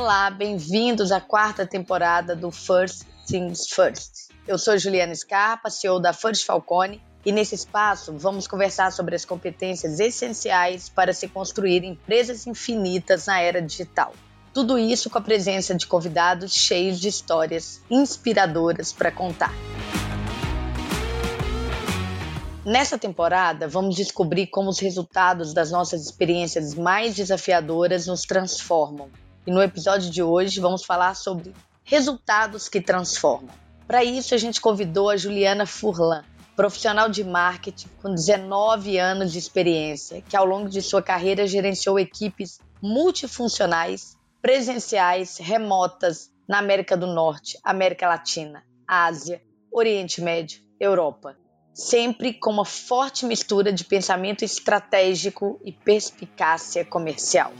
Olá, 0.00 0.30
bem-vindos 0.30 1.10
à 1.10 1.20
quarta 1.20 1.66
temporada 1.66 2.36
do 2.36 2.52
First 2.52 3.02
Things 3.26 3.66
First. 3.66 4.28
Eu 4.46 4.56
sou 4.56 4.78
Juliana 4.78 5.12
Scarpa, 5.12 5.70
CEO 5.70 5.98
da 5.98 6.12
First 6.12 6.46
Falcone, 6.46 7.02
e 7.26 7.32
nesse 7.32 7.56
espaço 7.56 8.16
vamos 8.16 8.46
conversar 8.46 8.92
sobre 8.92 9.16
as 9.16 9.24
competências 9.24 9.98
essenciais 9.98 10.88
para 10.88 11.12
se 11.12 11.26
construir 11.26 11.82
empresas 11.82 12.46
infinitas 12.46 13.26
na 13.26 13.40
era 13.40 13.60
digital. 13.60 14.12
Tudo 14.54 14.78
isso 14.78 15.10
com 15.10 15.18
a 15.18 15.20
presença 15.20 15.74
de 15.74 15.84
convidados 15.84 16.54
cheios 16.54 17.00
de 17.00 17.08
histórias 17.08 17.82
inspiradoras 17.90 18.92
para 18.92 19.10
contar. 19.10 19.52
Nessa 22.64 22.96
temporada, 22.96 23.66
vamos 23.66 23.96
descobrir 23.96 24.46
como 24.46 24.70
os 24.70 24.78
resultados 24.78 25.52
das 25.52 25.72
nossas 25.72 26.02
experiências 26.02 26.72
mais 26.72 27.16
desafiadoras 27.16 28.06
nos 28.06 28.22
transformam. 28.22 29.10
E 29.46 29.50
no 29.50 29.62
episódio 29.62 30.10
de 30.10 30.22
hoje, 30.22 30.60
vamos 30.60 30.84
falar 30.84 31.14
sobre 31.14 31.54
resultados 31.84 32.68
que 32.68 32.80
transformam. 32.80 33.54
Para 33.86 34.04
isso, 34.04 34.34
a 34.34 34.38
gente 34.38 34.60
convidou 34.60 35.08
a 35.08 35.16
Juliana 35.16 35.64
Furlan, 35.64 36.24
profissional 36.54 37.08
de 37.08 37.24
marketing 37.24 37.88
com 38.02 38.14
19 38.14 38.98
anos 38.98 39.32
de 39.32 39.38
experiência, 39.38 40.20
que 40.22 40.36
ao 40.36 40.44
longo 40.44 40.68
de 40.68 40.82
sua 40.82 41.02
carreira 41.02 41.46
gerenciou 41.46 41.98
equipes 41.98 42.58
multifuncionais, 42.82 44.16
presenciais, 44.42 45.38
remotas 45.38 46.30
na 46.46 46.58
América 46.58 46.96
do 46.96 47.06
Norte, 47.06 47.58
América 47.64 48.06
Latina, 48.06 48.62
Ásia, 48.86 49.42
Oriente 49.72 50.20
Médio, 50.20 50.60
Europa 50.78 51.36
sempre 51.78 52.32
com 52.34 52.50
uma 52.50 52.64
forte 52.64 53.24
mistura 53.24 53.72
de 53.72 53.84
pensamento 53.84 54.44
estratégico 54.44 55.60
e 55.64 55.70
perspicácia 55.70 56.84
comercial. 56.84 57.52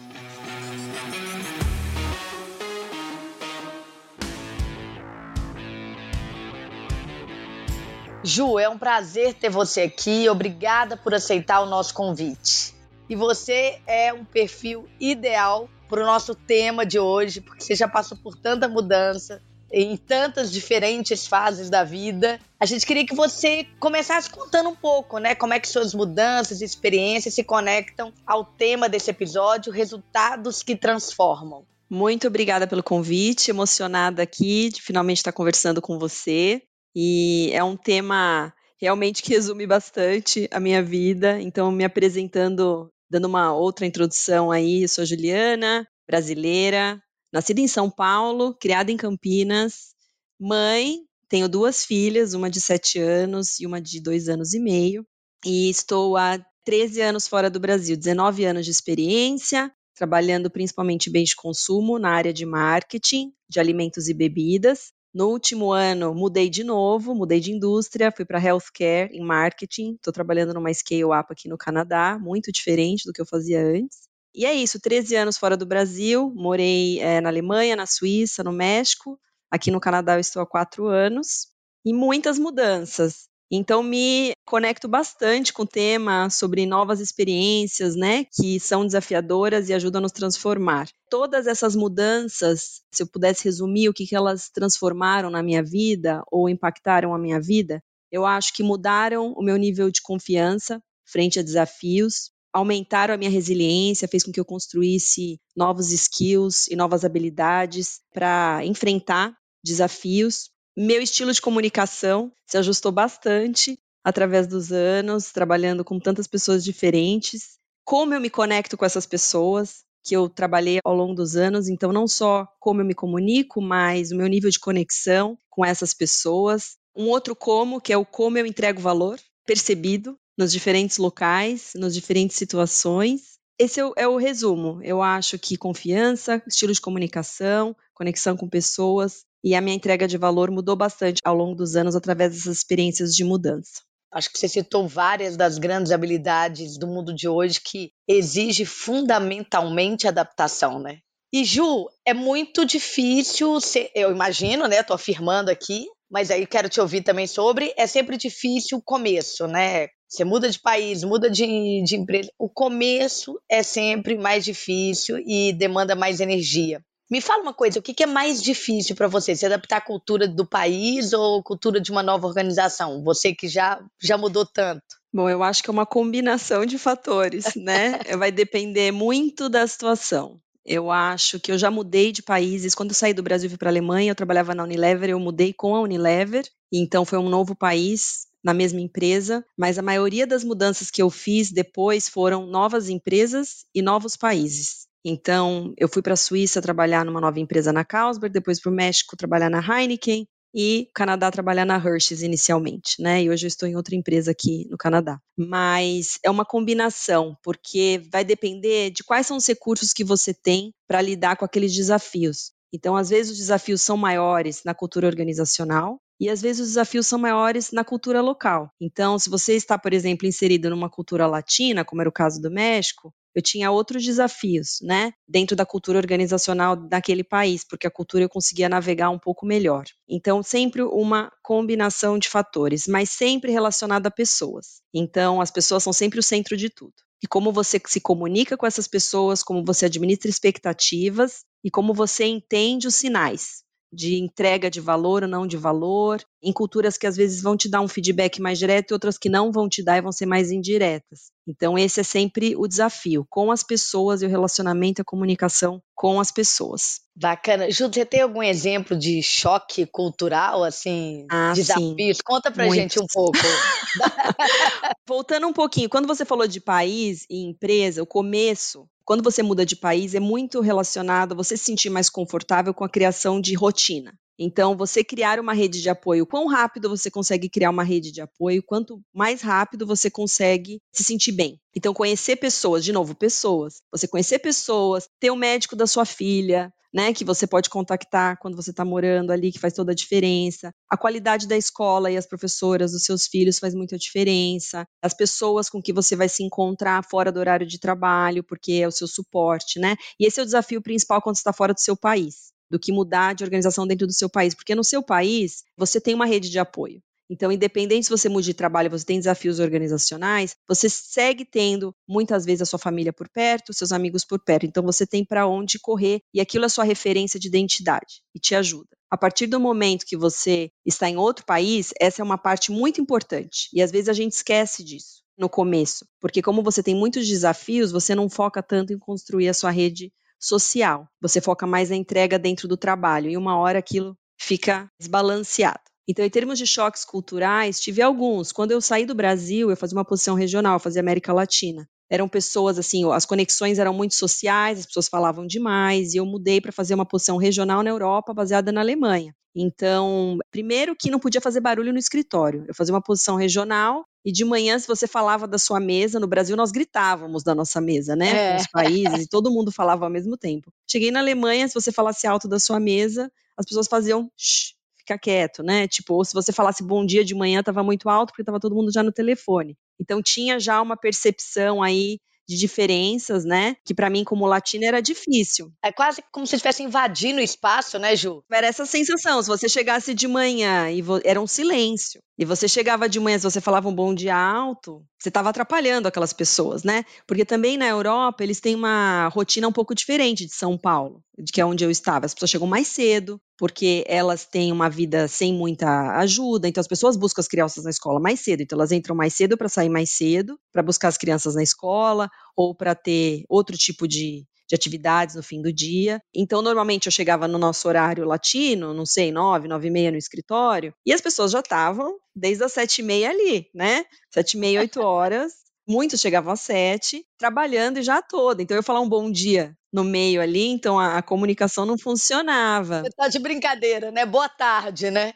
Ju, 8.28 8.58
é 8.58 8.68
um 8.68 8.76
prazer 8.76 9.32
ter 9.32 9.48
você 9.48 9.80
aqui. 9.80 10.28
Obrigada 10.28 10.98
por 10.98 11.14
aceitar 11.14 11.62
o 11.62 11.66
nosso 11.66 11.94
convite. 11.94 12.74
E 13.08 13.16
você 13.16 13.80
é 13.86 14.12
um 14.12 14.22
perfil 14.22 14.86
ideal 15.00 15.66
para 15.88 16.02
o 16.02 16.06
nosso 16.06 16.34
tema 16.34 16.84
de 16.84 16.98
hoje, 16.98 17.40
porque 17.40 17.64
você 17.64 17.74
já 17.74 17.88
passou 17.88 18.18
por 18.18 18.36
tanta 18.36 18.68
mudança, 18.68 19.40
em 19.72 19.96
tantas 19.96 20.52
diferentes 20.52 21.26
fases 21.26 21.70
da 21.70 21.82
vida. 21.82 22.38
A 22.60 22.66
gente 22.66 22.84
queria 22.84 23.06
que 23.06 23.14
você 23.14 23.66
começasse 23.80 24.28
contando 24.28 24.68
um 24.68 24.76
pouco, 24.76 25.16
né? 25.16 25.34
Como 25.34 25.54
é 25.54 25.58
que 25.58 25.66
suas 25.66 25.94
mudanças 25.94 26.60
e 26.60 26.66
experiências 26.66 27.32
se 27.32 27.42
conectam 27.42 28.12
ao 28.26 28.44
tema 28.44 28.90
desse 28.90 29.10
episódio, 29.10 29.72
resultados 29.72 30.62
que 30.62 30.76
transformam. 30.76 31.64
Muito 31.88 32.26
obrigada 32.26 32.66
pelo 32.66 32.82
convite, 32.82 33.50
emocionada 33.50 34.22
aqui 34.22 34.68
de 34.68 34.82
finalmente 34.82 35.16
estar 35.16 35.32
conversando 35.32 35.80
com 35.80 35.98
você. 35.98 36.62
E 36.94 37.50
é 37.52 37.62
um 37.62 37.76
tema 37.76 38.52
realmente 38.80 39.22
que 39.22 39.30
resume 39.34 39.66
bastante 39.66 40.48
a 40.52 40.60
minha 40.60 40.82
vida. 40.82 41.40
Então, 41.40 41.70
me 41.70 41.84
apresentando, 41.84 42.88
dando 43.10 43.26
uma 43.26 43.54
outra 43.54 43.86
introdução 43.86 44.50
aí, 44.50 44.86
sou 44.88 45.04
Juliana, 45.04 45.86
brasileira, 46.06 47.00
Nascida 47.32 47.60
em 47.60 47.68
São 47.68 47.90
Paulo, 47.90 48.54
criada 48.54 48.90
em 48.90 48.96
Campinas, 48.96 49.94
mãe, 50.40 51.00
tenho 51.28 51.48
duas 51.48 51.84
filhas, 51.84 52.32
uma 52.32 52.48
de 52.48 52.60
sete 52.60 52.98
anos 52.98 53.60
e 53.60 53.66
uma 53.66 53.80
de 53.80 54.00
dois 54.00 54.30
anos 54.30 54.54
e 54.54 54.58
meio, 54.58 55.06
e 55.44 55.68
estou 55.68 56.16
há 56.16 56.42
13 56.64 57.02
anos 57.02 57.28
fora 57.28 57.50
do 57.50 57.60
Brasil, 57.60 57.96
19 57.96 58.46
anos 58.46 58.64
de 58.64 58.70
experiência, 58.70 59.70
trabalhando 59.94 60.50
principalmente 60.50 61.10
bens 61.10 61.30
de 61.30 61.36
consumo 61.36 61.98
na 61.98 62.10
área 62.10 62.32
de 62.32 62.46
marketing, 62.46 63.30
de 63.48 63.60
alimentos 63.60 64.08
e 64.08 64.14
bebidas. 64.14 64.90
No 65.14 65.28
último 65.28 65.72
ano, 65.72 66.14
mudei 66.14 66.50
de 66.50 66.62
novo, 66.62 67.14
mudei 67.14 67.40
de 67.40 67.50
indústria, 67.50 68.12
fui 68.14 68.24
para 68.24 68.40
healthcare 68.42 69.10
em 69.12 69.20
marketing. 69.24 69.94
Estou 69.94 70.12
trabalhando 70.12 70.52
numa 70.52 70.72
scale-up 70.72 71.32
aqui 71.32 71.48
no 71.48 71.56
Canadá, 71.56 72.18
muito 72.20 72.52
diferente 72.52 73.04
do 73.06 73.12
que 73.12 73.20
eu 73.20 73.26
fazia 73.26 73.60
antes. 73.60 74.08
E 74.34 74.44
é 74.44 74.52
isso, 74.52 74.78
13 74.78 75.16
anos 75.16 75.38
fora 75.38 75.56
do 75.56 75.66
Brasil, 75.66 76.30
morei 76.36 77.00
é, 77.00 77.20
na 77.20 77.30
Alemanha, 77.30 77.74
na 77.74 77.86
Suíça, 77.86 78.44
no 78.44 78.52
México, 78.52 79.18
aqui 79.50 79.70
no 79.70 79.80
Canadá 79.80 80.14
eu 80.14 80.20
estou 80.20 80.42
há 80.42 80.46
quatro 80.46 80.86
anos, 80.86 81.48
e 81.84 81.92
muitas 81.94 82.38
mudanças. 82.38 83.28
Então 83.50 83.82
me 83.82 84.32
conecto 84.46 84.86
bastante 84.86 85.52
com 85.52 85.62
o 85.62 85.66
tema 85.66 86.28
sobre 86.30 86.66
novas 86.66 87.00
experiências, 87.00 87.96
né, 87.96 88.24
que 88.24 88.60
são 88.60 88.84
desafiadoras 88.84 89.68
e 89.68 89.74
ajudam 89.74 90.00
a 90.00 90.02
nos 90.02 90.12
transformar. 90.12 90.88
Todas 91.10 91.46
essas 91.46 91.74
mudanças, 91.74 92.82
se 92.92 93.02
eu 93.02 93.06
pudesse 93.06 93.44
resumir 93.44 93.88
o 93.88 93.94
que, 93.94 94.06
que 94.06 94.16
elas 94.16 94.50
transformaram 94.50 95.30
na 95.30 95.42
minha 95.42 95.62
vida 95.62 96.22
ou 96.30 96.48
impactaram 96.48 97.14
a 97.14 97.18
minha 97.18 97.40
vida, 97.40 97.82
eu 98.10 98.26
acho 98.26 98.54
que 98.54 98.62
mudaram 98.62 99.32
o 99.36 99.42
meu 99.42 99.56
nível 99.56 99.90
de 99.90 100.02
confiança 100.02 100.80
frente 101.10 101.38
a 101.38 101.42
desafios, 101.42 102.30
aumentaram 102.52 103.14
a 103.14 103.16
minha 103.16 103.30
resiliência, 103.30 104.08
fez 104.08 104.22
com 104.22 104.32
que 104.32 104.40
eu 104.40 104.44
construísse 104.44 105.38
novos 105.56 105.90
skills 105.90 106.68
e 106.68 106.76
novas 106.76 107.04
habilidades 107.04 108.00
para 108.12 108.60
enfrentar 108.64 109.34
desafios. 109.64 110.50
Meu 110.80 111.02
estilo 111.02 111.32
de 111.32 111.42
comunicação 111.42 112.30
se 112.46 112.56
ajustou 112.56 112.92
bastante 112.92 113.76
através 114.04 114.46
dos 114.46 114.70
anos, 114.70 115.32
trabalhando 115.32 115.84
com 115.84 115.98
tantas 115.98 116.28
pessoas 116.28 116.62
diferentes. 116.62 117.58
Como 117.84 118.14
eu 118.14 118.20
me 118.20 118.30
conecto 118.30 118.76
com 118.76 118.84
essas 118.84 119.04
pessoas 119.04 119.82
que 120.04 120.14
eu 120.14 120.28
trabalhei 120.28 120.78
ao 120.84 120.94
longo 120.94 121.16
dos 121.16 121.34
anos, 121.34 121.68
então 121.68 121.92
não 121.92 122.06
só 122.06 122.46
como 122.60 122.80
eu 122.80 122.84
me 122.84 122.94
comunico, 122.94 123.60
mas 123.60 124.12
o 124.12 124.16
meu 124.16 124.28
nível 124.28 124.48
de 124.48 124.60
conexão 124.60 125.36
com 125.50 125.66
essas 125.66 125.92
pessoas. 125.92 126.76
Um 126.94 127.08
outro 127.08 127.34
como, 127.34 127.80
que 127.80 127.92
é 127.92 127.96
o 127.96 128.06
como 128.06 128.38
eu 128.38 128.46
entrego 128.46 128.80
valor 128.80 129.18
percebido 129.44 130.16
nos 130.38 130.52
diferentes 130.52 130.98
locais, 130.98 131.72
nas 131.74 131.92
diferentes 131.92 132.36
situações. 132.36 133.36
Esse 133.58 133.80
é 133.80 133.84
o, 133.84 133.92
é 133.96 134.06
o, 134.06 134.16
resumo. 134.16 134.80
Eu 134.84 135.02
acho 135.02 135.40
que 135.40 135.56
confiança, 135.56 136.40
estilo 136.46 136.72
de 136.72 136.80
comunicação, 136.80 137.74
conexão 137.92 138.36
com 138.36 138.48
pessoas 138.48 139.26
e 139.42 139.54
a 139.54 139.60
minha 139.60 139.76
entrega 139.76 140.06
de 140.08 140.18
valor 140.18 140.50
mudou 140.50 140.76
bastante 140.76 141.20
ao 141.24 141.34
longo 141.34 141.54
dos 141.54 141.76
anos 141.76 141.94
através 141.94 142.32
dessas 142.32 142.58
experiências 142.58 143.14
de 143.14 143.24
mudança. 143.24 143.82
Acho 144.12 144.32
que 144.32 144.38
você 144.38 144.48
citou 144.48 144.88
várias 144.88 145.36
das 145.36 145.58
grandes 145.58 145.92
habilidades 145.92 146.78
do 146.78 146.86
mundo 146.86 147.14
de 147.14 147.28
hoje 147.28 147.60
que 147.60 147.90
exige 148.08 148.64
fundamentalmente 148.64 150.08
adaptação, 150.08 150.78
né? 150.78 150.98
E 151.32 151.44
Ju, 151.44 151.88
é 152.06 152.14
muito 152.14 152.64
difícil, 152.64 153.60
ser, 153.60 153.90
eu 153.94 154.10
imagino, 154.10 154.66
né? 154.66 154.80
Estou 154.80 154.94
afirmando 154.94 155.50
aqui, 155.50 155.86
mas 156.10 156.30
aí 156.30 156.46
quero 156.46 156.70
te 156.70 156.80
ouvir 156.80 157.02
também 157.02 157.26
sobre. 157.26 157.74
É 157.76 157.86
sempre 157.86 158.16
difícil 158.16 158.78
o 158.78 158.82
começo, 158.82 159.46
né? 159.46 159.88
Você 160.08 160.24
muda 160.24 160.48
de 160.48 160.58
país, 160.58 161.04
muda 161.04 161.30
de, 161.30 161.82
de 161.84 161.96
empresa. 161.96 162.30
O 162.38 162.48
começo 162.48 163.38
é 163.46 163.62
sempre 163.62 164.16
mais 164.16 164.42
difícil 164.42 165.18
e 165.18 165.52
demanda 165.52 165.94
mais 165.94 166.18
energia. 166.20 166.80
Me 167.10 167.22
fala 167.22 167.42
uma 167.42 167.54
coisa, 167.54 167.78
o 167.78 167.82
que 167.82 168.02
é 168.02 168.06
mais 168.06 168.42
difícil 168.42 168.94
para 168.94 169.08
você? 169.08 169.34
Se 169.34 169.46
adaptar 169.46 169.78
à 169.78 169.80
cultura 169.80 170.28
do 170.28 170.46
país 170.46 171.14
ou 171.14 171.42
cultura 171.42 171.80
de 171.80 171.90
uma 171.90 172.02
nova 172.02 172.26
organização? 172.26 173.02
Você 173.02 173.34
que 173.34 173.48
já, 173.48 173.80
já 174.00 174.18
mudou 174.18 174.44
tanto. 174.44 174.84
Bom, 175.12 175.28
eu 175.28 175.42
acho 175.42 175.62
que 175.62 175.70
é 175.70 175.72
uma 175.72 175.86
combinação 175.86 176.66
de 176.66 176.76
fatores, 176.76 177.46
né? 177.56 177.98
Vai 178.18 178.30
depender 178.30 178.92
muito 178.92 179.48
da 179.48 179.66
situação. 179.66 180.38
Eu 180.66 180.90
acho 180.90 181.40
que 181.40 181.50
eu 181.50 181.56
já 181.56 181.70
mudei 181.70 182.12
de 182.12 182.22
países. 182.22 182.74
Quando 182.74 182.90
eu 182.90 182.94
saí 182.94 183.14
do 183.14 183.22
Brasil 183.22 183.46
e 183.46 183.48
fui 183.48 183.58
para 183.58 183.70
a 183.70 183.72
Alemanha, 183.72 184.10
eu 184.10 184.14
trabalhava 184.14 184.54
na 184.54 184.64
Unilever, 184.64 185.08
eu 185.08 185.18
mudei 185.18 185.54
com 185.54 185.74
a 185.74 185.80
Unilever. 185.80 186.44
Então 186.70 187.06
foi 187.06 187.18
um 187.18 187.30
novo 187.30 187.56
país 187.56 188.26
na 188.44 188.52
mesma 188.52 188.80
empresa, 188.80 189.44
mas 189.56 189.78
a 189.78 189.82
maioria 189.82 190.26
das 190.26 190.44
mudanças 190.44 190.90
que 190.90 191.02
eu 191.02 191.08
fiz 191.08 191.50
depois 191.50 192.06
foram 192.08 192.46
novas 192.46 192.90
empresas 192.90 193.64
e 193.74 193.80
novos 193.80 194.14
países. 194.14 194.87
Então, 195.04 195.72
eu 195.76 195.88
fui 195.88 196.02
para 196.02 196.14
a 196.14 196.16
Suíça 196.16 196.60
trabalhar 196.60 197.04
numa 197.04 197.20
nova 197.20 197.38
empresa 197.40 197.72
na 197.72 197.84
Carlsberg, 197.84 198.32
depois 198.32 198.60
para 198.60 198.70
o 198.70 198.74
México 198.74 199.16
trabalhar 199.16 199.48
na 199.50 199.60
Heineken 199.60 200.26
e 200.54 200.88
Canadá 200.94 201.30
trabalhar 201.30 201.64
na 201.64 201.76
Hershey's 201.76 202.22
inicialmente, 202.22 203.00
né? 203.00 203.22
E 203.22 203.30
hoje 203.30 203.46
eu 203.46 203.48
estou 203.48 203.68
em 203.68 203.76
outra 203.76 203.94
empresa 203.94 204.30
aqui 204.30 204.66
no 204.70 204.78
Canadá. 204.78 205.18
Mas 205.36 206.18
é 206.24 206.30
uma 206.30 206.44
combinação, 206.44 207.36
porque 207.42 208.02
vai 208.10 208.24
depender 208.24 208.90
de 208.90 209.04
quais 209.04 209.26
são 209.26 209.36
os 209.36 209.46
recursos 209.46 209.92
que 209.92 210.02
você 210.04 210.32
tem 210.34 210.72
para 210.86 211.02
lidar 211.02 211.36
com 211.36 211.44
aqueles 211.44 211.74
desafios. 211.74 212.52
Então, 212.72 212.96
às 212.96 213.08
vezes, 213.08 213.32
os 213.32 213.38
desafios 213.38 213.82
são 213.82 213.96
maiores 213.96 214.62
na 214.64 214.74
cultura 214.74 215.06
organizacional, 215.06 216.00
e 216.20 216.28
às 216.28 216.42
vezes 216.42 216.60
os 216.60 216.68
desafios 216.68 217.06
são 217.06 217.18
maiores 217.18 217.70
na 217.70 217.84
cultura 217.84 218.20
local. 218.20 218.70
Então, 218.80 219.18
se 219.18 219.30
você 219.30 219.54
está, 219.54 219.78
por 219.78 219.92
exemplo, 219.92 220.26
inserido 220.26 220.68
numa 220.68 220.90
cultura 220.90 221.26
latina, 221.26 221.84
como 221.84 222.00
era 222.02 222.08
o 222.10 222.12
caso 222.12 222.42
do 222.42 222.50
México, 222.50 223.14
eu 223.34 223.42
tinha 223.42 223.70
outros 223.70 224.04
desafios, 224.04 224.78
né, 224.82 225.12
dentro 225.28 225.54
da 225.56 225.64
cultura 225.66 225.98
organizacional 225.98 226.76
daquele 226.76 227.22
país, 227.24 227.64
porque 227.68 227.86
a 227.86 227.90
cultura 227.90 228.24
eu 228.24 228.28
conseguia 228.28 228.68
navegar 228.68 229.10
um 229.10 229.18
pouco 229.18 229.46
melhor. 229.46 229.84
Então, 230.08 230.42
sempre 230.42 230.82
uma 230.82 231.30
combinação 231.42 232.18
de 232.18 232.28
fatores, 232.28 232.86
mas 232.86 233.10
sempre 233.10 233.52
relacionada 233.52 234.08
a 234.08 234.12
pessoas. 234.12 234.80
Então, 234.94 235.40
as 235.40 235.50
pessoas 235.50 235.82
são 235.82 235.92
sempre 235.92 236.18
o 236.18 236.22
centro 236.22 236.56
de 236.56 236.68
tudo. 236.70 236.94
E 237.22 237.26
como 237.26 237.52
você 237.52 237.80
se 237.86 238.00
comunica 238.00 238.56
com 238.56 238.66
essas 238.66 238.86
pessoas, 238.86 239.42
como 239.42 239.64
você 239.64 239.86
administra 239.86 240.30
expectativas, 240.30 241.44
e 241.64 241.70
como 241.70 241.92
você 241.92 242.24
entende 242.24 242.86
os 242.86 242.94
sinais 242.94 243.62
de 243.92 244.16
entrega 244.18 244.70
de 244.70 244.80
valor 244.80 245.22
ou 245.22 245.28
não 245.28 245.46
de 245.46 245.56
valor, 245.56 246.22
em 246.42 246.52
culturas 246.52 246.96
que 246.96 247.06
às 247.06 247.16
vezes 247.16 247.42
vão 247.42 247.56
te 247.56 247.68
dar 247.68 247.80
um 247.80 247.88
feedback 247.88 248.40
mais 248.40 248.58
direto 248.58 248.90
e 248.90 248.94
outras 248.94 249.18
que 249.18 249.28
não 249.28 249.50
vão 249.50 249.68
te 249.68 249.82
dar 249.82 249.98
e 249.98 250.02
vão 250.02 250.12
ser 250.12 250.26
mais 250.26 250.50
indiretas. 250.50 251.30
Então, 251.46 251.78
esse 251.78 252.00
é 252.00 252.02
sempre 252.02 252.54
o 252.56 252.66
desafio 252.68 253.26
com 253.28 253.50
as 253.50 253.62
pessoas 253.62 254.22
e 254.22 254.26
o 254.26 254.28
relacionamento 254.28 255.00
e 255.00 255.02
a 255.02 255.04
comunicação 255.04 255.82
com 255.94 256.20
as 256.20 256.30
pessoas. 256.30 257.00
Bacana. 257.16 257.70
Ju, 257.70 257.88
você 257.88 258.04
tem 258.04 258.20
algum 258.20 258.42
exemplo 258.42 258.96
de 258.96 259.22
choque 259.22 259.86
cultural, 259.86 260.62
assim, 260.62 261.26
ah, 261.30 261.52
desafios? 261.54 262.18
Sim. 262.18 262.22
Conta 262.24 262.50
pra 262.50 262.66
Muitos. 262.66 262.82
gente 262.82 263.00
um 263.00 263.06
pouco. 263.12 263.38
Voltando 265.08 265.48
um 265.48 265.52
pouquinho, 265.52 265.88
quando 265.88 266.06
você 266.06 266.24
falou 266.24 266.46
de 266.46 266.60
país 266.60 267.24
e 267.28 267.48
empresa, 267.48 268.02
o 268.02 268.06
começo 268.06 268.86
quando 269.08 269.24
você 269.24 269.42
muda 269.42 269.64
de 269.64 269.74
país, 269.74 270.14
é 270.14 270.20
muito 270.20 270.60
relacionado 270.60 271.32
a 271.32 271.34
você 271.34 271.56
se 271.56 271.64
sentir 271.64 271.88
mais 271.88 272.10
confortável 272.10 272.74
com 272.74 272.84
a 272.84 272.90
criação 272.90 273.40
de 273.40 273.54
rotina. 273.54 274.12
Então, 274.38 274.76
você 274.76 275.02
criar 275.02 275.40
uma 275.40 275.52
rede 275.52 275.82
de 275.82 275.88
apoio, 275.90 276.26
quão 276.26 276.46
rápido 276.46 276.88
você 276.88 277.10
consegue 277.10 277.48
criar 277.48 277.70
uma 277.70 277.82
rede 277.82 278.12
de 278.12 278.20
apoio, 278.20 278.62
quanto 278.62 279.02
mais 279.12 279.42
rápido 279.42 279.86
você 279.86 280.08
consegue 280.10 280.80
se 280.92 281.02
sentir 281.02 281.32
bem. 281.32 281.60
Então, 281.76 281.92
conhecer 281.92 282.36
pessoas, 282.36 282.84
de 282.84 282.92
novo, 282.92 283.14
pessoas. 283.14 283.80
Você 283.90 284.06
conhecer 284.06 284.38
pessoas, 284.38 285.08
ter 285.18 285.30
o 285.30 285.36
médico 285.36 285.74
da 285.74 285.86
sua 285.86 286.04
filha, 286.04 286.72
né, 286.94 287.12
que 287.12 287.24
você 287.24 287.46
pode 287.46 287.68
contactar 287.68 288.38
quando 288.38 288.56
você 288.56 288.70
está 288.70 288.84
morando 288.84 289.30
ali, 289.30 289.52
que 289.52 289.58
faz 289.58 289.74
toda 289.74 289.92
a 289.92 289.94
diferença. 289.94 290.72
A 290.88 290.96
qualidade 290.96 291.46
da 291.46 291.56
escola 291.56 292.10
e 292.10 292.16
as 292.16 292.26
professoras 292.26 292.92
dos 292.92 293.04
seus 293.04 293.26
filhos 293.26 293.58
faz 293.58 293.74
muita 293.74 293.98
diferença. 293.98 294.86
As 295.02 295.14
pessoas 295.14 295.68
com 295.68 295.82
que 295.82 295.92
você 295.92 296.16
vai 296.16 296.28
se 296.28 296.42
encontrar 296.42 297.04
fora 297.04 297.30
do 297.30 297.40
horário 297.40 297.66
de 297.66 297.78
trabalho, 297.78 298.42
porque 298.42 298.72
é 298.72 298.88
o 298.88 298.92
seu 298.92 299.06
suporte, 299.06 299.78
né? 299.78 299.96
E 300.18 300.26
esse 300.26 300.40
é 300.40 300.42
o 300.42 300.46
desafio 300.46 300.80
principal 300.80 301.20
quando 301.20 301.36
você 301.36 301.40
está 301.40 301.52
fora 301.52 301.74
do 301.74 301.80
seu 301.80 301.96
país 301.96 302.48
do 302.70 302.78
que 302.78 302.92
mudar 302.92 303.34
de 303.34 303.44
organização 303.44 303.86
dentro 303.86 304.06
do 304.06 304.12
seu 304.12 304.28
país, 304.28 304.54
porque 304.54 304.74
no 304.74 304.84
seu 304.84 305.02
país 305.02 305.64
você 305.76 306.00
tem 306.00 306.14
uma 306.14 306.26
rede 306.26 306.50
de 306.50 306.58
apoio. 306.58 307.02
Então, 307.30 307.52
independente 307.52 308.04
se 308.04 308.10
você 308.10 308.28
mude 308.28 308.46
de 308.46 308.54
trabalho, 308.54 308.90
você 308.90 309.04
tem 309.04 309.18
desafios 309.18 309.58
organizacionais, 309.58 310.56
você 310.66 310.88
segue 310.88 311.44
tendo 311.44 311.94
muitas 312.08 312.44
vezes 312.44 312.62
a 312.62 312.64
sua 312.64 312.78
família 312.78 313.12
por 313.12 313.28
perto, 313.28 313.74
seus 313.74 313.92
amigos 313.92 314.24
por 314.24 314.42
perto. 314.42 314.64
Então, 314.64 314.82
você 314.82 315.06
tem 315.06 315.24
para 315.24 315.46
onde 315.46 315.78
correr 315.78 316.20
e 316.32 316.40
aquilo 316.40 316.64
é 316.64 316.68
sua 316.68 316.84
referência 316.84 317.38
de 317.38 317.48
identidade 317.48 318.22
e 318.34 318.40
te 318.40 318.54
ajuda. 318.54 318.88
A 319.10 319.16
partir 319.16 319.46
do 319.46 319.60
momento 319.60 320.06
que 320.06 320.16
você 320.16 320.70
está 320.84 321.08
em 321.08 321.16
outro 321.16 321.44
país, 321.44 321.92
essa 322.00 322.22
é 322.22 322.24
uma 322.24 322.38
parte 322.38 322.70
muito 322.70 323.00
importante 323.00 323.68
e 323.72 323.82
às 323.82 323.90
vezes 323.90 324.08
a 324.08 324.12
gente 324.12 324.32
esquece 324.32 324.82
disso 324.82 325.22
no 325.36 325.48
começo, 325.48 326.04
porque 326.20 326.42
como 326.42 326.62
você 326.62 326.82
tem 326.82 326.94
muitos 326.94 327.26
desafios, 327.26 327.92
você 327.92 328.14
não 328.14 328.28
foca 328.28 328.62
tanto 328.62 328.92
em 328.92 328.98
construir 328.98 329.48
a 329.48 329.54
sua 329.54 329.70
rede 329.70 330.12
social. 330.40 331.06
Você 331.20 331.40
foca 331.40 331.66
mais 331.66 331.90
na 331.90 331.96
entrega 331.96 332.38
dentro 332.38 332.68
do 332.68 332.76
trabalho 332.76 333.30
e 333.30 333.36
uma 333.36 333.58
hora 333.58 333.78
aquilo 333.78 334.16
fica 334.38 334.88
desbalanceado. 334.98 335.80
Então, 336.08 336.24
em 336.24 336.30
termos 336.30 336.58
de 336.58 336.66
choques 336.66 337.04
culturais, 337.04 337.78
tive 337.78 338.00
alguns. 338.00 338.50
Quando 338.50 338.72
eu 338.72 338.80
saí 338.80 339.04
do 339.04 339.14
Brasil, 339.14 339.70
eu 339.70 339.76
fazia 339.76 339.96
uma 339.96 340.04
posição 340.04 340.34
regional, 340.34 340.78
fazia 340.78 341.02
América 341.02 341.34
Latina. 341.34 341.86
Eram 342.10 342.26
pessoas 342.26 342.78
assim, 342.78 343.04
as 343.12 343.26
conexões 343.26 343.78
eram 343.78 343.92
muito 343.92 344.14
sociais, 344.14 344.78
as 344.78 344.86
pessoas 344.86 345.08
falavam 345.08 345.46
demais, 345.46 346.14
e 346.14 346.16
eu 346.16 346.24
mudei 346.24 346.58
para 346.60 346.72
fazer 346.72 346.94
uma 346.94 347.04
posição 347.04 347.36
regional 347.36 347.82
na 347.82 347.90
Europa, 347.90 348.32
baseada 348.32 348.72
na 348.72 348.80
Alemanha. 348.80 349.34
Então, 349.54 350.38
primeiro 350.50 350.96
que 350.96 351.10
não 351.10 351.18
podia 351.18 351.40
fazer 351.40 351.60
barulho 351.60 351.92
no 351.92 351.98
escritório. 351.98 352.64
Eu 352.66 352.74
fazia 352.74 352.94
uma 352.94 353.02
posição 353.02 353.36
regional 353.36 354.06
e 354.24 354.32
de 354.32 354.44
manhã, 354.44 354.78
se 354.78 354.86
você 354.86 355.06
falava 355.06 355.46
da 355.46 355.58
sua 355.58 355.80
mesa, 355.80 356.20
no 356.20 356.26
Brasil 356.26 356.56
nós 356.56 356.70
gritávamos 356.70 357.42
da 357.42 357.54
nossa 357.54 357.80
mesa, 357.80 358.16
né? 358.16 358.28
É. 358.28 358.54
Nos 358.54 358.66
países, 358.72 359.24
e 359.24 359.28
todo 359.28 359.50
mundo 359.50 359.72
falava 359.72 360.04
ao 360.04 360.10
mesmo 360.10 360.36
tempo. 360.36 360.72
Cheguei 360.90 361.10
na 361.10 361.20
Alemanha, 361.20 361.68
se 361.68 361.74
você 361.74 361.92
falasse 361.92 362.26
alto 362.26 362.48
da 362.48 362.58
sua 362.58 362.80
mesa, 362.80 363.30
as 363.56 363.64
pessoas 363.66 363.86
faziam 363.86 364.30
shh, 364.36 364.74
fica 364.96 365.18
quieto, 365.18 365.62
né? 365.62 365.88
Tipo, 365.88 366.14
ou 366.14 366.24
se 366.24 366.34
você 366.34 366.52
falasse 366.52 366.82
bom 366.82 367.06
dia 367.06 367.24
de 367.24 367.34
manhã, 367.34 367.60
estava 367.60 367.82
muito 367.82 368.08
alto, 368.08 368.30
porque 368.30 368.42
estava 368.42 368.60
todo 368.60 368.74
mundo 368.74 368.92
já 368.92 369.02
no 369.02 369.12
telefone. 369.12 369.76
Então 370.00 370.22
tinha 370.22 370.60
já 370.60 370.80
uma 370.82 370.96
percepção 370.96 371.82
aí 371.82 372.20
de 372.48 372.56
diferenças, 372.56 373.44
né? 373.44 373.76
Que 373.84 373.94
para 373.94 374.08
mim, 374.08 374.24
como 374.24 374.46
latina, 374.46 374.86
era 374.86 375.02
difícil. 375.02 375.70
É 375.84 375.92
quase 375.92 376.22
como 376.32 376.46
se 376.46 376.56
estivesse 376.56 376.82
invadindo 376.82 377.40
o 377.40 377.44
espaço, 377.44 377.98
né, 377.98 378.16
Ju? 378.16 378.42
Era 378.50 378.66
essa 378.66 378.86
sensação. 378.86 379.42
Se 379.42 379.48
você 379.48 379.68
chegasse 379.68 380.14
de 380.14 380.26
manhã 380.26 380.90
e 380.90 381.02
era 381.24 381.40
um 381.40 381.46
silêncio, 381.46 382.20
e 382.38 382.44
você 382.44 382.68
chegava 382.68 383.08
de 383.08 383.18
manhã, 383.18 383.38
se 383.38 383.44
você 383.44 383.60
falava 383.60 383.88
um 383.88 383.94
bom 383.94 384.14
dia 384.14 384.36
alto, 384.36 385.02
você 385.18 385.28
estava 385.28 385.50
atrapalhando 385.50 386.06
aquelas 386.06 386.32
pessoas, 386.32 386.84
né? 386.84 387.04
Porque 387.26 387.44
também 387.44 387.76
na 387.76 387.86
Europa 387.86 388.44
eles 388.44 388.60
têm 388.60 388.74
uma 388.74 389.28
rotina 389.28 389.68
um 389.68 389.72
pouco 389.72 389.94
diferente 389.94 390.46
de 390.46 390.54
São 390.54 390.78
Paulo, 390.78 391.20
de 391.36 391.52
que 391.52 391.60
é 391.60 391.66
onde 391.66 391.84
eu 391.84 391.90
estava. 391.90 392.26
As 392.26 392.32
pessoas 392.32 392.50
chegam 392.50 392.66
mais 392.66 392.86
cedo, 392.86 393.40
porque 393.58 394.04
elas 394.06 394.46
têm 394.46 394.72
uma 394.72 394.88
vida 394.88 395.28
sem 395.28 395.52
muita 395.52 396.16
ajuda, 396.18 396.68
então 396.68 396.80
as 396.80 396.88
pessoas 396.88 397.16
buscam 397.16 397.40
as 397.40 397.48
crianças 397.48 397.84
na 397.84 397.90
escola 397.90 398.20
mais 398.20 398.40
cedo, 398.40 398.62
então 398.62 398.76
elas 398.78 398.92
entram 398.92 399.16
mais 399.16 399.34
cedo 399.34 399.58
para 399.58 399.68
sair 399.68 399.88
mais 399.88 400.10
cedo, 400.10 400.58
para 400.72 400.82
buscar 400.82 401.08
as 401.08 401.18
crianças 401.18 401.54
na 401.56 401.62
escola 401.62 402.30
ou 402.56 402.74
para 402.74 402.94
ter 402.94 403.44
outro 403.48 403.76
tipo 403.76 404.06
de 404.08 404.46
de 404.68 404.74
atividades 404.74 405.34
no 405.34 405.42
fim 405.42 405.62
do 405.62 405.72
dia. 405.72 406.20
Então, 406.34 406.60
normalmente 406.60 407.06
eu 407.06 407.12
chegava 407.12 407.48
no 407.48 407.58
nosso 407.58 407.88
horário 407.88 408.26
latino, 408.26 408.92
não 408.92 409.06
sei, 409.06 409.32
nove, 409.32 409.66
nove 409.66 409.88
e 409.88 409.90
meia 409.90 410.10
no 410.10 410.18
escritório, 410.18 410.92
e 411.06 411.12
as 411.12 411.22
pessoas 411.22 411.52
já 411.52 411.60
estavam 411.60 412.18
desde 412.36 412.62
as 412.64 412.72
sete 412.72 412.98
e 413.00 413.02
meia 413.02 413.30
ali, 413.30 413.66
né? 413.74 414.04
Sete 414.32 414.58
e 414.58 414.60
meia, 414.60 414.80
oito 414.80 415.00
horas. 415.00 415.52
Muitos 415.88 416.20
chegavam 416.20 416.52
às 416.52 416.60
sete, 416.60 417.24
trabalhando 417.38 417.98
e 417.98 418.02
já 418.02 418.20
toda. 418.20 418.62
Então, 418.62 418.76
eu 418.76 418.82
falar 418.82 419.00
um 419.00 419.08
bom 419.08 419.30
dia 419.32 419.74
no 419.92 420.04
meio 420.04 420.40
ali, 420.40 420.66
então 420.66 420.98
a, 420.98 421.18
a 421.18 421.22
comunicação 421.22 421.86
não 421.86 421.98
funcionava. 421.98 423.02
Você 423.02 423.10
tá 423.10 423.28
de 423.28 423.38
brincadeira, 423.38 424.10
né? 424.10 424.26
Boa 424.26 424.48
tarde, 424.48 425.10
né? 425.10 425.34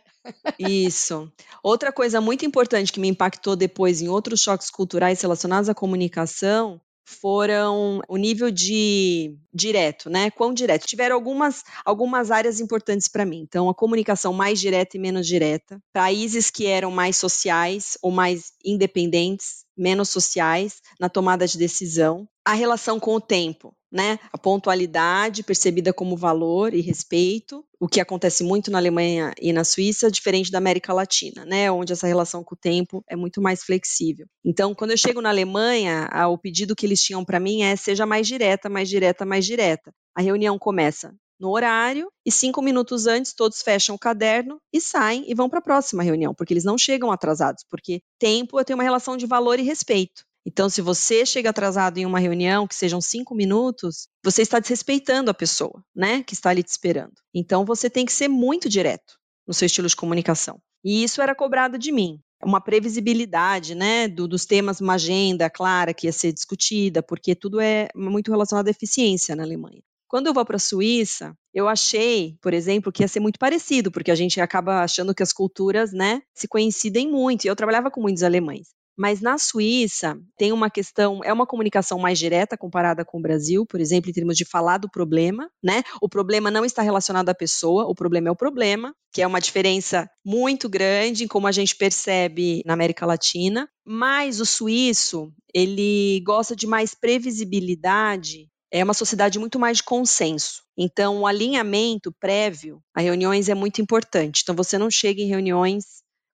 Isso. 0.59 1.31
Outra 1.63 1.93
coisa 1.93 2.21
muito 2.21 2.45
importante 2.45 2.93
que 2.93 3.01
me 3.01 3.09
impactou 3.09 3.57
depois 3.57 4.01
em 4.01 4.09
outros 4.09 4.41
choques 4.41 4.71
culturais 4.71 5.21
relacionados 5.21 5.69
à 5.69 5.75
comunicação 5.75 6.81
foram 7.05 8.01
o 8.09 8.17
nível 8.17 8.51
de 8.51 9.37
direto, 9.53 10.09
né? 10.09 10.31
Quão 10.31 10.55
direto. 10.55 10.87
Tiveram 10.87 11.17
algumas, 11.17 11.65
algumas 11.85 12.31
áreas 12.31 12.61
importantes 12.61 13.09
para 13.09 13.25
mim. 13.25 13.41
Então, 13.41 13.69
a 13.69 13.75
comunicação 13.75 14.33
mais 14.33 14.61
direta 14.61 14.97
e 14.97 15.01
menos 15.01 15.27
direta. 15.27 15.81
Países 15.93 16.51
que 16.51 16.67
eram 16.67 16.91
mais 16.91 17.17
sociais 17.17 17.99
ou 18.01 18.11
mais 18.11 18.53
independentes, 18.65 19.65
menos 19.77 20.09
sociais 20.09 20.81
na 20.99 21.09
tomada 21.09 21.47
de 21.47 21.59
decisão. 21.59 22.29
A 22.45 22.55
relação 22.55 23.01
com 23.01 23.15
o 23.15 23.21
tempo 23.21 23.75
né? 23.93 24.19
A 24.33 24.39
pontualidade 24.39 25.43
percebida 25.43 25.93
como 25.93 26.17
valor 26.17 26.73
e 26.73 26.81
respeito, 26.81 27.63
o 27.79 27.87
que 27.87 28.01
acontece 28.01 28.43
muito 28.43 28.71
na 28.71 28.79
Alemanha 28.79 29.35
e 29.41 29.53
na 29.53 29.65
Suíça, 29.65 30.11
diferente 30.11 30.51
da 30.51 30.59
América 30.59 30.95
Latina, 30.95 31.45
né? 31.45 31.71
Onde 31.71 31.93
essa 31.93 32.07
relação 32.07 32.43
com 32.43 32.55
o 32.55 32.59
tempo 32.59 33.05
é 33.07 33.15
muito 33.15 33.43
mais 33.43 33.63
flexível. 33.63 34.27
Então, 34.45 34.75
quando 34.75 34.93
eu 34.93 34.97
chego 34.97 35.21
na 35.21 35.29
Alemanha, 35.29 36.09
o 36.31 36.39
pedido 36.39 36.75
que 36.75 36.87
eles 36.87 37.03
tinham 37.03 37.25
para 37.25 37.39
mim 37.39 37.63
é 37.63 37.77
seja 37.77 38.07
mais 38.07 38.27
direta, 38.27 38.71
mais 38.71 38.89
direta, 38.89 39.27
mais 39.27 39.45
direta. 39.45 39.93
A 40.17 40.23
reunião 40.23 40.59
começa 40.59 41.15
no 41.41 41.51
horário 41.51 42.09
e 42.25 42.31
cinco 42.31 42.63
minutos 42.63 43.09
antes 43.09 43.35
todos 43.35 43.63
fecham 43.63 43.97
o 43.97 43.99
caderno 43.99 44.61
e 44.73 44.81
saem 44.81 45.25
e 45.29 45.35
vão 45.35 45.51
para 45.51 45.59
a 45.59 45.63
próxima 45.63 46.03
reunião, 46.03 46.33
porque 46.33 46.55
eles 46.55 46.65
não 46.65 46.79
chegam 46.79 47.11
atrasados, 47.11 47.65
porque 47.69 48.01
tempo 48.17 48.61
eu 48.61 48.65
tenho 48.65 48.79
uma 48.79 48.85
relação 48.85 49.17
de 49.17 49.27
valor 49.27 49.59
e 49.59 49.63
respeito. 49.63 50.23
Então, 50.45 50.69
se 50.69 50.81
você 50.81 51.25
chega 51.25 51.51
atrasado 51.51 51.99
em 51.99 52.07
uma 52.07 52.19
reunião, 52.19 52.67
que 52.67 52.75
sejam 52.75 53.01
cinco 53.01 53.35
minutos, 53.35 54.09
você 54.25 54.43
está 54.43 54.59
desrespeitando 54.59 55.31
a 55.31 55.35
pessoa, 55.35 55.85
né, 55.95 56.23
que 56.23 56.35
está 56.35 56.51
ali 56.51 56.63
te 56.63 56.69
esperando. 56.69 57.15
Então, 57.33 57.65
você 57.65 57.89
tem 57.89 58.05
que 58.05 58.13
ser 58.13 58.29
muito 58.29 58.69
direto 58.69 59.15
no 59.47 59.55
seu 59.55 59.67
estilo 59.67 59.89
de 59.89 59.97
comunicação. 59.97 60.61
E 60.85 61.05
isso 61.05 61.23
era 61.23 61.35
cobrado 61.35 61.79
de 61.79 61.93
mim. 61.93 62.19
Uma 62.45 62.61
previsibilidade, 62.61 63.75
né, 63.75 64.09
do, 64.09 64.27
dos 64.27 64.45
temas, 64.45 64.81
uma 64.81 64.95
agenda 64.95 65.49
clara 65.49 65.95
que 65.95 66.09
ia 66.09 66.13
ser 66.13 66.33
discutida, 66.33 67.03
porque 67.03 67.37
tudo 67.37 67.61
é 67.61 67.89
muito 67.95 68.33
relacionado 68.33 68.67
à 68.67 68.71
eficiência 68.71 69.37
na 69.37 69.45
Alemanha. 69.45 69.81
Quando 70.09 70.27
eu 70.27 70.35
vou 70.35 70.45
para 70.45 70.57
a 70.57 70.59
Suíça, 70.59 71.35
eu 71.55 71.69
achei, 71.69 72.37
por 72.43 72.53
exemplo, 72.53 72.93
que 72.93 73.03
ia 73.03 73.09
ser 73.09 73.21
muito 73.21 73.39
parecido, 73.39 73.91
porque 73.91 74.11
a 74.11 74.15
gente 74.15 74.41
acaba 74.41 74.83
achando 74.83 75.15
que 75.15 75.23
as 75.23 75.33
culturas, 75.33 75.93
né, 75.93 76.21
se 76.35 76.49
coincidem 76.49 77.09
muito. 77.11 77.45
E 77.45 77.49
eu 77.49 77.57
trabalhava 77.57 77.91
com 77.91 78.01
muitos 78.01 78.23
alemães. 78.23 78.69
Mas 78.97 79.21
na 79.21 79.39
Suíça 79.39 80.19
tem 80.37 80.53
uma 80.53 80.71
questão, 80.71 81.21
é 81.25 81.33
uma 81.33 81.47
comunicação 81.47 81.99
mais 81.99 82.19
direta 82.19 82.57
comparada 82.57 83.05
com 83.05 83.19
o 83.19 83.23
Brasil, 83.23 83.65
por 83.67 83.81
exemplo, 83.81 84.11
em 84.11 84.13
termos 84.13 84.37
de 84.37 84.45
falar 84.45 84.79
do 84.79 84.91
problema, 84.91 85.49
né? 85.63 85.83
O 86.01 86.09
problema 86.09 86.51
não 86.51 86.65
está 86.65 86.83
relacionado 86.83 87.29
à 87.29 87.35
pessoa, 87.35 87.87
o 87.87 87.95
problema 87.95 88.29
é 88.29 88.31
o 88.31 88.37
problema, 88.37 88.95
que 89.13 89.23
é 89.23 89.27
uma 89.27 89.41
diferença 89.41 90.09
muito 90.25 90.69
grande 90.69 91.25
em 91.25 91.29
como 91.29 91.47
a 91.47 91.53
gente 91.53 91.77
percebe 91.77 92.63
na 92.67 92.75
América 92.75 93.07
Latina. 93.07 93.69
Mas 93.85 94.41
o 94.41 94.47
suíço, 94.47 95.33
ele 95.55 96.23
gosta 96.25 96.55
de 96.55 96.67
mais 96.67 96.95
previsibilidade 96.95 98.49
é 98.75 98.83
uma 98.83 98.95
sociedade 98.95 99.39
muito 99.39 99.59
mais 99.59 99.77
de 99.77 99.83
consenso. 99.83 100.63
Então, 100.79 101.21
o 101.21 101.27
alinhamento 101.27 102.11
prévio 102.19 102.83
a 102.95 103.03
reuniões 103.03 103.51
é 103.51 103.55
muito 103.55 103.83
importante. 103.83 104.41
Então, 104.43 104.57
você 104.57 104.79
não 104.79 104.91
chega 104.91 105.21
em 105.21 105.29
reuniões 105.29 105.85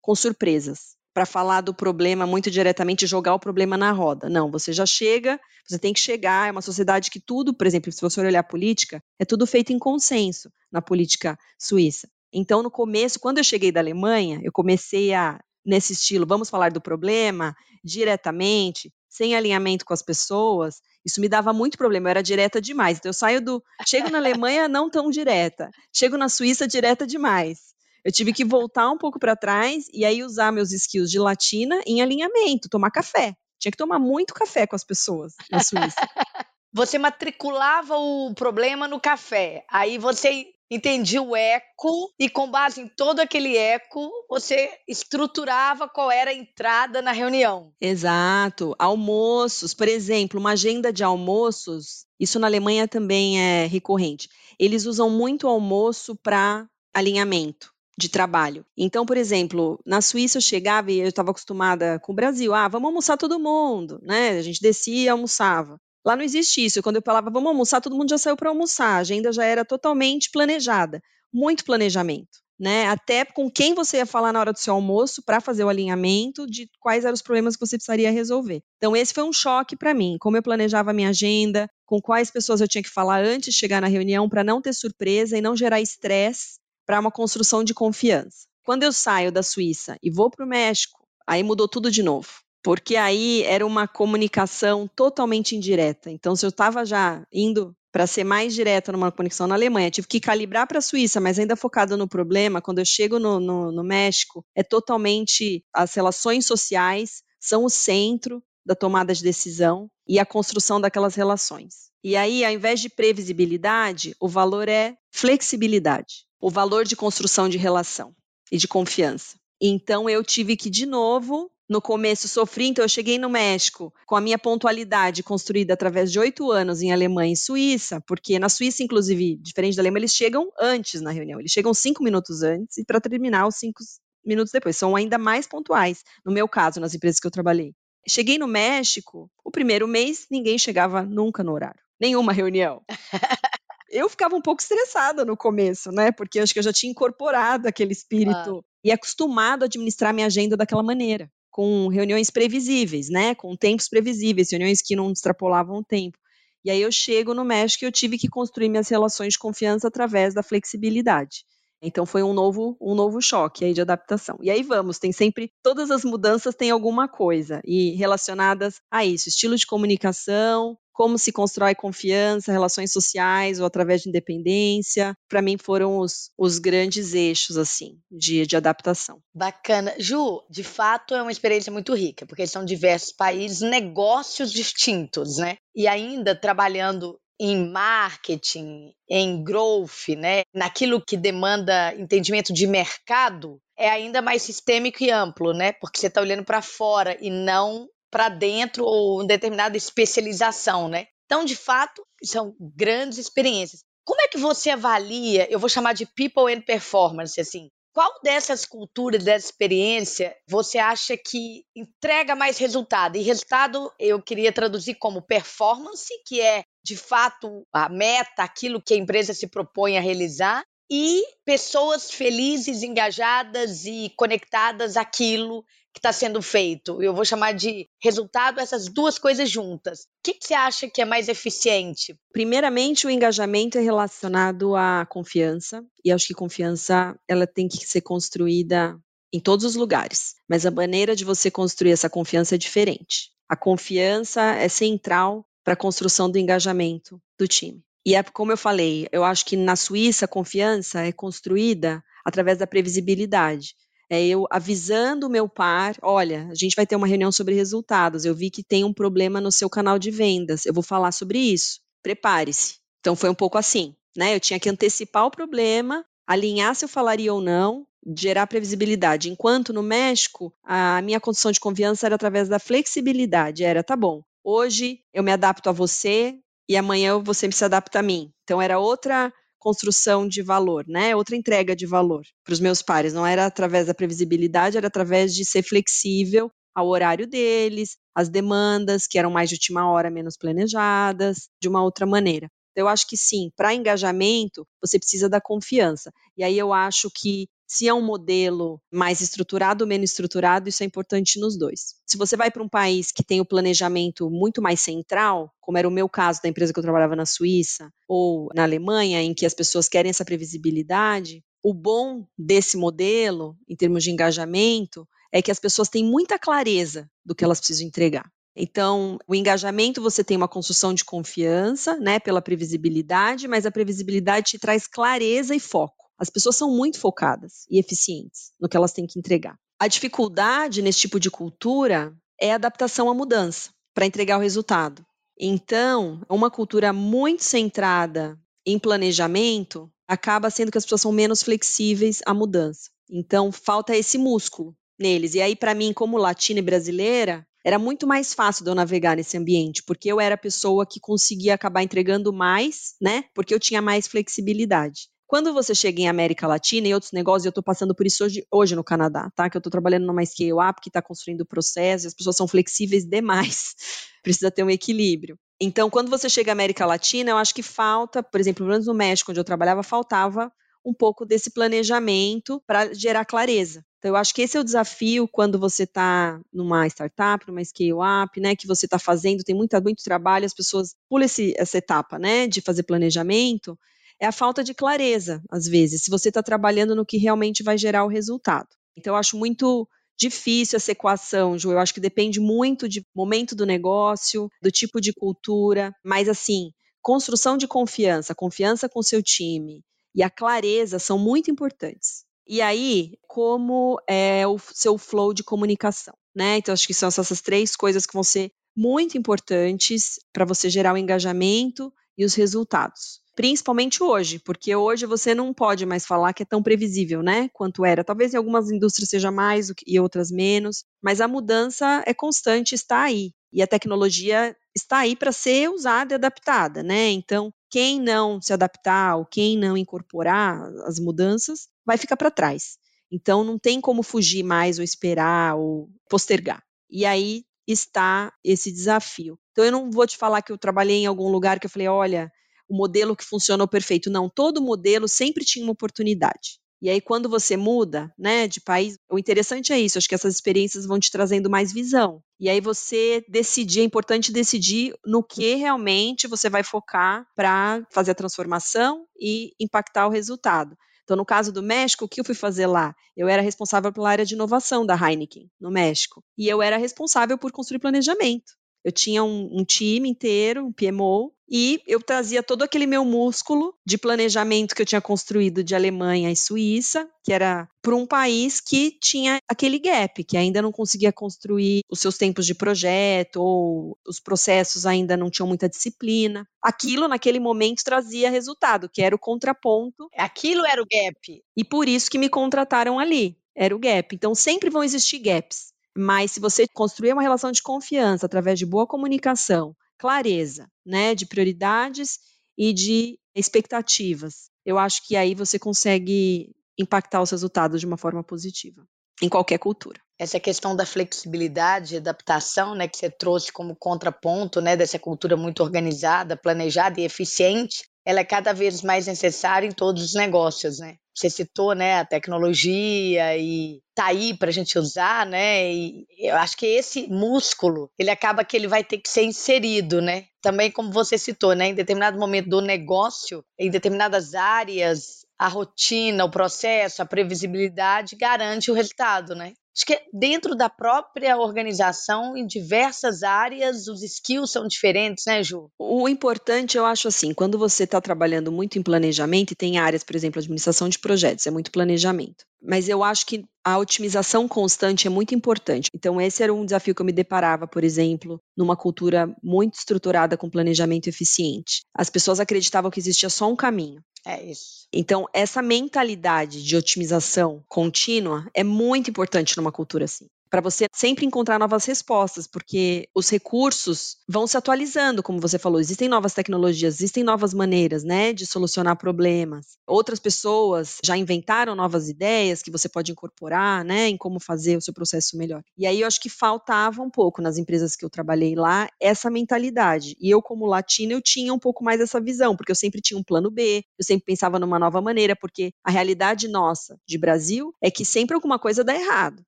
com 0.01 0.15
surpresas 0.15 0.98
para 1.19 1.27
falar 1.27 1.63
do 1.63 1.75
problema 1.75 2.29
muito 2.29 2.49
diretamente 2.49 3.05
jogar 3.05 3.35
o 3.35 3.41
problema 3.41 3.77
na 3.77 3.91
roda. 3.91 4.29
Não, 4.29 4.49
você 4.53 4.73
já 4.73 4.87
chega, 4.87 5.37
você 5.67 5.77
tem 5.77 5.93
que 5.93 5.99
chegar, 5.99 6.47
é 6.47 6.53
uma 6.53 6.63
sociedade 6.63 7.11
que 7.11 7.19
tudo, 7.19 7.53
por 7.53 7.67
exemplo, 7.67 7.91
se 7.91 8.01
você 8.01 8.21
olhar 8.21 8.39
a 8.39 8.45
política, 8.45 9.03
é 9.19 9.25
tudo 9.25 9.45
feito 9.45 9.73
em 9.73 9.81
consenso 9.81 10.49
na 10.71 10.81
política 10.81 11.37
suíça. 11.59 12.09
Então, 12.33 12.63
no 12.63 12.71
começo, 12.71 13.19
quando 13.19 13.39
eu 13.39 13.45
cheguei 13.45 13.73
da 13.73 13.81
Alemanha, 13.81 14.39
eu 14.45 14.53
comecei 14.53 15.13
a 15.13 15.41
nesse 15.67 15.93
estilo, 15.93 16.25
vamos 16.25 16.49
falar 16.49 16.71
do 16.71 16.81
problema 16.81 17.53
diretamente, 17.83 18.93
sem 19.09 19.35
alinhamento 19.35 19.85
com 19.85 19.93
as 19.93 20.03
pessoas, 20.03 20.77
isso 21.05 21.21
me 21.21 21.29
dava 21.29 21.53
muito 21.53 21.77
problema, 21.77 22.07
eu 22.07 22.11
era 22.11 22.23
direta 22.23 22.61
demais. 22.61 22.99
Então 22.99 23.09
eu 23.09 23.15
saio 23.15 23.41
do, 23.41 23.61
chego 23.89 24.09
na 24.09 24.19
Alemanha 24.19 24.69
não 24.69 24.89
tão 24.89 25.11
direta, 25.11 25.69
chego 25.93 26.17
na 26.17 26.29
Suíça 26.29 26.69
direta 26.69 27.05
demais. 27.05 27.77
Eu 28.09 28.13
tive 28.13 28.33
que 28.33 28.43
voltar 28.43 28.91
um 28.91 28.97
pouco 28.97 29.19
para 29.19 29.37
trás 29.37 29.85
e 29.93 30.03
aí 30.03 30.25
usar 30.25 30.51
meus 30.51 30.73
skills 30.73 31.11
de 31.11 31.19
latina 31.19 31.79
em 31.87 32.01
alinhamento, 32.01 32.67
tomar 32.67 32.91
café. 32.91 33.35
Tinha 33.61 33.71
que 33.71 33.77
tomar 33.77 33.99
muito 33.99 34.33
café 34.33 34.67
com 34.67 34.75
as 34.75 34.83
pessoas 34.83 35.35
na 35.53 35.61
Suíça. 35.61 36.01
Você 36.73 36.97
matriculava 36.97 37.99
o 37.99 38.33
problema 38.35 38.89
no 38.89 38.99
café. 38.99 39.63
Aí 39.71 39.99
você 39.99 40.47
entendia 40.71 41.21
o 41.21 41.37
eco 41.37 42.11
e 42.19 42.31
com 42.31 42.51
base 42.51 42.81
em 42.81 42.89
todo 42.89 43.21
aquele 43.21 43.59
eco, 43.59 44.11
você 44.29 44.71
estruturava 44.89 45.87
qual 45.87 46.11
era 46.11 46.31
a 46.31 46.35
entrada 46.35 47.03
na 47.03 47.13
reunião. 47.13 47.75
Exato. 47.79 48.75
Almoços, 48.79 49.75
por 49.75 49.89
exemplo, 49.89 50.41
uma 50.41 50.53
agenda 50.53 50.91
de 50.91 51.05
almoços, 51.05 52.07
isso 52.19 52.39
na 52.39 52.47
Alemanha 52.47 52.89
também 52.89 53.39
é 53.39 53.67
recorrente. 53.67 54.31
Eles 54.59 54.87
usam 54.87 55.11
muito 55.11 55.47
almoço 55.47 56.17
para 56.17 56.67
alinhamento 56.95 57.77
de 57.99 58.09
trabalho. 58.09 58.65
Então, 58.77 59.05
por 59.05 59.17
exemplo, 59.17 59.81
na 59.85 60.01
Suíça 60.01 60.39
eu 60.39 60.43
chegava 60.43 60.93
e 60.93 61.01
eu 61.01 61.09
estava 61.09 61.33
acostumada 61.33 61.99
com 61.99 62.13
o 62.13 62.15
Brasil, 62.15 62.55
ah, 62.55 62.69
vamos 62.69 62.87
almoçar 62.87 63.17
todo 63.17 63.41
mundo, 63.41 63.99
né? 64.01 64.39
A 64.39 64.43
gente 64.43 64.63
descia 64.63 65.07
e 65.07 65.09
almoçava. 65.09 65.81
Lá 66.07 66.15
não 66.15 66.23
existe 66.23 66.65
isso. 66.65 66.81
Quando 66.81 66.97
eu 66.97 67.03
falava 67.03 67.29
vamos 67.29 67.49
almoçar, 67.49 67.81
todo 67.81 67.97
mundo 67.97 68.11
já 68.11 68.17
saiu 68.17 68.37
para 68.37 68.51
almoçar. 68.51 68.95
A 68.95 68.99
agenda 68.99 69.33
já 69.33 69.45
era 69.45 69.65
totalmente 69.65 70.31
planejada, 70.31 71.03
muito 71.33 71.65
planejamento. 71.65 72.39
Né? 72.59 72.87
Até 72.87 73.25
com 73.25 73.51
quem 73.51 73.75
você 73.75 73.99
ia 73.99 74.07
falar 74.07 74.33
na 74.33 74.41
hora 74.41 74.53
do 74.53 74.59
seu 74.59 74.75
almoço 74.75 75.23
para 75.25 75.41
fazer 75.41 75.65
o 75.65 75.69
alinhamento 75.69 76.47
de 76.47 76.69
quais 76.81 77.05
eram 77.05 77.15
os 77.15 77.23
problemas 77.23 77.57
que 77.57 77.67
você 77.67 77.77
precisaria 77.77 78.13
resolver. 78.13 78.63
Então 78.77 78.97
esse 78.97 79.13
foi 79.13 79.25
um 79.25 79.33
choque 79.33 79.77
para 79.77 79.95
mim, 79.95 80.17
como 80.21 80.37
eu 80.37 80.43
planejava 80.43 80.91
a 80.91 80.95
minha 80.95 81.09
agenda, 81.09 81.69
com 81.85 82.01
quais 82.01 82.31
pessoas 82.31 82.61
eu 82.61 82.69
tinha 82.69 82.83
que 82.83 82.91
falar 82.91 83.25
antes 83.25 83.53
de 83.53 83.59
chegar 83.59 83.81
na 83.81 83.87
reunião 83.87 84.29
para 84.29 84.43
não 84.43 84.61
ter 84.61 84.73
surpresa 84.73 85.37
e 85.37 85.41
não 85.41 85.57
gerar 85.57 85.81
estresse 85.81 86.59
para 86.89 86.99
uma 86.99 87.11
construção 87.11 87.63
de 87.63 87.75
confiança. 87.75 88.47
Quando 88.65 88.83
eu 88.83 88.95
saio 88.95 89.31
da 89.31 89.43
Suíça 89.43 89.99
e 90.03 90.11
vou 90.11 90.31
para 90.31 90.47
o 90.47 90.49
México, 90.49 91.07
aí 91.27 91.43
mudou 91.43 91.69
tudo 91.69 91.91
de 91.91 92.03
novo. 92.03 92.29
Porque 92.63 92.97
aí 92.97 93.43
era 93.43 93.67
uma 93.67 93.87
comunicação 93.87 94.89
totalmente 94.97 95.55
indireta. 95.55 96.11
Então, 96.11 96.35
se 96.35 96.47
eu 96.47 96.49
estava 96.49 96.87
já 96.87 97.27
indo 97.31 97.77
para 97.93 98.07
ser 98.07 98.25
mais 98.25 98.55
direta 98.55 98.91
numa 98.91 99.13
conexão 99.13 99.47
na 99.47 99.55
Alemanha, 99.55 99.91
tive 99.91 100.09
que 100.09 100.19
calibrar 100.19 100.67
para 100.67 100.79
a 100.79 100.83
Suíça, 100.83 101.21
mas 101.21 101.39
ainda 101.39 101.57
focado 101.57 101.95
no 101.95 102.09
problema, 102.09 102.63
quando 102.63 102.79
eu 102.79 102.87
chego 102.87 103.19
no, 103.19 103.39
no, 103.39 103.71
no 103.71 103.85
México, 103.85 104.43
é 104.57 104.63
totalmente 104.63 105.63
as 105.75 105.93
relações 105.93 106.47
sociais 106.47 107.23
são 107.39 107.65
o 107.65 107.71
centro 107.71 108.43
da 108.65 108.75
tomada 108.75 109.13
de 109.13 109.23
decisão 109.23 109.91
e 110.07 110.19
a 110.19 110.25
construção 110.25 110.81
daquelas 110.81 111.15
relações. 111.15 111.91
E 112.03 112.17
aí, 112.17 112.47
ao 112.47 112.53
invés 112.53 112.81
de 112.81 112.89
previsibilidade, 112.89 114.17
o 114.19 114.27
valor 114.27 114.69
é 114.71 114.97
flexibilidade 115.13 116.28
o 116.41 116.51
valor 116.51 116.85
de 116.85 116.97
construção 116.97 117.49
de 117.49 117.59
relação 117.59 118.15
e 118.51 118.57
de 118.57 118.69
confiança. 118.69 119.37
Então 119.61 120.09
eu 120.09 120.23
tive 120.23 120.57
que, 120.57 120.71
de 120.71 120.87
novo, 120.87 121.51
no 121.69 121.83
começo 121.83 122.29
sofri, 122.29 122.69
então 122.69 122.85
eu 122.85 122.89
cheguei 122.89 123.19
no 123.19 123.29
México 123.29 123.93
com 124.07 124.17
a 124.17 124.21
minha 124.21 124.39
pontualidade 124.39 125.23
construída 125.23 125.75
através 125.75 126.11
de 126.11 126.19
oito 126.19 126.51
anos 126.51 126.81
em 126.81 126.93
Alemanha 126.93 127.33
e 127.33 127.37
Suíça, 127.37 128.01
porque 128.07 128.39
na 128.39 128.49
Suíça, 128.49 128.83
inclusive, 128.83 129.37
diferente 129.37 129.77
da 129.77 129.83
Alemanha, 129.83 130.01
eles 130.01 130.15
chegam 130.15 130.49
antes 130.59 131.01
na 131.01 131.11
reunião, 131.11 131.41
eles 131.41 131.53
chegam 131.53 131.75
cinco 131.75 132.03
minutos 132.03 132.43
antes 132.43 132.79
e 132.79 132.85
para 132.85 133.01
terminar 133.01 133.47
os 133.47 133.57
cinco 133.57 133.81
minutos 134.25 134.53
depois, 134.53 134.77
são 134.77 134.97
ainda 134.97 135.19
mais 135.19 135.47
pontuais, 135.47 136.03
no 136.25 136.33
meu 136.33 136.49
caso, 136.49 136.81
nas 136.81 136.95
empresas 136.95 137.21
que 137.21 137.27
eu 137.27 137.31
trabalhei. 137.31 137.75
Cheguei 138.09 138.39
no 138.39 138.47
México, 138.47 139.31
o 139.45 139.51
primeiro 139.51 139.87
mês 139.87 140.27
ninguém 140.31 140.57
chegava 140.57 141.03
nunca 141.03 141.45
no 141.45 141.53
horário, 141.53 141.81
nenhuma 142.01 142.33
reunião. 142.33 142.83
eu 143.91 144.09
ficava 144.09 144.35
um 144.37 144.41
pouco 144.41 144.63
estressada 144.63 145.25
no 145.25 145.37
começo, 145.37 145.91
né? 145.91 146.13
Porque 146.13 146.39
acho 146.39 146.53
que 146.53 146.59
eu 146.59 146.63
já 146.63 146.73
tinha 146.73 146.91
incorporado 146.91 147.69
aquele 147.69 147.93
espírito 147.93 148.33
claro. 148.33 148.65
e 148.85 148.91
acostumado 148.91 149.63
a 149.63 149.67
administrar 149.67 150.13
minha 150.15 150.27
agenda 150.27 150.57
daquela 150.57 150.83
maneira, 150.83 151.31
com 151.51 151.89
reuniões 151.89 152.31
previsíveis, 152.31 153.09
né? 153.09 153.35
Com 153.35 153.57
tempos 153.57 153.89
previsíveis, 153.89 154.51
reuniões 154.51 154.83
que 154.83 154.95
não 154.95 155.11
extrapolavam 155.11 155.79
o 155.79 155.85
tempo. 155.85 156.19
E 156.65 156.71
aí 156.71 156.83
eu 156.83 156.93
chego 156.93 157.33
no 157.33 157.45
México 157.45 157.85
e 157.85 157.87
eu 157.87 157.93
tive 157.93 158.19
que 158.19 158.29
construir 158.29 158.69
minhas 158.69 158.89
relações 158.89 159.35
de 159.35 159.39
confiança 159.39 159.89
através 159.89 160.35
da 160.35 160.43
flexibilidade. 160.43 161.45
Então 161.83 162.05
foi 162.05 162.23
um 162.23 162.33
novo, 162.33 162.77
um 162.81 162.95
novo 162.95 163.21
choque 163.21 163.65
aí 163.65 163.73
de 163.73 163.81
adaptação. 163.81 164.39
E 164.41 164.51
aí 164.51 164.63
vamos, 164.63 164.99
tem 164.99 165.13
sempre 165.13 165.51
todas 165.63 165.91
as 165.91 166.05
mudanças 166.05 166.55
têm 166.55 166.71
alguma 166.71 167.09
coisa 167.09 167.61
e 167.65 167.95
relacionadas 167.95 168.81
a 168.91 169.05
isso, 169.05 169.29
estilo 169.29 169.57
de 169.57 169.67
comunicação, 169.67 170.77
como 170.99 171.17
se 171.17 171.31
constrói 171.31 171.77
confiança, 171.77 172.51
relações 172.51 172.93
sociais 172.93 173.61
ou 173.61 173.67
através 173.67 174.03
de 174.03 174.09
independência. 174.09 175.17
Para 175.29 175.41
mim 175.41 175.57
foram 175.57 175.99
os, 175.99 176.33
os 176.37 176.59
grandes 176.59 177.15
eixos 177.15 177.57
assim 177.57 178.01
de, 178.11 178.45
de 178.45 178.57
adaptação. 178.57 179.23
Bacana. 179.33 179.95
Ju, 179.97 180.43
de 180.51 180.65
fato 180.65 181.15
é 181.15 181.23
uma 181.23 181.31
experiência 181.31 181.73
muito 181.73 181.95
rica, 181.95 182.27
porque 182.27 182.49
são 182.49 182.65
diversos 182.65 183.13
países, 183.13 183.61
negócios 183.61 184.51
distintos, 184.51 185.39
né? 185.39 185.59
E 185.73 185.87
ainda 185.87 186.35
trabalhando 186.35 187.17
em 187.41 187.71
marketing, 187.71 188.93
em 189.09 189.43
growth, 189.43 190.09
né, 190.17 190.43
naquilo 190.53 191.01
que 191.01 191.17
demanda 191.17 191.95
entendimento 191.95 192.53
de 192.53 192.67
mercado, 192.67 193.61
é 193.77 193.89
ainda 193.89 194.21
mais 194.21 194.43
sistêmico 194.43 195.05
e 195.05 195.11
amplo, 195.11 195.53
né? 195.53 195.73
Porque 195.73 196.01
você 196.01 196.09
está 196.09 196.21
olhando 196.21 196.45
para 196.45 196.61
fora 196.61 197.17
e 197.21 197.31
não 197.31 197.89
para 198.11 198.29
dentro 198.29 198.85
ou 198.85 199.19
uma 199.19 199.27
determinada 199.27 199.77
especialização, 199.77 200.89
né? 200.89 201.07
Então, 201.27 201.45
de 201.45 201.55
fato, 201.55 202.05
são 202.25 202.57
grandes 202.59 203.19
experiências. 203.19 203.85
Como 204.05 204.21
é 204.23 204.29
que 204.29 204.39
você 204.39 204.71
avalia, 204.71 205.47
eu 205.51 205.59
vou 205.59 205.69
chamar 205.69 205.93
de 205.93 206.07
people 206.07 206.53
and 206.53 206.63
performance, 206.63 207.41
assim, 207.41 207.69
qual 207.99 208.13
dessas 208.23 208.65
culturas, 208.65 209.25
dessa 209.25 209.47
experiência, 209.47 210.33
você 210.49 210.79
acha 210.79 211.17
que 211.17 211.65
entrega 211.75 212.37
mais 212.37 212.57
resultado? 212.57 213.17
E 213.17 213.23
resultado 213.23 213.93
eu 213.99 214.23
queria 214.23 214.53
traduzir 214.53 214.95
como 215.01 215.21
performance, 215.21 216.09
que 216.25 216.41
é 216.41 216.63
de 216.85 216.97
fato 216.97 217.67
a 217.73 217.89
meta, 217.89 218.45
aquilo 218.45 218.81
que 218.81 218.95
a 218.95 218.97
empresa 218.97 219.35
se 219.35 219.49
propõe 219.49 219.99
a 219.99 220.01
realizar, 220.01 220.65
e 220.91 221.23
pessoas 221.45 222.11
felizes, 222.11 222.83
engajadas 222.83 223.85
e 223.85 224.13
conectadas 224.17 224.97
àquilo 224.97 225.65
que 225.93 225.99
está 225.99 226.13
sendo 226.13 226.41
feito. 226.41 227.03
Eu 227.03 227.15
vou 227.15 227.25
chamar 227.25 227.53
de 227.53 227.89
resultado 228.03 228.61
essas 228.61 228.89
duas 228.89 229.19
coisas 229.19 229.51
juntas. 229.51 230.03
O 230.03 230.07
que, 230.23 230.35
que, 230.35 230.47
você 230.47 230.55
acha 230.55 230.89
que 230.89 231.03
é 231.03 231.05
mais 231.05 231.29
eficiente? 231.29 232.17
Primeiramente, 232.33 233.07
o 233.07 233.11
engajamento 233.11 233.79
é 233.79 233.81
relacionado 233.81 234.77
à 234.77 235.05
confiança 235.07 235.85
e 236.05 236.13
acho 236.13 236.27
que 236.27 236.35
confiança 236.35 237.19
ela 237.27 237.47
tem 237.47 237.69
que 237.69 237.87
ser 237.87 238.01
construída 238.01 238.99
em 239.33 239.41
todos 239.41 239.65
os 239.65 239.75
lugares, 239.75 240.37
mas 240.49 240.65
a 240.65 240.71
maneira 240.71 241.15
de 241.15 241.25
você 241.25 241.51
construir 241.51 241.93
essa 241.93 242.09
confiança 242.09 242.55
é 242.55 242.59
diferente. 242.59 243.31
A 243.49 243.57
confiança 243.57 244.43
é 244.55 244.69
central 244.69 245.45
para 245.63 245.75
a 245.75 245.77
construção 245.77 246.31
do 246.31 246.39
engajamento 246.39 247.21
do 247.39 247.47
time. 247.47 247.83
E 248.09 248.15
é 248.15 248.23
como 248.23 248.51
eu 248.51 248.57
falei, 248.57 249.07
eu 249.13 249.23
acho 249.23 249.45
que 249.45 249.55
na 249.55 249.77
Suíça 249.77 250.25
a 250.25 250.29
confiança 250.29 251.03
é 251.03 251.13
construída 251.13 252.03
através 252.25 252.57
da 252.57 252.67
previsibilidade. 252.67 253.75
É 254.09 254.27
eu 254.27 254.47
avisando 254.51 255.27
o 255.27 255.31
meu 255.31 255.47
par, 255.47 255.95
olha, 256.01 256.49
a 256.51 256.55
gente 256.55 256.75
vai 256.75 256.87
ter 256.87 256.97
uma 256.97 257.07
reunião 257.07 257.31
sobre 257.31 257.55
resultados. 257.55 258.25
Eu 258.25 258.35
vi 258.35 258.51
que 258.51 258.65
tem 258.65 258.83
um 258.83 258.95
problema 258.95 259.43
no 259.43 259.53
seu 259.53 259.69
canal 259.69 259.99
de 259.99 260.11
vendas. 260.11 260.65
Eu 260.65 260.73
vou 260.73 260.83
falar 260.83 261.13
sobre 261.13 261.39
isso. 261.39 261.81
Prepare-se. 262.03 262.77
Então 263.01 263.15
foi 263.15 263.29
um 263.29 263.35
pouco 263.35 263.59
assim, 263.59 263.95
né? 264.17 264.35
Eu 264.35 264.41
tinha 264.41 264.59
que 264.59 264.71
antecipar 264.71 265.27
o 265.27 265.31
problema, 265.31 266.03
alinhar 266.27 266.75
se 266.75 266.87
eu 266.87 266.89
falaria 266.89 267.35
ou 267.35 267.43
não, 267.43 267.87
gerar 268.17 268.47
previsibilidade. 268.47 269.29
Enquanto 269.29 269.71
no 269.71 269.83
México, 269.83 270.51
a 270.65 271.03
minha 271.03 271.21
condição 271.21 271.53
de 271.53 271.61
confiança 271.61 272.07
era 272.07 272.15
através 272.15 272.49
da 272.49 272.59
flexibilidade. 272.59 273.65
Era, 273.65 273.85
tá 273.85 273.95
bom, 273.95 274.23
hoje 274.43 275.01
eu 275.13 275.23
me 275.23 275.31
adapto 275.31 275.69
a 275.69 275.73
você 275.73 276.39
e 276.69 276.77
amanhã 276.77 277.19
você 277.23 277.51
se 277.51 277.65
adapta 277.65 278.01
a 278.01 278.03
mim. 278.03 278.31
Então 278.45 278.61
era 278.61 278.79
outra 278.79 279.33
construção 279.59 280.29
de 280.29 280.43
valor, 280.43 280.85
né? 280.89 281.15
Outra 281.17 281.37
entrega 281.37 281.75
de 281.75 281.87
valor 281.87 282.23
para 282.45 282.53
os 282.53 282.61
meus 282.61 282.83
pares. 282.83 283.13
Não 283.13 283.27
era 283.27 283.47
através 283.47 283.87
da 283.87 283.95
previsibilidade, 283.95 284.77
era 284.77 284.87
através 284.87 285.35
de 285.35 285.45
ser 285.45 285.63
flexível 285.63 286.51
ao 286.75 286.89
horário 286.89 287.27
deles, 287.27 287.97
as 288.15 288.29
demandas 288.29 289.07
que 289.07 289.19
eram 289.19 289.31
mais 289.31 289.49
de 289.49 289.57
última 289.57 289.91
hora, 289.91 290.11
menos 290.11 290.37
planejadas, 290.37 291.49
de 291.61 291.69
uma 291.69 291.83
outra 291.83 292.07
maneira. 292.07 292.49
Então, 292.79 292.87
eu 292.87 292.89
acho 292.89 293.09
que 293.09 293.17
sim, 293.17 293.51
para 293.57 293.75
engajamento, 293.75 294.65
você 294.81 295.01
precisa 295.01 295.29
da 295.29 295.41
confiança. 295.41 296.13
E 296.37 296.45
aí 296.45 296.57
eu 296.57 296.73
acho 296.73 297.11
que 297.13 297.49
se 297.67 297.89
é 297.89 297.93
um 297.93 298.01
modelo 298.01 298.81
mais 298.89 299.21
estruturado 299.21 299.83
ou 299.83 299.89
menos 299.89 300.11
estruturado, 300.11 300.69
isso 300.69 300.85
é 300.85 300.87
importante 300.87 301.41
nos 301.41 301.59
dois. 301.59 301.97
Se 302.07 302.17
você 302.17 302.37
vai 302.37 302.53
para 302.53 302.63
um 302.63 302.69
país 302.69 303.11
que 303.11 303.25
tem 303.25 303.41
o 303.41 303.45
planejamento 303.45 304.31
muito 304.31 304.63
mais 304.63 304.81
central, 304.81 305.53
como 305.61 305.77
era 305.77 305.89
o 305.89 305.91
meu 305.91 306.09
caso 306.09 306.41
da 306.41 306.49
empresa 306.49 306.73
que 306.73 306.79
eu 306.79 306.85
trabalhava 306.85 307.17
na 307.17 307.27
Suíça 307.27 307.93
ou 308.07 308.49
na 308.55 308.63
Alemanha, 308.63 309.21
em 309.23 309.35
que 309.35 309.45
as 309.45 309.55
pessoas 309.55 309.89
querem 309.89 310.11
essa 310.11 310.25
previsibilidade, 310.25 311.43
o 311.61 311.75
bom 311.75 312.25
desse 312.39 312.77
modelo, 312.77 313.57
em 313.69 313.75
termos 313.75 314.05
de 314.05 314.13
engajamento, 314.13 315.05
é 315.33 315.43
que 315.43 315.51
as 315.51 315.59
pessoas 315.59 315.89
têm 315.89 316.05
muita 316.05 316.39
clareza 316.39 317.11
do 317.27 317.35
que 317.35 317.43
elas 317.43 317.59
precisam 317.59 317.89
entregar. 317.89 318.31
Então, 318.61 319.19
o 319.29 319.37
engajamento 319.37 320.03
você 320.03 320.25
tem 320.25 320.37
uma 320.37 320.49
construção 320.49 320.93
de 320.93 321.05
confiança, 321.05 321.97
né, 321.97 322.19
pela 322.19 322.43
previsibilidade, 322.43 323.47
mas 323.47 323.65
a 323.65 323.71
previsibilidade 323.71 324.51
te 324.51 324.59
traz 324.59 324.89
clareza 324.89 325.55
e 325.55 325.61
foco. 325.61 325.95
As 326.19 326.29
pessoas 326.29 326.57
são 326.57 326.69
muito 326.69 326.99
focadas 326.99 327.65
e 327.71 327.79
eficientes 327.79 328.51
no 328.61 328.69
que 328.69 328.77
elas 328.77 328.93
têm 328.93 329.07
que 329.07 329.17
entregar. 329.17 329.57
A 329.79 329.87
dificuldade 329.87 330.83
nesse 330.83 330.99
tipo 330.99 331.21
de 331.21 331.31
cultura 331.31 332.13
é 332.41 332.51
a 332.51 332.57
adaptação 332.57 333.09
à 333.09 333.15
mudança 333.15 333.71
para 333.95 334.07
entregar 334.07 334.37
o 334.37 334.43
resultado. 334.43 335.07
Então, 335.39 336.21
uma 336.29 336.51
cultura 336.51 336.93
muito 336.93 337.45
centrada 337.45 338.37
em 338.67 338.77
planejamento 338.77 339.89
acaba 340.09 340.51
sendo 340.51 340.73
que 340.73 340.79
as 340.79 340.85
pessoas 340.85 341.03
são 341.03 341.13
menos 341.13 341.45
flexíveis 341.45 342.21
à 342.27 342.35
mudança. 342.35 342.91
Então, 343.09 343.53
falta 343.53 343.97
esse 343.97 344.19
músculo 344.19 344.75
neles. 344.99 345.35
E 345.35 345.41
aí, 345.41 345.55
para 345.55 345.75
mim, 345.75 345.93
como 345.93 346.19
latina 346.19 346.59
e 346.59 346.63
brasileira, 346.63 347.47
era 347.65 347.79
muito 347.79 348.07
mais 348.07 348.35
fácil 348.35 348.65
de 348.65 348.71
eu 348.71 348.75
navegar 348.75 349.17
nesse 349.17 349.37
ambiente, 349.37 349.83
porque 349.85 350.11
eu 350.11 350.21
era 350.21 350.35
a 350.35 350.39
pessoa 350.39 350.87
que 350.87 351.01
conseguia 351.01 351.55
acabar 351.55 351.83
entregando 351.83 352.33
mais, 352.33 352.95
né? 353.01 353.25
Porque 353.35 353.55
eu 353.55 353.61
tinha 353.61 353.83
mais 353.83 354.07
flexibilidade. 354.07 355.09
Quando 355.27 355.53
você 355.53 355.75
chega 355.75 356.01
em 356.01 356.09
América 356.09 356.47
Latina 356.47 356.89
e 356.89 356.95
outros 356.95 357.13
negócios, 357.13 357.45
eu 357.45 357.51
estou 357.51 357.63
passando 357.63 357.95
por 357.95 358.07
isso 358.07 358.25
hoje, 358.25 358.47
hoje 358.51 358.75
no 358.75 358.83
Canadá, 358.83 359.31
tá? 359.37 359.51
Que 359.51 359.59
eu 359.59 359.61
estou 359.61 359.71
trabalhando 359.71 360.07
numa 360.07 360.25
scale 360.25 360.53
up 360.53 360.81
que 360.81 360.89
está 360.89 361.03
construindo 361.03 361.43
o 361.43 361.47
processo, 361.47 362.07
e 362.07 362.09
as 362.09 362.15
pessoas 362.15 362.35
são 362.35 362.49
flexíveis 362.49 363.05
demais. 363.05 363.75
Precisa 364.25 364.51
ter 364.51 364.63
um 364.65 364.71
equilíbrio. 364.71 365.39
Então, 365.61 365.91
quando 365.91 366.09
você 366.09 366.31
chega 366.31 366.51
à 366.51 366.55
América 366.55 366.87
Latina, 366.87 367.31
eu 367.31 367.37
acho 367.37 367.55
que 367.55 367.63
falta, 367.63 368.23
por 368.23 368.41
exemplo, 368.41 368.59
pelo 368.59 368.71
menos 368.71 368.87
no 368.87 368.95
México, 368.95 369.31
onde 369.31 369.39
eu 369.39 369.45
trabalhava, 369.45 369.83
faltava 369.83 370.51
um 370.83 370.95
pouco 370.95 371.27
desse 371.27 371.51
planejamento 371.51 372.63
para 372.67 372.95
gerar 372.95 373.27
clareza. 373.27 373.85
Então, 373.99 374.11
eu 374.11 374.17
acho 374.17 374.33
que 374.33 374.43
esse 374.43 374.57
é 374.57 374.61
o 374.61 374.65
desafio 374.65 375.27
quando 375.27 375.59
você 375.59 375.83
está 375.83 376.41
numa 376.53 376.87
startup, 376.87 377.45
numa 377.49 377.65
scale-up, 377.65 378.41
né, 378.41 378.55
que 378.55 378.67
você 378.67 378.87
está 378.87 378.99
fazendo, 378.99 379.43
tem 379.43 379.55
muito, 379.55 379.81
muito 379.83 380.05
trabalho, 380.05 380.47
as 380.47 380.55
pessoas 380.55 380.95
pulam 381.09 381.27
esse, 381.27 381.53
essa 381.57 381.79
etapa, 381.79 382.19
né, 382.19 382.47
de 382.47 382.61
fazer 382.61 382.85
planejamento, 382.85 383.77
é 384.21 384.27
a 384.27 384.33
falta 384.33 384.63
de 384.63 384.73
clareza, 384.73 385.43
às 385.51 385.67
vezes, 385.67 386.03
se 386.03 386.11
você 386.11 386.29
está 386.29 386.43
trabalhando 386.43 386.95
no 386.95 387.05
que 387.05 387.19
realmente 387.19 387.63
vai 387.63 387.77
gerar 387.77 388.05
o 388.05 388.09
resultado. 388.09 388.69
Então, 388.97 389.15
eu 389.15 389.19
acho 389.19 389.37
muito 389.37 389.89
difícil 390.19 390.77
essa 390.77 390.93
equação, 390.93 391.57
Ju. 391.57 391.73
Eu 391.73 391.79
acho 391.79 391.95
que 391.95 392.01
depende 392.01 392.41
muito 392.41 392.89
de 392.89 393.05
momento 393.15 393.55
do 393.55 393.65
negócio, 393.65 394.49
do 394.61 394.71
tipo 394.71 395.01
de 395.01 395.13
cultura, 395.13 395.95
mas 396.05 396.29
assim, 396.29 396.73
construção 397.01 397.57
de 397.57 397.69
confiança, 397.69 398.35
confiança 398.35 398.89
com 398.89 399.03
seu 399.03 399.23
time 399.23 399.85
e 400.15 400.23
a 400.23 400.29
clareza 400.29 400.99
são 400.99 401.19
muito 401.19 401.51
importantes. 401.51 402.28
E 402.49 402.61
aí, 402.63 403.13
como 403.27 404.01
é 404.09 404.47
o 404.47 404.59
seu 404.59 404.97
flow 404.97 405.35
de 405.35 405.45
comunicação, 405.45 406.15
né? 406.35 406.57
Então, 406.57 406.73
acho 406.73 406.87
que 406.87 406.95
são 406.95 407.09
essas 407.09 407.41
três 407.43 407.77
coisas 407.77 408.07
que 408.07 408.15
vão 408.15 408.25
ser 408.25 408.51
muito 408.77 409.19
importantes 409.19 410.19
para 410.33 410.45
você 410.45 410.71
gerar 410.71 410.95
o 410.95 410.99
engajamento 410.99 411.93
e 412.17 412.25
os 412.25 412.35
resultados 412.35 413.21
principalmente 413.39 414.03
hoje, 414.03 414.41
porque 414.41 414.75
hoje 414.75 415.07
você 415.07 415.33
não 415.33 415.55
pode 415.55 415.87
mais 415.87 416.05
falar 416.05 416.33
que 416.33 416.43
é 416.43 416.47
tão 416.47 416.61
previsível, 416.61 417.23
né, 417.23 417.49
quanto 417.53 417.85
era. 417.85 418.03
Talvez 418.03 418.35
em 418.35 418.37
algumas 418.37 418.69
indústrias 418.69 419.09
seja 419.11 419.31
mais 419.31 419.73
e 419.87 420.01
outras 420.01 420.29
menos, 420.29 420.83
mas 421.01 421.21
a 421.21 421.29
mudança 421.29 422.03
é 422.05 422.13
constante, 422.13 422.75
está 422.75 423.03
aí. 423.05 423.31
E 423.53 423.63
a 423.63 423.67
tecnologia 423.69 424.57
está 424.75 424.99
aí 424.99 425.15
para 425.15 425.31
ser 425.31 425.71
usada 425.71 426.15
e 426.15 426.17
adaptada, 426.17 426.83
né? 426.83 427.11
Então, 427.11 427.53
quem 427.71 428.01
não 428.01 428.43
se 428.43 428.53
adaptar 428.53 429.17
ou 429.17 429.25
quem 429.25 429.57
não 429.57 429.77
incorporar 429.77 430.61
as 430.85 430.99
mudanças 430.99 431.69
vai 431.89 431.97
ficar 431.97 432.19
para 432.19 432.31
trás. 432.31 432.77
Então, 433.11 433.43
não 433.43 433.59
tem 433.59 433.81
como 433.81 434.03
fugir 434.03 434.43
mais 434.43 434.77
ou 434.77 434.85
esperar 434.85 435.57
ou 435.57 435.89
postergar. 436.11 436.63
E 436.91 437.07
aí 437.07 437.45
está 437.67 438.31
esse 438.45 438.71
desafio. 438.71 439.39
Então, 439.53 439.65
eu 439.65 439.73
não 439.73 439.91
vou 439.91 440.07
te 440.07 440.19
falar 440.19 440.43
que 440.43 440.53
eu 440.53 440.59
trabalhei 440.59 440.99
em 440.99 441.07
algum 441.07 441.31
lugar 441.31 441.59
que 441.59 441.65
eu 441.65 441.71
falei, 441.71 441.89
olha, 441.89 442.31
o 442.69 442.77
modelo 442.77 443.17
que 443.17 443.25
funcionou 443.25 443.67
perfeito. 443.67 444.11
Não, 444.11 444.29
todo 444.29 444.61
modelo 444.61 445.09
sempre 445.09 445.47
tinha 445.47 445.65
uma 445.65 445.73
oportunidade. 445.73 446.61
E 446.83 446.91
aí, 446.91 447.01
quando 447.01 447.27
você 447.27 447.57
muda, 447.57 448.13
né, 448.19 448.47
de 448.47 448.61
país, 448.61 448.99
o 449.11 449.19
interessante 449.19 449.73
é 449.73 449.81
isso, 449.81 449.97
acho 449.97 450.09
que 450.09 450.15
essas 450.15 450.35
experiências 450.35 450.85
vão 450.85 451.01
te 451.01 451.11
trazendo 451.11 451.49
mais 451.49 451.73
visão. 451.73 452.23
E 452.39 452.51
aí 452.51 452.61
você 452.61 453.25
decidir, 453.29 453.81
é 453.81 453.85
importante 453.85 454.31
decidir 454.31 454.95
no 455.07 455.23
que 455.23 455.55
realmente 455.55 456.29
você 456.29 456.51
vai 456.51 456.63
focar 456.63 457.27
para 457.35 457.83
fazer 457.91 458.11
a 458.11 458.15
transformação 458.15 459.07
e 459.19 459.53
impactar 459.59 460.07
o 460.07 460.11
resultado. 460.11 460.77
Então, 461.09 461.17
no 461.17 461.25
caso 461.25 461.51
do 461.51 461.63
México, 461.63 462.05
o 462.05 462.09
que 462.09 462.21
eu 462.21 462.25
fui 462.25 462.35
fazer 462.35 462.67
lá? 462.67 462.95
Eu 463.17 463.29
era 463.29 463.41
responsável 463.41 463.91
pela 463.91 464.11
área 464.11 464.27
de 464.27 464.35
inovação 464.35 464.85
da 464.85 464.95
Heineken, 464.95 465.51
no 465.59 465.71
México. 465.71 466.23
E 466.37 466.47
eu 466.47 466.61
era 466.61 466.77
responsável 466.77 467.39
por 467.39 467.51
construir 467.51 467.79
planejamento. 467.79 468.53
Eu 468.89 468.93
tinha 468.93 469.23
um, 469.23 469.51
um 469.53 469.65
time 469.67 470.09
inteiro, 470.09 470.65
um 470.65 470.73
PMO, 470.73 471.31
e 471.47 471.83
eu 471.87 472.01
trazia 472.01 472.43
todo 472.43 472.63
aquele 472.63 472.87
meu 472.87 473.05
músculo 473.05 473.75
de 473.85 473.99
planejamento 473.99 474.75
que 474.75 474.81
eu 474.81 474.87
tinha 474.87 475.01
construído 475.01 475.63
de 475.63 475.75
Alemanha 475.75 476.31
e 476.31 476.37
Suíça, 476.37 477.07
que 477.23 477.31
era 477.31 477.69
para 477.83 477.95
um 477.95 478.07
país 478.07 478.63
que 478.63 478.91
tinha 478.99 479.41
aquele 479.47 479.79
gap, 479.79 480.25
que 480.25 480.39
ainda 480.39 480.63
não 480.63 480.73
conseguia 480.73 481.13
construir 481.13 481.83
os 481.91 482.01
seus 482.01 482.17
tempos 482.17 482.47
de 482.47 482.55
projeto, 482.55 483.43
ou 483.43 483.99
os 484.07 484.19
processos 484.19 484.87
ainda 484.87 485.19
não 485.19 485.29
tinham 485.29 485.47
muita 485.47 485.69
disciplina. 485.69 486.49
Aquilo, 486.63 487.07
naquele 487.07 487.39
momento, 487.39 487.85
trazia 487.85 488.31
resultado, 488.31 488.89
que 488.89 489.03
era 489.03 489.15
o 489.15 489.19
contraponto. 489.19 490.09
Aquilo 490.17 490.65
era 490.65 490.81
o 490.81 490.87
gap. 490.91 491.43
E 491.55 491.63
por 491.63 491.87
isso 491.87 492.11
que 492.11 492.17
me 492.17 492.31
contrataram 492.31 492.99
ali. 492.99 493.37
Era 493.55 493.77
o 493.77 493.79
gap. 493.79 494.15
Então, 494.15 494.35
sempre 494.35 494.71
vão 494.71 494.83
existir 494.83 495.19
gaps. 495.19 495.75
Mas 496.01 496.31
se 496.31 496.39
você 496.39 496.65
construir 496.69 497.13
uma 497.13 497.23
relação 497.23 497.51
de 497.51 497.61
confiança 497.61 498.25
através 498.25 498.57
de 498.57 498.65
boa 498.65 498.87
comunicação, 498.87 499.75
clareza, 499.99 500.71
né, 500.87 501.13
de 501.13 501.27
prioridades 501.27 502.21
e 502.57 502.73
de 502.73 503.19
expectativas. 503.35 504.49
Eu 504.65 504.79
acho 504.79 505.05
que 505.05 505.17
aí 505.17 505.35
você 505.35 505.59
consegue 505.59 506.55
impactar 506.79 507.21
os 507.21 507.33
resultados 507.33 507.81
de 507.81 507.87
uma 507.87 507.97
forma 507.97 508.23
positiva 508.23 508.87
em 509.21 509.29
qualquer 509.29 509.59
cultura. 509.59 510.01
Essa 510.17 510.39
questão 510.39 510.77
da 510.77 510.87
flexibilidade, 510.87 511.97
adaptação, 511.97 512.77
né, 512.77 512.87
que 512.87 512.97
você 512.97 513.11
trouxe 513.11 513.51
como 513.51 513.75
contraponto, 513.75 514.61
né, 514.61 514.77
dessa 514.77 515.01
cultura 515.01 515.37
muito 515.37 515.65
organizada, 515.65 516.37
planejada 516.37 517.01
e 517.01 517.05
eficiente, 517.05 517.83
ela 518.05 518.21
é 518.21 518.25
cada 518.25 518.53
vez 518.53 518.83
mais 518.83 519.09
necessária 519.09 519.67
em 519.67 519.73
todos 519.73 520.05
os 520.05 520.15
negócios, 520.15 520.79
né? 520.79 520.95
Você 521.19 521.29
citou, 521.31 521.75
né, 521.75 521.99
a 521.99 522.05
tecnologia 522.05 523.37
e 523.37 523.81
tá 523.95 524.07
aí 524.07 524.37
para 524.37 524.49
a 524.49 524.53
gente 524.53 524.79
usar, 524.79 525.27
né? 525.27 525.73
E 525.73 526.07
eu 526.19 526.37
acho 526.37 526.57
que 526.57 526.67
esse 526.67 527.09
músculo, 527.09 527.91
ele 527.99 528.11
acaba 528.11 528.45
que 528.45 528.57
ele 528.57 528.69
vai 528.69 528.85
ter 528.85 528.99
que 528.99 529.09
ser 529.09 529.25
inserido, 529.25 530.01
né? 530.01 530.27
Também 530.41 530.71
como 530.71 530.93
você 530.93 531.19
citou, 531.19 531.55
né, 531.55 531.69
em 531.69 531.75
determinado 531.75 532.19
momento 532.19 532.49
do 532.49 532.61
negócio, 532.61 533.45
em 533.59 533.71
determinadas 533.71 534.35
áreas, 534.35 535.27
a 535.39 535.49
rotina, 535.49 536.25
o 536.25 536.31
processo, 536.31 537.03
a 537.03 537.07
previsibilidade 537.07 538.17
garante 538.17 538.71
o 538.71 538.75
resultado, 538.75 539.35
né? 539.35 539.55
Acho 539.79 539.87
que 539.87 540.01
dentro 540.13 540.57
da 540.57 540.69
própria 540.69 541.39
organização, 541.39 542.37
em 542.37 542.45
diversas 542.45 543.23
áreas, 543.23 543.87
os 543.87 544.03
skills 544.03 544.51
são 544.51 544.67
diferentes, 544.67 545.25
né, 545.25 545.41
Ju? 545.41 545.71
O 545.79 546.09
importante, 546.09 546.77
eu 546.77 546.85
acho 546.85 547.07
assim, 547.07 547.33
quando 547.33 547.57
você 547.57 547.85
está 547.85 548.01
trabalhando 548.01 548.51
muito 548.51 548.77
em 548.77 548.83
planejamento, 548.83 549.53
e 549.53 549.57
tem 549.57 549.79
áreas, 549.79 550.03
por 550.03 550.17
exemplo, 550.17 550.41
administração 550.41 550.89
de 550.89 550.99
projetos, 550.99 551.47
é 551.47 551.51
muito 551.53 551.71
planejamento. 551.71 552.45
Mas 552.63 552.89
eu 552.89 553.05
acho 553.05 553.27
que 553.27 553.45
a 553.65 553.79
otimização 553.79 554.49
constante 554.49 555.07
é 555.07 555.11
muito 555.11 555.35
importante. 555.35 555.91
Então, 555.95 556.21
esse 556.21 556.43
era 556.43 556.53
um 556.53 556.65
desafio 556.65 556.95
que 556.95 557.03
eu 557.03 557.07
me 557.07 557.13
deparava, 557.13 557.67
por 557.67 557.85
exemplo, 557.85 558.41
numa 558.57 558.77
cultura 558.77 559.35
muito 559.43 559.75
estruturada 559.75 560.37
com 560.37 560.51
planejamento 560.51 561.09
eficiente. 561.09 561.83
As 561.95 562.09
pessoas 562.09 562.41
acreditavam 562.41 562.91
que 562.91 562.99
existia 562.99 563.29
só 563.29 563.51
um 563.51 563.57
caminho. 563.57 564.03
É 564.27 564.43
isso. 564.45 564.89
Então, 564.93 565.27
essa 565.33 565.63
mentalidade 565.63 566.65
de 566.65 566.77
otimização 566.77 567.63
contínua 567.69 568.47
é 568.55 568.65
muito 568.65 569.11
importante 569.11 569.57
numa 569.57 569.73
cultura 569.73 570.07
assim. 570.07 570.27
Para 570.51 570.61
você 570.61 570.87
sempre 570.95 571.27
encontrar 571.27 571.59
novas 571.59 571.85
respostas, 571.85 572.47
porque 572.47 573.09
os 573.15 573.29
recursos 573.29 574.17
vão 574.29 574.47
se 574.47 574.57
atualizando, 574.57 575.23
como 575.23 575.41
você 575.41 575.59
falou, 575.59 575.81
existem 575.81 576.09
novas 576.09 576.35
tecnologias, 576.35 576.97
existem 576.97 577.23
novas 577.23 577.55
maneiras, 577.55 578.05
né, 578.05 578.33
de 578.33 578.47
solucionar 578.47 578.97
problemas. 578.97 579.77
Outras 579.87 580.19
pessoas 580.19 580.99
já 581.05 581.17
inventaram 581.17 581.75
novas 581.75 582.09
ideias 582.09 582.63
que 582.63 582.71
você 582.71 582.89
pode 582.89 583.13
incorporar, 583.13 583.85
né, 583.85 584.09
em 584.09 584.17
como 584.17 584.41
fazer 584.41 584.77
o 584.77 584.81
seu 584.81 584.95
processo 584.95 585.37
melhor. 585.37 585.63
E 585.77 585.87
aí 585.87 586.01
eu 586.01 586.07
acho 586.07 586.21
que 586.21 586.29
faltava 586.29 587.03
um 587.03 587.11
pouco 587.11 587.43
nas 587.43 587.59
empresas 587.59 587.97
que 587.97 588.05
eu 588.05 588.11
trabalhei 588.11 588.55
lá 588.55 588.89
essa 589.01 589.31
mentalidade. 589.31 590.17
E 590.21 590.31
eu 590.31 590.43
como 590.43 590.67
latina 590.67 591.13
eu 591.13 591.23
tinha 591.23 591.53
um 591.53 591.59
pouco 591.59 591.85
mais 591.85 592.01
essa 592.01 592.21
visão, 592.21 592.57
porque 592.57 592.73
eu 592.73 592.77
sempre 592.77 593.01
tinha 593.01 593.19
um 593.19 593.23
plano 593.23 593.51
B, 593.51 593.85
eu 593.99 594.05
sempre 594.05 594.25
pensava 594.25 594.59
numa 594.59 594.79
nova 594.79 595.01
maneira, 595.01 595.37
porque 595.37 595.73
a 595.85 595.91
realidade 595.91 596.49
nossa 596.49 596.99
de 597.07 597.19
Brasil 597.19 597.73
é 597.83 597.91
que 597.91 598.05
sempre 598.05 598.35
alguma 598.35 598.59
coisa 598.59 598.85
dá 598.85 598.95
errado 598.95 599.43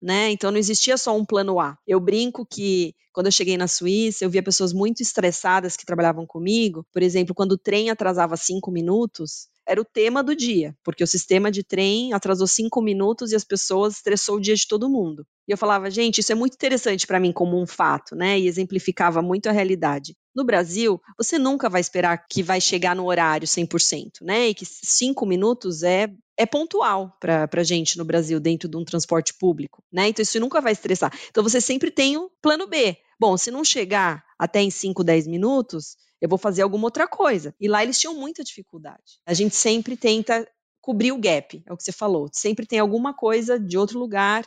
né? 0.00 0.30
Então 0.30 0.50
não 0.50 0.58
existia 0.58 0.96
só 0.96 1.16
um 1.16 1.24
plano 1.24 1.60
A. 1.60 1.76
Eu 1.86 2.00
brinco 2.00 2.46
que 2.46 2.94
quando 3.12 3.26
eu 3.26 3.32
cheguei 3.32 3.56
na 3.56 3.66
Suíça, 3.66 4.24
eu 4.24 4.30
via 4.30 4.42
pessoas 4.42 4.72
muito 4.72 5.02
estressadas 5.02 5.76
que 5.76 5.86
trabalhavam 5.86 6.26
comigo. 6.26 6.86
Por 6.92 7.02
exemplo, 7.02 7.34
quando 7.34 7.52
o 7.52 7.58
trem 7.58 7.90
atrasava 7.90 8.36
cinco 8.36 8.70
minutos, 8.70 9.48
era 9.66 9.80
o 9.80 9.84
tema 9.84 10.22
do 10.22 10.34
dia, 10.34 10.76
porque 10.84 11.02
o 11.02 11.06
sistema 11.06 11.50
de 11.50 11.62
trem 11.62 12.12
atrasou 12.12 12.46
cinco 12.46 12.80
minutos 12.80 13.32
e 13.32 13.36
as 13.36 13.44
pessoas 13.44 13.96
estressou 13.96 14.36
o 14.36 14.40
dia 14.40 14.54
de 14.54 14.66
todo 14.66 14.88
mundo. 14.88 15.26
E 15.48 15.52
eu 15.52 15.58
falava, 15.58 15.90
gente, 15.90 16.20
isso 16.20 16.32
é 16.32 16.34
muito 16.34 16.54
interessante 16.54 17.06
para 17.06 17.20
mim 17.20 17.32
como 17.32 17.60
um 17.60 17.66
fato, 17.66 18.14
né? 18.14 18.38
E 18.38 18.46
exemplificava 18.48 19.22
muito 19.22 19.48
a 19.48 19.52
realidade. 19.52 20.14
No 20.34 20.44
Brasil, 20.44 21.00
você 21.16 21.38
nunca 21.38 21.68
vai 21.68 21.80
esperar 21.80 22.26
que 22.28 22.42
vai 22.42 22.60
chegar 22.60 22.94
no 22.94 23.06
horário 23.06 23.46
100%, 23.46 24.22
né? 24.22 24.48
E 24.48 24.54
que 24.54 24.64
cinco 24.64 25.24
minutos 25.26 25.82
é 25.82 26.08
é 26.38 26.44
pontual 26.44 27.16
para 27.18 27.48
a 27.50 27.62
gente 27.62 27.96
no 27.96 28.04
Brasil, 28.04 28.38
dentro 28.38 28.68
de 28.68 28.76
um 28.76 28.84
transporte 28.84 29.32
público, 29.32 29.82
né? 29.90 30.08
Então 30.08 30.22
isso 30.22 30.38
nunca 30.38 30.60
vai 30.60 30.72
estressar. 30.72 31.10
Então 31.30 31.42
você 31.42 31.60
sempre 31.60 31.90
tem 31.90 32.18
um 32.18 32.28
plano 32.42 32.66
B. 32.66 32.96
Bom, 33.18 33.38
se 33.38 33.50
não 33.50 33.64
chegar 33.64 34.22
até 34.38 34.60
em 34.60 34.70
5, 34.70 35.02
10 35.02 35.26
minutos, 35.26 35.96
eu 36.20 36.28
vou 36.28 36.38
fazer 36.38 36.62
alguma 36.62 36.86
outra 36.86 37.06
coisa. 37.06 37.54
E 37.60 37.68
lá 37.68 37.82
eles 37.82 37.98
tinham 37.98 38.14
muita 38.14 38.42
dificuldade. 38.42 39.20
A 39.26 39.34
gente 39.34 39.54
sempre 39.54 39.96
tenta 39.96 40.46
cobrir 40.80 41.12
o 41.12 41.18
gap, 41.18 41.62
é 41.66 41.72
o 41.72 41.76
que 41.76 41.82
você 41.82 41.92
falou. 41.92 42.28
Sempre 42.32 42.66
tem 42.66 42.78
alguma 42.78 43.14
coisa 43.14 43.58
de 43.58 43.76
outro 43.76 43.98
lugar, 43.98 44.46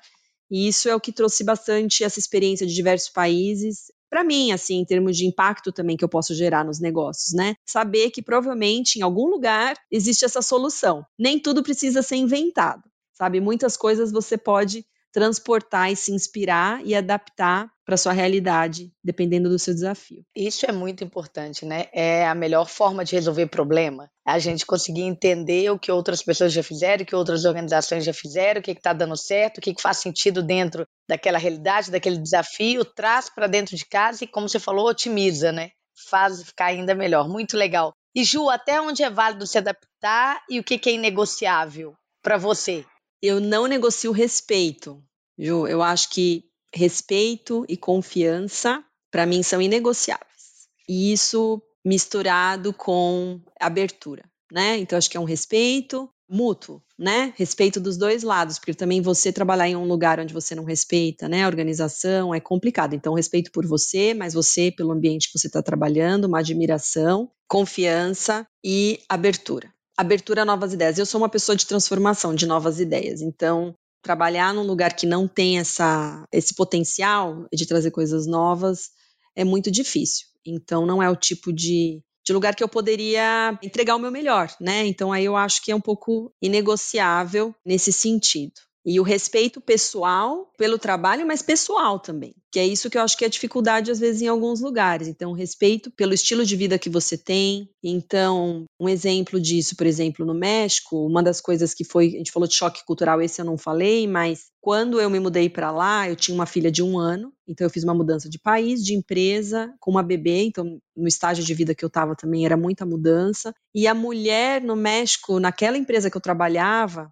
e 0.50 0.68
isso 0.68 0.90
é 0.90 0.96
o 0.96 1.00
que 1.00 1.12
trouxe 1.12 1.44
bastante 1.44 2.04
essa 2.04 2.20
experiência 2.20 2.66
de 2.66 2.74
diversos 2.74 3.10
países 3.10 3.92
para 4.10 4.24
mim, 4.24 4.52
assim, 4.52 4.78
em 4.80 4.86
termos 4.86 5.16
de 5.16 5.28
impacto 5.28 5.72
também 5.72 5.96
que 5.96 6.04
eu 6.04 6.10
posso 6.10 6.34
gerar 6.34 6.66
nos 6.66 6.80
negócios, 6.80 7.34
né? 7.34 7.56
Saber 7.64 8.10
que 8.10 8.24
provavelmente 8.24 8.98
em 8.98 9.04
algum 9.04 9.28
lugar 9.28 9.76
existe 9.92 10.26
essa 10.26 10.42
solução. 10.42 11.06
Nem 11.18 11.40
tudo 11.40 11.62
precisa 11.62 12.02
ser 12.02 12.16
inventado, 12.16 12.82
sabe? 13.14 13.40
Muitas 13.40 13.78
coisas 13.78 14.12
você 14.12 14.36
pode 14.36 14.84
transportar 15.12 15.92
e 15.92 15.96
se 15.96 16.12
inspirar 16.12 16.86
e 16.86 16.96
adaptar 16.96 17.70
para 17.86 17.98
sua 17.98 18.14
realidade, 18.14 18.92
dependendo 19.04 19.50
do 19.50 19.58
seu 19.58 19.74
desafio. 19.74 20.24
Isso 20.36 20.66
é 20.68 20.72
muito 20.72 21.04
importante, 21.04 21.66
né? 21.66 21.86
É 21.92 22.28
a 22.28 22.36
melhor 22.36 22.68
forma 22.68 23.04
de 23.04 23.16
resolver 23.16 23.48
problema. 23.48 24.10
A 24.26 24.38
gente 24.38 24.66
conseguir 24.66 25.02
entender 25.02 25.72
o 25.72 25.80
que 25.80 25.92
outras 25.92 26.22
pessoas 26.22 26.54
já 26.54 26.62
fizeram, 26.62 27.02
o 27.02 27.06
que 27.06 27.16
outras 27.16 27.46
organizações 27.46 28.04
já 28.06 28.14
fizeram, 28.14 28.60
o 28.60 28.64
que 28.64 28.72
está 28.72 28.94
dando 28.94 29.18
certo, 29.18 29.58
o 29.58 29.62
que, 29.62 29.74
que 29.74 29.82
faz 29.82 29.98
sentido 29.98 30.44
dentro 30.44 30.86
daquela 31.08 31.40
realidade, 31.40 31.90
daquele 31.90 32.18
desafio, 32.20 32.86
traz 32.86 33.28
para 33.30 33.48
dentro 33.48 33.76
de 33.76 33.86
casa 33.86 34.24
e, 34.24 34.28
como 34.28 34.48
você 34.48 34.60
falou, 34.60 34.88
otimiza, 34.88 35.52
né? 35.52 35.72
Faz 36.10 36.44
ficar 36.44 36.66
ainda 36.66 36.94
melhor. 36.94 37.28
Muito 37.28 37.58
legal. 37.58 37.94
E 38.16 38.24
Ju, 38.24 38.50
até 38.50 38.80
onde 38.80 39.04
é 39.04 39.10
válido 39.10 39.48
se 39.48 39.58
adaptar 39.58 40.44
e 40.50 40.60
o 40.60 40.64
que, 40.64 40.78
que 40.78 40.90
é 40.90 40.94
inegociável 40.94 41.96
para 42.22 42.38
você? 42.38 42.86
Eu 43.22 43.40
não 43.40 43.68
negocio 43.68 44.12
respeito, 44.12 45.04
Ju. 45.38 45.68
Eu 45.68 45.82
acho 45.82 46.10
que 46.10 46.46
respeito 46.74 47.66
e 47.68 47.76
confiança, 47.76 48.84
para 49.12 49.26
mim, 49.26 49.44
são 49.44 49.62
inegociáveis. 49.62 50.68
E 50.88 51.12
isso 51.12 51.62
misturado 51.86 52.74
com 52.74 53.42
abertura, 53.60 54.24
né? 54.52 54.78
Então, 54.78 54.98
acho 54.98 55.10
que 55.10 55.18
é 55.18 55.20
um 55.20 55.26
respeito 55.26 56.10
mútuo, 56.30 56.82
né? 56.98 57.34
Respeito 57.36 57.80
dos 57.80 57.98
dois 57.98 58.22
lados, 58.24 58.60
porque 58.60 58.74
também 58.74 59.02
você 59.02 59.34
trabalhar 59.34 59.68
em 59.68 59.76
um 59.76 59.86
lugar 59.86 60.20
onde 60.20 60.34
você 60.34 60.54
não 60.54 60.64
respeita, 60.64 61.28
né? 61.28 61.44
A 61.44 61.48
organização 61.48 62.34
é 62.34 62.40
complicado. 62.40 62.94
Então, 62.94 63.16
respeito 63.16 63.52
por 63.52 63.66
você, 63.66 64.14
mas 64.14 64.34
você 64.34 64.72
pelo 64.72 64.92
ambiente 64.92 65.28
que 65.32 65.38
você 65.38 65.48
está 65.48 65.62
trabalhando, 65.62 66.26
uma 66.26 66.40
admiração, 66.40 67.32
confiança 67.48 68.46
e 68.64 69.00
abertura. 69.10 69.74
Abertura 70.00 70.44
a 70.44 70.46
novas 70.46 70.72
ideias. 70.72 70.98
Eu 70.98 71.06
sou 71.06 71.20
uma 71.20 71.28
pessoa 71.28 71.58
de 71.58 71.66
transformação, 71.66 72.34
de 72.34 72.46
novas 72.46 72.80
ideias. 72.80 73.22
Então, 73.22 73.76
trabalhar 74.02 74.54
num 74.54 74.64
lugar 74.64 74.96
que 74.96 75.06
não 75.06 75.28
tem 75.28 75.60
essa, 75.60 76.26
esse 76.32 76.56
potencial 76.56 77.46
de 77.54 77.66
trazer 77.66 77.92
coisas 77.92 78.26
novas 78.26 78.92
é 79.36 79.44
muito 79.44 79.70
difícil. 79.70 80.26
Então, 80.46 80.86
não 80.86 81.04
é 81.04 81.10
o 81.10 81.18
tipo 81.18 81.52
de, 81.52 82.02
de 82.26 82.32
lugar 82.32 82.56
que 82.56 82.64
eu 82.64 82.70
poderia 82.70 83.60
entregar 83.62 83.98
o 83.98 84.00
meu 84.00 84.10
melhor, 84.10 84.50
né? 84.62 84.88
Então, 84.88 85.12
aí 85.12 85.26
eu 85.26 85.36
acho 85.36 85.62
que 85.62 85.70
é 85.70 85.76
um 85.76 85.82
pouco 85.82 86.34
inegociável 86.42 87.54
nesse 87.66 87.92
sentido. 87.92 88.54
E 88.86 89.00
o 89.00 89.04
respeito 89.04 89.60
pessoal 89.60 90.52
pelo 90.58 90.78
trabalho, 90.78 91.26
mas 91.26 91.42
pessoal 91.42 92.00
também. 92.00 92.34
Que 92.52 92.60
é 92.60 92.66
isso 92.66 92.90
que 92.90 92.98
eu 92.98 93.02
acho 93.02 93.18
que 93.18 93.26
é 93.26 93.30
dificuldade, 93.30 93.92
às 93.92 94.00
vezes, 94.00 94.22
em 94.22 94.28
alguns 94.28 94.62
lugares. 94.62 95.08
Então, 95.08 95.34
respeito 95.34 95.92
pelo 95.92 96.14
estilo 96.14 96.46
de 96.46 96.56
vida 96.56 96.80
que 96.80 96.90
você 96.90 97.18
tem. 97.18 97.70
Então, 97.84 98.66
um 98.80 98.90
exemplo 98.90 99.40
disso, 99.40 99.76
por 99.76 99.86
exemplo, 99.86 100.26
no 100.26 100.34
México, 100.34 101.06
uma 101.06 101.22
das 101.22 101.40
coisas 101.40 101.74
que 101.74 101.84
foi, 101.84 102.08
a 102.08 102.18
gente 102.18 102.32
falou 102.32 102.48
de 102.48 102.56
choque 102.56 102.84
cultural, 102.86 103.22
esse 103.22 103.42
eu 103.42 103.46
não 103.46 103.58
falei, 103.58 104.08
mas 104.08 104.46
quando 104.62 105.00
eu 105.00 105.10
me 105.10 105.20
mudei 105.20 105.50
para 105.50 105.72
lá, 105.72 106.10
eu 106.10 106.16
tinha 106.16 106.36
uma 106.36 106.46
filha 106.46 106.72
de 106.72 106.84
um 106.84 106.98
ano, 106.98 107.32
então 107.48 107.66
eu 107.66 107.72
fiz 107.72 107.84
uma 107.84 107.94
mudança 107.94 108.30
de 108.30 108.38
país, 108.38 108.84
de 108.84 108.94
empresa, 108.94 109.74
com 109.80 109.92
uma 109.92 110.04
bebê, 110.04 110.44
então 110.44 110.80
no 110.96 111.08
estágio 111.08 111.44
de 111.44 111.54
vida 111.54 111.74
que 111.74 111.84
eu 111.84 111.88
estava 111.88 112.16
também 112.16 112.46
era 112.46 112.58
muita 112.58 112.86
mudança. 112.86 113.54
E 113.74 113.88
a 113.88 113.94
mulher 113.94 114.62
no 114.62 114.76
México, 114.76 115.40
naquela 115.40 115.78
empresa 115.78 116.10
que 116.10 116.18
eu 116.18 116.22
trabalhava, 116.22 117.10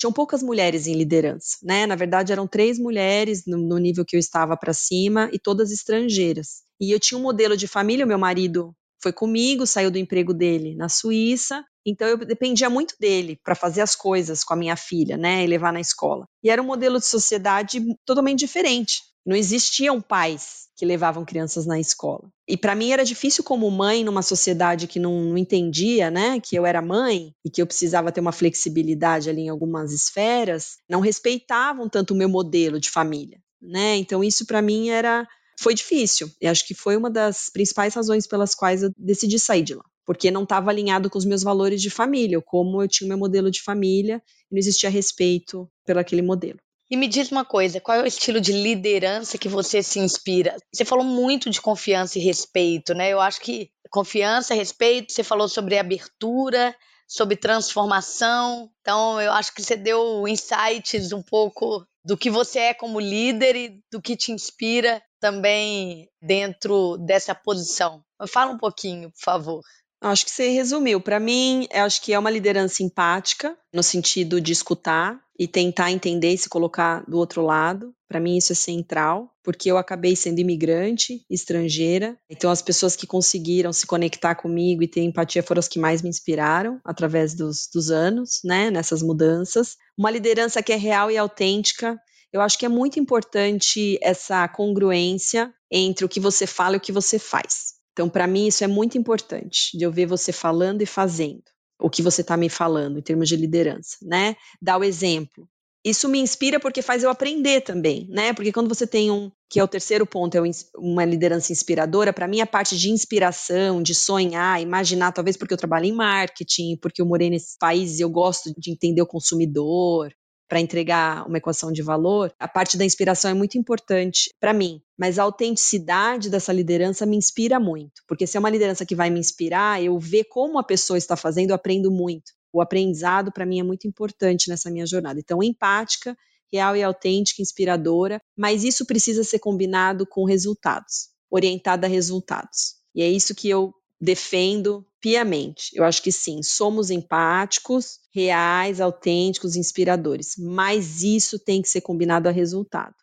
tinham 0.00 0.12
poucas 0.12 0.42
mulheres 0.42 0.86
em 0.86 0.94
liderança, 0.94 1.58
né? 1.62 1.86
Na 1.86 1.94
verdade, 1.94 2.32
eram 2.32 2.48
três 2.48 2.78
mulheres 2.78 3.44
no, 3.46 3.58
no 3.58 3.76
nível 3.76 4.02
que 4.02 4.16
eu 4.16 4.20
estava 4.20 4.56
para 4.56 4.72
cima 4.72 5.28
e 5.30 5.38
todas 5.38 5.70
estrangeiras. 5.70 6.62
E 6.80 6.90
eu 6.90 6.98
tinha 6.98 7.18
um 7.18 7.22
modelo 7.22 7.54
de 7.54 7.68
família, 7.68 8.06
meu 8.06 8.18
marido 8.18 8.74
foi 9.02 9.12
comigo, 9.12 9.66
saiu 9.66 9.90
do 9.90 9.98
emprego 9.98 10.32
dele 10.32 10.74
na 10.74 10.88
Suíça, 10.88 11.62
então 11.86 12.08
eu 12.08 12.16
dependia 12.16 12.70
muito 12.70 12.94
dele 12.98 13.38
para 13.44 13.54
fazer 13.54 13.82
as 13.82 13.94
coisas 13.94 14.42
com 14.42 14.54
a 14.54 14.56
minha 14.56 14.76
filha, 14.76 15.16
né, 15.16 15.44
e 15.44 15.46
levar 15.46 15.72
na 15.72 15.80
escola. 15.80 16.26
E 16.42 16.50
era 16.50 16.62
um 16.62 16.66
modelo 16.66 16.98
de 16.98 17.06
sociedade 17.06 17.80
totalmente 18.06 18.38
diferente. 18.40 19.00
Não 19.24 19.36
existiam 19.36 20.00
pais 20.00 20.68
que 20.76 20.86
levavam 20.86 21.26
crianças 21.26 21.66
na 21.66 21.78
escola. 21.78 22.30
E 22.48 22.56
para 22.56 22.74
mim 22.74 22.90
era 22.90 23.04
difícil 23.04 23.44
como 23.44 23.70
mãe 23.70 24.02
numa 24.02 24.22
sociedade 24.22 24.86
que 24.86 24.98
não, 24.98 25.20
não, 25.22 25.36
entendia, 25.36 26.10
né, 26.10 26.40
que 26.40 26.56
eu 26.56 26.64
era 26.64 26.80
mãe 26.80 27.34
e 27.44 27.50
que 27.50 27.60
eu 27.60 27.66
precisava 27.66 28.10
ter 28.10 28.20
uma 28.20 28.32
flexibilidade 28.32 29.28
ali 29.28 29.42
em 29.42 29.48
algumas 29.50 29.92
esferas, 29.92 30.78
não 30.88 31.00
respeitavam 31.00 31.88
tanto 31.88 32.14
o 32.14 32.16
meu 32.16 32.28
modelo 32.30 32.80
de 32.80 32.88
família, 32.88 33.38
né? 33.60 33.96
Então 33.96 34.24
isso 34.24 34.46
para 34.46 34.62
mim 34.62 34.88
era 34.88 35.28
foi 35.60 35.74
difícil. 35.74 36.30
E 36.40 36.46
acho 36.46 36.66
que 36.66 36.74
foi 36.74 36.96
uma 36.96 37.10
das 37.10 37.50
principais 37.52 37.92
razões 37.92 38.26
pelas 38.26 38.54
quais 38.54 38.82
eu 38.82 38.90
decidi 38.96 39.38
sair 39.38 39.62
de 39.62 39.74
lá, 39.74 39.84
porque 40.06 40.30
não 40.30 40.44
estava 40.44 40.70
alinhado 40.70 41.10
com 41.10 41.18
os 41.18 41.26
meus 41.26 41.42
valores 41.42 41.82
de 41.82 41.90
família, 41.90 42.40
como 42.40 42.82
eu 42.82 42.88
tinha 42.88 43.06
o 43.06 43.08
meu 43.08 43.18
modelo 43.18 43.50
de 43.50 43.62
família 43.62 44.22
e 44.50 44.54
não 44.54 44.58
existia 44.58 44.88
respeito 44.88 45.70
pelo 45.84 46.00
aquele 46.00 46.22
modelo. 46.22 46.58
E 46.90 46.96
me 46.96 47.06
diz 47.06 47.30
uma 47.30 47.44
coisa, 47.44 47.80
qual 47.80 47.98
é 47.98 48.02
o 48.02 48.06
estilo 48.06 48.40
de 48.40 48.50
liderança 48.50 49.38
que 49.38 49.48
você 49.48 49.80
se 49.80 50.00
inspira? 50.00 50.56
Você 50.74 50.84
falou 50.84 51.04
muito 51.04 51.48
de 51.48 51.60
confiança 51.60 52.18
e 52.18 52.22
respeito, 52.22 52.92
né? 52.94 53.10
Eu 53.10 53.20
acho 53.20 53.40
que 53.40 53.70
confiança, 53.90 54.54
respeito, 54.54 55.12
você 55.12 55.22
falou 55.22 55.48
sobre 55.48 55.78
abertura, 55.78 56.74
sobre 57.06 57.36
transformação. 57.36 58.68
Então, 58.80 59.20
eu 59.20 59.30
acho 59.32 59.54
que 59.54 59.62
você 59.62 59.76
deu 59.76 60.26
insights 60.26 61.12
um 61.12 61.22
pouco 61.22 61.86
do 62.04 62.16
que 62.16 62.28
você 62.28 62.58
é 62.58 62.74
como 62.74 62.98
líder 62.98 63.54
e 63.54 63.80
do 63.92 64.02
que 64.02 64.16
te 64.16 64.32
inspira 64.32 65.00
também 65.20 66.08
dentro 66.20 66.96
dessa 66.96 67.36
posição. 67.36 68.02
Fala 68.26 68.50
um 68.50 68.58
pouquinho, 68.58 69.12
por 69.12 69.22
favor. 69.22 69.62
Acho 70.02 70.24
que 70.24 70.30
você 70.30 70.48
resumiu. 70.48 71.00
Para 71.00 71.20
mim, 71.20 71.68
acho 71.72 72.00
que 72.00 72.12
é 72.12 72.18
uma 72.18 72.30
liderança 72.30 72.82
empática, 72.82 73.56
no 73.72 73.82
sentido 73.82 74.40
de 74.40 74.50
escutar 74.50 75.20
e 75.40 75.48
tentar 75.48 75.90
entender 75.90 76.34
e 76.34 76.36
se 76.36 76.50
colocar 76.50 77.02
do 77.08 77.16
outro 77.16 77.40
lado. 77.40 77.94
Para 78.06 78.20
mim, 78.20 78.36
isso 78.36 78.52
é 78.52 78.54
central, 78.54 79.34
porque 79.42 79.70
eu 79.70 79.78
acabei 79.78 80.14
sendo 80.14 80.38
imigrante, 80.38 81.24
estrangeira. 81.30 82.14
Então, 82.28 82.50
as 82.50 82.60
pessoas 82.60 82.94
que 82.94 83.06
conseguiram 83.06 83.72
se 83.72 83.86
conectar 83.86 84.34
comigo 84.34 84.82
e 84.82 84.86
ter 84.86 85.00
empatia 85.00 85.42
foram 85.42 85.60
as 85.60 85.66
que 85.66 85.78
mais 85.78 86.02
me 86.02 86.10
inspiraram 86.10 86.78
através 86.84 87.32
dos, 87.32 87.70
dos 87.72 87.90
anos, 87.90 88.40
né, 88.44 88.70
nessas 88.70 89.02
mudanças. 89.02 89.78
Uma 89.96 90.10
liderança 90.10 90.62
que 90.62 90.74
é 90.74 90.76
real 90.76 91.10
e 91.10 91.16
autêntica. 91.16 91.98
Eu 92.30 92.42
acho 92.42 92.58
que 92.58 92.66
é 92.66 92.68
muito 92.68 93.00
importante 93.00 93.98
essa 94.02 94.46
congruência 94.46 95.50
entre 95.70 96.04
o 96.04 96.08
que 96.08 96.20
você 96.20 96.46
fala 96.46 96.74
e 96.74 96.76
o 96.76 96.82
que 96.82 96.92
você 96.92 97.18
faz. 97.18 97.76
Então, 97.94 98.10
para 98.10 98.26
mim, 98.26 98.46
isso 98.46 98.62
é 98.62 98.66
muito 98.66 98.98
importante, 98.98 99.70
de 99.72 99.84
eu 99.84 99.90
ver 99.90 100.04
você 100.04 100.32
falando 100.32 100.82
e 100.82 100.86
fazendo 100.86 101.44
o 101.80 101.90
que 101.90 102.02
você 102.02 102.20
está 102.20 102.36
me 102.36 102.48
falando 102.48 102.98
em 102.98 103.02
termos 103.02 103.28
de 103.28 103.36
liderança, 103.36 103.96
né? 104.02 104.36
Dar 104.60 104.78
o 104.78 104.84
exemplo. 104.84 105.48
isso 105.84 106.08
me 106.08 106.18
inspira 106.18 106.60
porque 106.60 106.82
faz 106.82 107.02
eu 107.02 107.10
aprender 107.10 107.62
também, 107.62 108.06
né? 108.10 108.32
Porque 108.34 108.52
quando 108.52 108.68
você 108.68 108.86
tem 108.86 109.10
um, 109.10 109.30
que 109.48 109.58
é 109.58 109.64
o 109.64 109.68
terceiro 109.68 110.06
ponto, 110.06 110.36
é 110.36 110.40
uma 110.76 111.04
liderança 111.04 111.52
inspiradora, 111.52 112.12
para 112.12 112.28
mim 112.28 112.40
a 112.40 112.46
parte 112.46 112.76
de 112.78 112.90
inspiração, 112.90 113.82
de 113.82 113.94
sonhar, 113.94 114.60
imaginar, 114.60 115.12
talvez 115.12 115.36
porque 115.36 115.54
eu 115.54 115.58
trabalho 115.58 115.86
em 115.86 115.92
marketing, 115.92 116.76
porque 116.76 117.00
eu 117.00 117.06
morei 117.06 117.30
nesse 117.30 117.56
país 117.58 117.98
e 117.98 118.02
eu 118.02 118.10
gosto 118.10 118.52
de 118.58 118.70
entender 118.70 119.00
o 119.00 119.06
consumidor, 119.06 120.12
para 120.50 120.58
entregar 120.58 121.28
uma 121.28 121.38
equação 121.38 121.70
de 121.70 121.80
valor, 121.80 122.34
a 122.36 122.48
parte 122.48 122.76
da 122.76 122.84
inspiração 122.84 123.30
é 123.30 123.34
muito 123.34 123.56
importante 123.56 124.34
para 124.40 124.52
mim. 124.52 124.82
Mas 124.98 125.16
a 125.16 125.22
autenticidade 125.22 126.28
dessa 126.28 126.52
liderança 126.52 127.06
me 127.06 127.16
inspira 127.16 127.60
muito, 127.60 128.02
porque 128.08 128.26
se 128.26 128.36
é 128.36 128.40
uma 128.40 128.50
liderança 128.50 128.84
que 128.84 128.96
vai 128.96 129.10
me 129.10 129.20
inspirar, 129.20 129.80
eu 129.80 129.96
ver 129.96 130.24
como 130.24 130.58
a 130.58 130.64
pessoa 130.64 130.98
está 130.98 131.16
fazendo, 131.16 131.50
eu 131.50 131.54
aprendo 131.54 131.88
muito. 131.88 132.32
O 132.52 132.60
aprendizado 132.60 133.30
para 133.30 133.46
mim 133.46 133.60
é 133.60 133.62
muito 133.62 133.86
importante 133.86 134.48
nessa 134.48 134.72
minha 134.72 134.84
jornada. 134.84 135.20
Então, 135.20 135.40
empática, 135.40 136.16
real 136.52 136.74
e 136.74 136.82
autêntica, 136.82 137.40
inspiradora, 137.40 138.20
mas 138.36 138.64
isso 138.64 138.84
precisa 138.84 139.22
ser 139.22 139.38
combinado 139.38 140.04
com 140.04 140.24
resultados, 140.24 141.10
orientada 141.30 141.86
a 141.86 141.90
resultados. 141.90 142.74
E 142.92 143.02
é 143.02 143.08
isso 143.08 143.36
que 143.36 143.48
eu 143.48 143.72
defendo 144.00 144.86
piamente. 145.00 145.70
Eu 145.74 145.84
acho 145.84 146.02
que 146.02 146.12
sim, 146.12 146.42
somos 146.42 146.90
empáticos, 146.90 147.98
reais, 148.14 148.80
autênticos, 148.80 149.56
inspiradores, 149.56 150.34
mas 150.38 151.02
isso 151.02 151.38
tem 151.38 151.60
que 151.60 151.68
ser 151.68 151.80
combinado 151.80 152.28
a 152.28 152.32
resultado. 152.32 152.94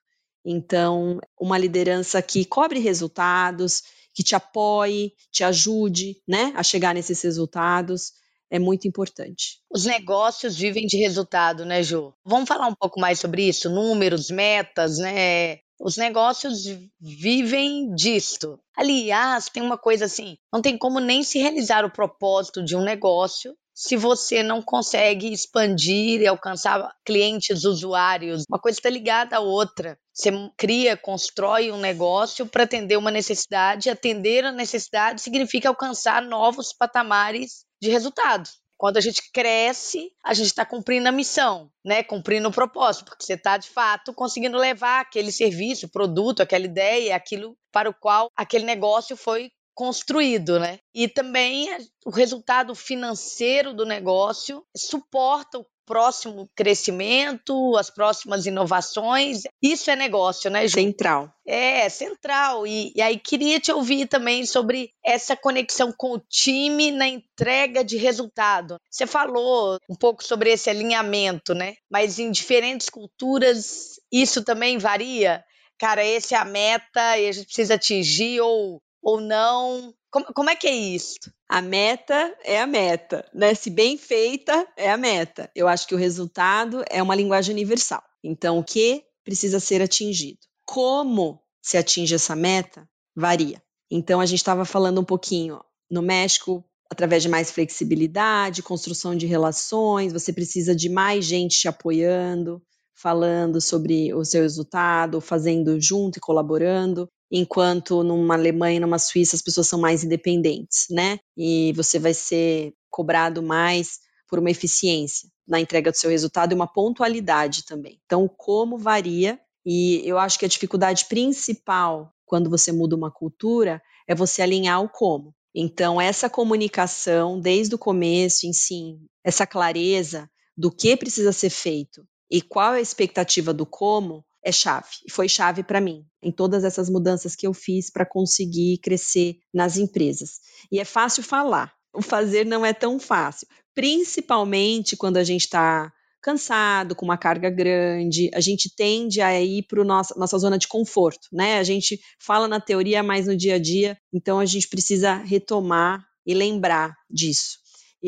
Então, 0.45 1.19
uma 1.39 1.57
liderança 1.57 2.21
que 2.21 2.45
cobre 2.45 2.79
resultados, 2.79 3.83
que 4.13 4.23
te 4.23 4.35
apoie, 4.35 5.11
te 5.31 5.43
ajude, 5.43 6.21
né, 6.27 6.53
a 6.55 6.63
chegar 6.63 6.95
nesses 6.95 7.21
resultados, 7.21 8.13
é 8.49 8.57
muito 8.57 8.87
importante. 8.87 9.59
Os 9.69 9.85
negócios 9.85 10.55
vivem 10.55 10.87
de 10.87 10.97
resultado, 10.97 11.65
né, 11.65 11.83
Ju? 11.83 12.13
Vamos 12.25 12.47
falar 12.47 12.67
um 12.67 12.75
pouco 12.75 12.99
mais 12.99 13.19
sobre 13.19 13.43
isso? 13.43 13.69
Números, 13.69 14.29
metas, 14.29 14.97
né? 14.97 15.59
Os 15.79 15.95
negócios 15.97 16.63
vivem 16.99 17.93
disto. 17.93 18.59
Aliás, 18.75 19.49
tem 19.49 19.61
uma 19.61 19.77
coisa 19.77 20.05
assim: 20.05 20.37
não 20.51 20.61
tem 20.61 20.77
como 20.77 20.99
nem 20.99 21.23
se 21.23 21.39
realizar 21.39 21.85
o 21.85 21.91
propósito 21.91 22.63
de 22.63 22.75
um 22.75 22.81
negócio 22.81 23.55
se 23.79 23.95
você 23.95 24.41
não 24.41 24.59
consegue 24.59 25.31
expandir 25.31 26.19
e 26.19 26.25
alcançar 26.25 26.91
clientes, 27.05 27.63
usuários. 27.63 28.43
Uma 28.49 28.57
coisa 28.57 28.79
está 28.79 28.89
ligada 28.89 29.37
à 29.37 29.39
outra. 29.39 29.99
Você 30.11 30.31
cria, 30.57 30.97
constrói 30.97 31.71
um 31.71 31.77
negócio 31.77 32.47
para 32.47 32.63
atender 32.63 32.97
uma 32.97 33.11
necessidade. 33.11 33.87
Atender 33.87 34.43
a 34.43 34.51
necessidade 34.51 35.21
significa 35.21 35.69
alcançar 35.69 36.23
novos 36.23 36.73
patamares 36.73 37.65
de 37.79 37.91
resultados. 37.91 38.59
Quando 38.77 38.97
a 38.97 39.01
gente 39.01 39.31
cresce, 39.31 40.11
a 40.23 40.33
gente 40.33 40.47
está 40.47 40.65
cumprindo 40.65 41.09
a 41.09 41.11
missão, 41.11 41.71
né? 41.83 42.03
Cumprindo 42.03 42.47
o 42.47 42.53
propósito, 42.53 43.05
porque 43.05 43.25
você 43.25 43.33
está 43.33 43.57
de 43.57 43.69
fato 43.69 44.13
conseguindo 44.13 44.57
levar 44.57 45.01
aquele 45.01 45.31
serviço, 45.31 45.89
produto, 45.89 46.41
aquela 46.41 46.65
ideia, 46.65 47.15
aquilo 47.15 47.57
para 47.71 47.89
o 47.89 47.93
qual 47.93 48.29
aquele 48.35 48.65
negócio 48.65 49.17
foi 49.17 49.51
construído, 49.73 50.59
né? 50.59 50.79
E 50.93 51.07
também 51.07 51.67
o 52.05 52.09
resultado 52.09 52.73
financeiro 52.73 53.73
do 53.73 53.85
negócio 53.85 54.65
suporta 54.75 55.59
o 55.59 55.65
próximo 55.87 56.49
crescimento, 56.53 57.75
as 57.77 57.89
próximas 57.89 58.45
inovações. 58.45 59.43
Isso 59.63 59.89
é 59.89 59.95
negócio, 59.95 60.51
né, 60.51 60.67
Ju? 60.67 60.73
Central. 60.73 61.31
É, 61.47 61.87
central. 61.87 62.67
E, 62.67 62.91
e, 62.93 63.01
aí 63.01 63.17
queria 63.17 63.59
te 63.59 63.71
ouvir 63.71 64.05
também 64.05 64.45
sobre 64.45 64.91
essa 65.03 65.35
conexão 65.35 65.93
com 65.97 66.11
o 66.11 66.19
time 66.19 66.91
na 66.91 67.07
entrega 67.07 67.83
de 67.83 67.95
resultado. 67.95 68.77
Você 68.91 69.07
falou 69.07 69.79
um 69.89 69.95
pouco 69.95 70.23
sobre 70.23 70.51
esse 70.51 70.69
alinhamento, 70.69 71.55
né? 71.55 71.75
Mas 71.89 72.19
em 72.19 72.29
diferentes 72.29 72.89
culturas 72.89 73.97
isso 74.11 74.43
também 74.43 74.77
varia. 74.77 75.43
Cara, 75.79 76.03
esse 76.03 76.33
é 76.33 76.37
a 76.37 76.45
meta 76.45 77.17
e 77.17 77.29
a 77.29 77.31
gente 77.31 77.45
precisa 77.45 77.75
atingir 77.75 78.41
ou, 78.41 78.81
ou 79.01 79.21
não. 79.21 79.93
Como, 80.09 80.25
como 80.33 80.49
é 80.49 80.55
que 80.55 80.67
é 80.67 80.75
isso? 80.75 81.19
A 81.49 81.61
meta 81.61 82.35
é 82.43 82.59
a 82.59 82.67
meta, 82.67 83.25
né? 83.33 83.53
Se 83.53 83.69
bem 83.69 83.97
feita, 83.97 84.67
é 84.75 84.89
a 84.89 84.97
meta. 84.97 85.49
Eu 85.55 85.67
acho 85.67 85.87
que 85.87 85.95
o 85.95 85.97
resultado 85.97 86.83
é 86.89 87.01
uma 87.03 87.15
linguagem 87.15 87.53
universal. 87.53 88.03
Então, 88.23 88.57
o 88.57 88.63
que 88.63 89.03
precisa 89.23 89.59
ser 89.59 89.81
atingido? 89.81 90.39
Como 90.65 91.41
se 91.61 91.77
atinge 91.77 92.15
essa 92.15 92.35
meta 92.35 92.87
varia. 93.15 93.61
Então, 93.91 94.19
a 94.19 94.25
gente 94.25 94.39
estava 94.39 94.65
falando 94.65 95.01
um 95.01 95.05
pouquinho 95.05 95.61
no 95.89 96.01
México, 96.01 96.63
através 96.89 97.23
de 97.23 97.29
mais 97.29 97.51
flexibilidade, 97.51 98.63
construção 98.63 99.15
de 99.15 99.25
relações, 99.25 100.13
você 100.13 100.31
precisa 100.31 100.75
de 100.75 100.89
mais 100.89 101.25
gente 101.25 101.59
te 101.59 101.67
apoiando, 101.67 102.61
falando 102.97 103.61
sobre 103.61 104.13
o 104.13 104.25
seu 104.25 104.41
resultado, 104.41 105.21
fazendo 105.21 105.79
junto 105.79 106.17
e 106.17 106.21
colaborando 106.21 107.07
enquanto 107.31 108.03
numa 108.03 108.35
Alemanha 108.35 108.79
numa 108.79 108.97
Suíça 108.97 109.35
as 109.35 109.41
pessoas 109.41 109.67
são 109.67 109.79
mais 109.79 110.03
independentes, 110.03 110.85
né? 110.89 111.19
E 111.35 111.73
você 111.73 111.99
vai 111.99 112.13
ser 112.13 112.73
cobrado 112.89 113.43
mais 113.43 113.99
por 114.27 114.39
uma 114.39 114.49
eficiência 114.49 115.29
na 115.47 115.59
entrega 115.59 115.91
do 115.91 115.97
seu 115.97 116.09
resultado 116.09 116.51
e 116.51 116.55
uma 116.55 116.67
pontualidade 116.67 117.65
também. 117.65 117.99
Então, 118.05 118.23
o 118.23 118.29
como 118.29 118.77
varia 118.77 119.39
e 119.65 120.01
eu 120.05 120.17
acho 120.17 120.39
que 120.39 120.45
a 120.45 120.49
dificuldade 120.49 121.05
principal 121.05 122.11
quando 122.25 122.49
você 122.49 122.71
muda 122.71 122.95
uma 122.95 123.11
cultura 123.11 123.81
é 124.07 124.15
você 124.15 124.41
alinhar 124.41 124.81
o 124.81 124.89
como. 124.89 125.33
Então, 125.53 125.99
essa 125.99 126.29
comunicação 126.29 127.39
desde 127.39 127.75
o 127.75 127.77
começo, 127.77 128.45
em 128.45 128.53
si, 128.53 128.97
essa 129.23 129.45
clareza 129.45 130.29
do 130.57 130.71
que 130.71 130.95
precisa 130.95 131.31
ser 131.31 131.49
feito 131.49 132.05
e 132.29 132.41
qual 132.41 132.73
é 132.73 132.77
a 132.77 132.81
expectativa 132.81 133.53
do 133.53 133.65
como, 133.65 134.23
é 134.43 134.51
chave. 134.51 134.87
Foi 135.09 135.27
chave 135.27 135.63
para 135.63 135.81
mim 135.81 136.05
em 136.21 136.31
todas 136.31 136.63
essas 136.63 136.89
mudanças 136.89 137.35
que 137.35 137.45
eu 137.45 137.53
fiz 137.53 137.89
para 137.89 138.05
conseguir 138.05 138.77
crescer 138.79 139.37
nas 139.53 139.77
empresas. 139.77 140.39
E 140.71 140.79
é 140.79 140.85
fácil 140.85 141.23
falar, 141.23 141.73
o 141.93 142.01
fazer 142.01 142.45
não 142.45 142.65
é 142.65 142.73
tão 142.73 142.99
fácil, 142.99 143.47
principalmente 143.75 144.95
quando 144.95 145.17
a 145.17 145.23
gente 145.23 145.41
está 145.41 145.91
cansado, 146.21 146.95
com 146.95 147.05
uma 147.05 147.17
carga 147.17 147.49
grande, 147.49 148.29
a 148.33 148.39
gente 148.39 148.73
tende 148.75 149.21
a 149.21 149.39
ir 149.39 149.63
para 149.63 149.83
nossa 149.83 150.13
nossa 150.17 150.37
zona 150.37 150.57
de 150.57 150.67
conforto, 150.67 151.27
né? 151.31 151.57
A 151.59 151.63
gente 151.63 151.99
fala 152.19 152.47
na 152.47 152.59
teoria, 152.59 153.03
mas 153.03 153.27
no 153.27 153.37
dia 153.37 153.55
a 153.55 153.59
dia, 153.59 153.97
então 154.11 154.39
a 154.39 154.45
gente 154.45 154.67
precisa 154.67 155.15
retomar 155.15 156.05
e 156.25 156.33
lembrar 156.33 156.95
disso. 157.09 157.59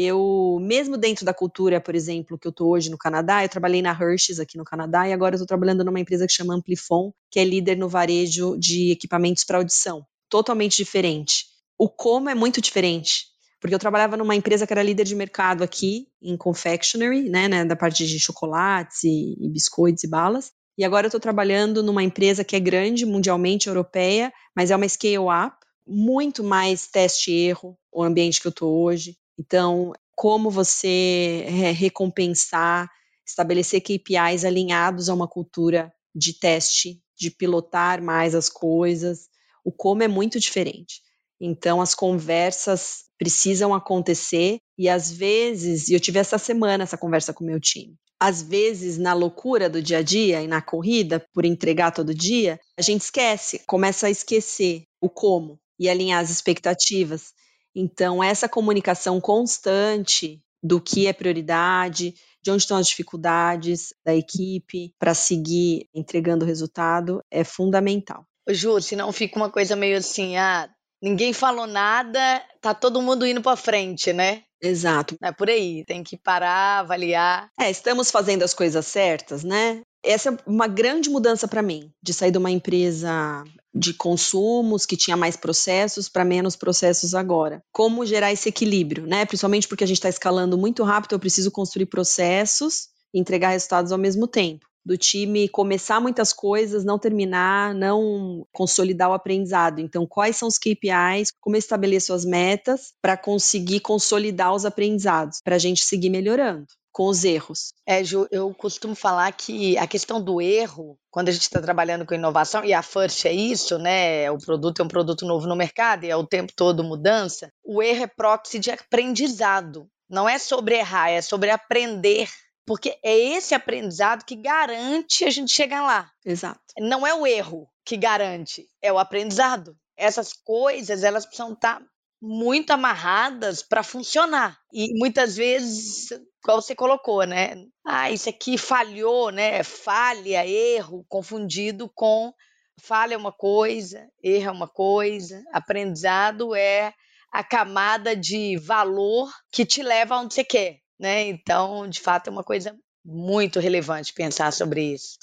Eu, 0.02 0.60
mesmo 0.62 0.96
dentro 0.96 1.26
da 1.26 1.34
cultura, 1.34 1.82
por 1.82 1.94
exemplo, 1.94 2.40
que 2.40 2.48
eu 2.48 2.52
estou 2.52 2.70
hoje 2.70 2.90
no 2.90 2.98
Canadá, 2.98 3.44
eu 3.44 3.50
trabalhei 3.50 3.82
na 3.82 3.92
Hershey's 3.92 4.40
aqui 4.40 4.58
no 4.58 4.64
Canadá 4.64 5.06
e 5.06 5.12
agora 5.12 5.36
estou 5.36 5.46
trabalhando 5.46 5.84
numa 5.84 6.00
empresa 6.00 6.26
que 6.26 6.32
chama 6.32 6.56
Amplifon, 6.56 7.12
que 7.30 7.38
é 7.38 7.44
líder 7.44 7.76
no 7.76 7.90
varejo 7.90 8.58
de 8.58 8.92
equipamentos 8.92 9.44
para 9.44 9.58
audição. 9.58 10.06
Totalmente 10.30 10.78
diferente. 10.78 11.48
O 11.78 11.90
como 11.90 12.30
é 12.30 12.34
muito 12.34 12.62
diferente. 12.62 13.26
Porque 13.60 13.76
eu 13.76 13.80
trabalhava 13.80 14.16
numa 14.16 14.34
empresa 14.34 14.66
que 14.66 14.72
era 14.72 14.82
líder 14.82 15.04
de 15.04 15.16
mercado 15.16 15.66
aqui, 15.66 16.08
em 16.22 16.38
confectionery, 16.38 17.24
né, 17.24 17.50
né 17.50 17.66
da 17.66 17.76
parte 17.76 18.08
de 18.08 18.18
chocolates 18.22 19.04
e, 19.04 19.36
e 19.38 19.50
biscoitos 19.50 20.06
e 20.06 20.08
balas. 20.08 20.54
E 20.78 20.86
agora 20.86 21.08
eu 21.08 21.10
estou 21.10 21.20
trabalhando 21.20 21.84
numa 21.84 22.02
empresa 22.02 22.46
que 22.46 22.56
é 22.56 22.60
grande, 22.62 23.06
mundialmente 23.06 23.68
europeia, 23.68 24.32
mas 24.56 24.72
é 24.72 24.76
uma 24.78 24.88
scale-up, 24.88 25.58
muito 25.86 26.42
mais 26.42 26.88
teste 26.88 27.32
e 27.32 27.48
erro, 27.50 27.78
o 27.92 28.02
ambiente 28.02 28.40
que 28.40 28.48
eu 28.48 28.52
estou 28.52 28.82
hoje. 28.82 29.18
Então, 29.40 29.94
como 30.16 30.52
você 30.52 31.46
recompensar, 31.76 32.90
estabelecer 33.26 33.82
KPIs 33.82 34.44
alinhados 34.44 35.08
a 35.08 35.14
uma 35.14 35.28
cultura 35.28 35.92
de 36.14 36.38
teste, 36.38 37.02
de 37.18 37.32
pilotar 37.32 38.04
mais 38.04 38.36
as 38.36 38.50
coisas, 38.50 39.30
o 39.64 39.72
como 39.72 40.04
é 40.04 40.08
muito 40.08 40.40
diferente. 40.40 41.02
Então, 41.40 41.80
as 41.82 41.96
conversas 41.96 43.06
precisam 43.18 43.74
acontecer 43.74 44.58
e 44.78 44.90
às 44.90 45.10
vezes, 45.12 45.88
e 45.88 45.94
eu 45.94 46.00
tive 46.00 46.20
essa 46.20 46.38
semana 46.38 46.84
essa 46.84 46.98
conversa 46.98 47.34
com 47.34 47.46
meu 47.46 47.60
time. 47.60 47.96
Às 48.20 48.42
vezes, 48.42 48.98
na 48.98 49.14
loucura 49.14 49.70
do 49.70 49.82
dia 49.82 50.00
a 50.00 50.02
dia 50.02 50.42
e 50.42 50.48
na 50.48 50.62
corrida 50.62 51.26
por 51.34 51.46
entregar 51.46 51.92
todo 51.92 52.14
dia, 52.14 52.60
a 52.78 52.82
gente 52.82 53.02
esquece, 53.02 53.62
começa 53.66 54.08
a 54.08 54.10
esquecer 54.10 54.84
o 55.00 55.10
como 55.10 55.58
e 55.80 55.88
alinhar 55.88 56.22
as 56.22 56.30
expectativas. 56.30 57.34
Então, 57.76 58.24
essa 58.24 58.50
comunicação 58.50 59.20
constante 59.22 60.42
do 60.62 60.82
que 60.82 61.08
é 61.08 61.14
prioridade, 61.14 62.14
de 62.42 62.52
onde 62.52 62.64
estão 62.64 62.78
as 62.78 62.88
dificuldades 62.88 63.94
da 64.06 64.16
equipe 64.16 64.94
para 65.00 65.14
seguir 65.14 65.88
entregando 65.94 66.44
o 66.44 66.48
resultado 66.48 67.24
é 67.32 67.44
fundamental. 67.44 68.26
Ju, 68.50 68.82
senão 68.82 69.12
fica 69.12 69.38
uma 69.38 69.50
coisa 69.50 69.76
meio 69.76 69.98
assim, 69.98 70.38
ah, 70.38 70.70
ninguém 71.02 71.34
falou 71.34 71.68
nada, 71.68 72.44
tá 72.62 72.74
todo 72.74 73.02
mundo 73.02 73.26
indo 73.26 73.42
para 73.42 73.56
frente, 73.56 74.12
né? 74.12 74.44
Exato. 74.62 75.16
É 75.22 75.32
por 75.32 75.50
aí, 75.50 75.86
tem 75.86 76.04
que 76.04 76.18
parar, 76.18 76.80
avaliar. 76.80 77.50
É, 77.60 77.70
estamos 77.70 78.12
fazendo 78.12 78.44
as 78.44 78.54
coisas 78.54 78.86
certas, 78.86 79.44
né? 79.44 79.82
Essa 80.04 80.30
é 80.30 80.38
uma 80.46 80.68
grande 80.68 81.10
mudança 81.10 81.48
para 81.48 81.62
mim, 81.62 81.92
de 82.02 82.14
sair 82.14 82.32
de 82.32 82.38
uma 82.38 82.52
empresa 82.52 83.44
de 83.74 83.94
consumos 83.94 84.86
que 84.86 84.98
tinha 84.98 85.16
mais 85.16 85.36
processos 85.36 86.10
para 86.10 86.26
menos 86.26 86.56
processos 86.56 87.14
agora. 87.14 87.64
Como 87.72 88.06
gerar 88.06 88.32
esse 88.32 88.50
equilíbrio, 88.50 89.06
né? 89.06 89.26
Principalmente 89.26 89.68
porque 89.68 89.84
a 89.84 89.88
gente 89.88 89.98
está 89.98 90.10
escalando 90.10 90.58
muito 90.58 90.84
rápido, 90.84 91.14
eu 91.14 91.20
preciso 91.20 91.52
construir 91.52 91.86
processos 91.86 92.90
entregar 93.14 93.50
resultados 93.50 93.92
ao 93.92 93.98
mesmo 93.98 94.28
tempo. 94.28 94.68
Do 94.86 94.98
time 94.98 95.50
começar 95.50 96.00
muitas 96.00 96.32
coisas, 96.32 96.86
não 96.86 96.98
terminar, 96.98 97.76
não 97.76 98.48
consolidar 98.52 99.10
o 99.10 99.14
aprendizado. 99.14 99.80
Então, 99.80 100.08
quais 100.08 100.38
são 100.38 100.48
os 100.48 100.58
KPIs? 100.58 101.32
Como 101.40 101.56
eu 101.56 101.60
estabeleço 101.60 102.14
as 102.14 102.24
metas 102.24 102.94
para 103.02 103.18
conseguir 103.18 103.82
consolidar 103.82 104.54
os 104.54 104.66
aprendizados, 104.66 105.42
para 105.44 105.56
a 105.56 105.60
gente 105.60 105.84
seguir 105.84 106.10
melhorando 106.10 106.66
com 106.92 107.08
os 107.08 107.24
erros. 107.24 107.74
É, 107.86 108.04
Ju, 108.04 108.28
eu 108.32 108.54
costumo 108.54 108.96
falar 108.96 109.32
que 109.32 109.78
a 109.78 109.88
questão 109.88 110.22
do 110.22 110.42
erro, 110.42 110.98
quando 111.10 111.30
a 111.30 111.32
gente 111.32 111.44
está 111.44 111.62
trabalhando 111.62 112.06
com 112.06 112.14
inovação, 112.14 112.64
e 112.64 112.74
a 112.74 112.82
First 112.82 113.26
é 113.26 113.34
isso, 113.34 113.78
né? 113.78 114.30
O 114.32 114.38
produto 114.38 114.82
é 114.82 114.86
um 114.86 114.88
produto 114.88 115.26
novo 115.26 115.48
no 115.48 115.56
mercado 115.56 116.06
e 116.06 116.10
é 116.10 116.16
o 116.16 116.26
tempo 116.26 116.52
todo 116.56 116.84
mudança. 116.84 117.52
O 117.64 117.82
erro 117.82 118.04
é 118.04 118.08
proxy 118.08 118.60
de 118.60 118.72
aprendizado. 118.72 119.90
Não 120.10 120.28
é 120.28 120.40
sobre 120.40 120.76
errar, 120.76 121.10
é 121.10 121.22
sobre 121.22 121.52
aprender. 121.52 122.30
Porque 122.66 123.00
é 123.04 123.18
esse 123.18 123.56
aprendizado 123.56 124.24
que 124.24 124.36
garante 124.36 125.26
a 125.26 125.30
gente 125.32 125.52
chegar 125.52 125.82
lá. 125.82 126.12
Exato. 126.24 126.62
Não 126.78 127.06
é 127.06 127.14
o 127.14 127.26
erro 127.26 127.68
que 127.84 127.98
garante, 127.98 128.68
é 128.82 128.94
o 128.94 129.00
aprendizado. 129.00 129.76
Essas 129.98 130.34
coisas, 130.34 131.04
elas 131.04 131.26
precisam 131.26 131.54
estar 131.54 131.80
tá 131.80 131.86
muito 132.22 132.72
amarradas 132.72 133.62
para 133.62 133.84
funcionar. 133.84 134.60
E 134.74 134.98
muitas 134.98 135.36
vezes, 135.36 136.10
como 136.44 136.62
você 136.62 136.76
colocou, 136.76 137.24
né? 137.26 137.56
Ah, 137.86 138.12
isso 138.12 138.30
aqui 138.30 138.58
falhou, 138.58 139.32
né? 139.32 139.64
Falha, 139.64 140.46
erro, 140.46 141.06
confundido 141.08 141.90
com 141.94 142.34
falha 142.80 143.14
é 143.14 143.18
uma 143.18 143.32
coisa, 143.32 144.08
erro 144.24 144.48
é 144.48 144.52
uma 144.52 144.68
coisa, 144.68 145.44
aprendizado 145.52 146.56
é 146.56 146.94
a 147.32 147.44
camada 147.44 148.16
de 148.16 148.58
valor 148.58 149.30
que 149.52 149.66
te 149.66 149.84
leva 149.84 150.16
aonde 150.16 150.34
você 150.34 150.44
quer, 150.44 150.80
né? 151.00 151.28
Então, 151.28 151.88
de 151.88 152.00
fato, 152.00 152.28
é 152.28 152.32
uma 152.32 152.44
coisa 152.44 152.76
muito 153.06 153.60
relevante 153.60 154.14
pensar 154.14 154.52
sobre 154.52 154.94
isso. 154.94 155.18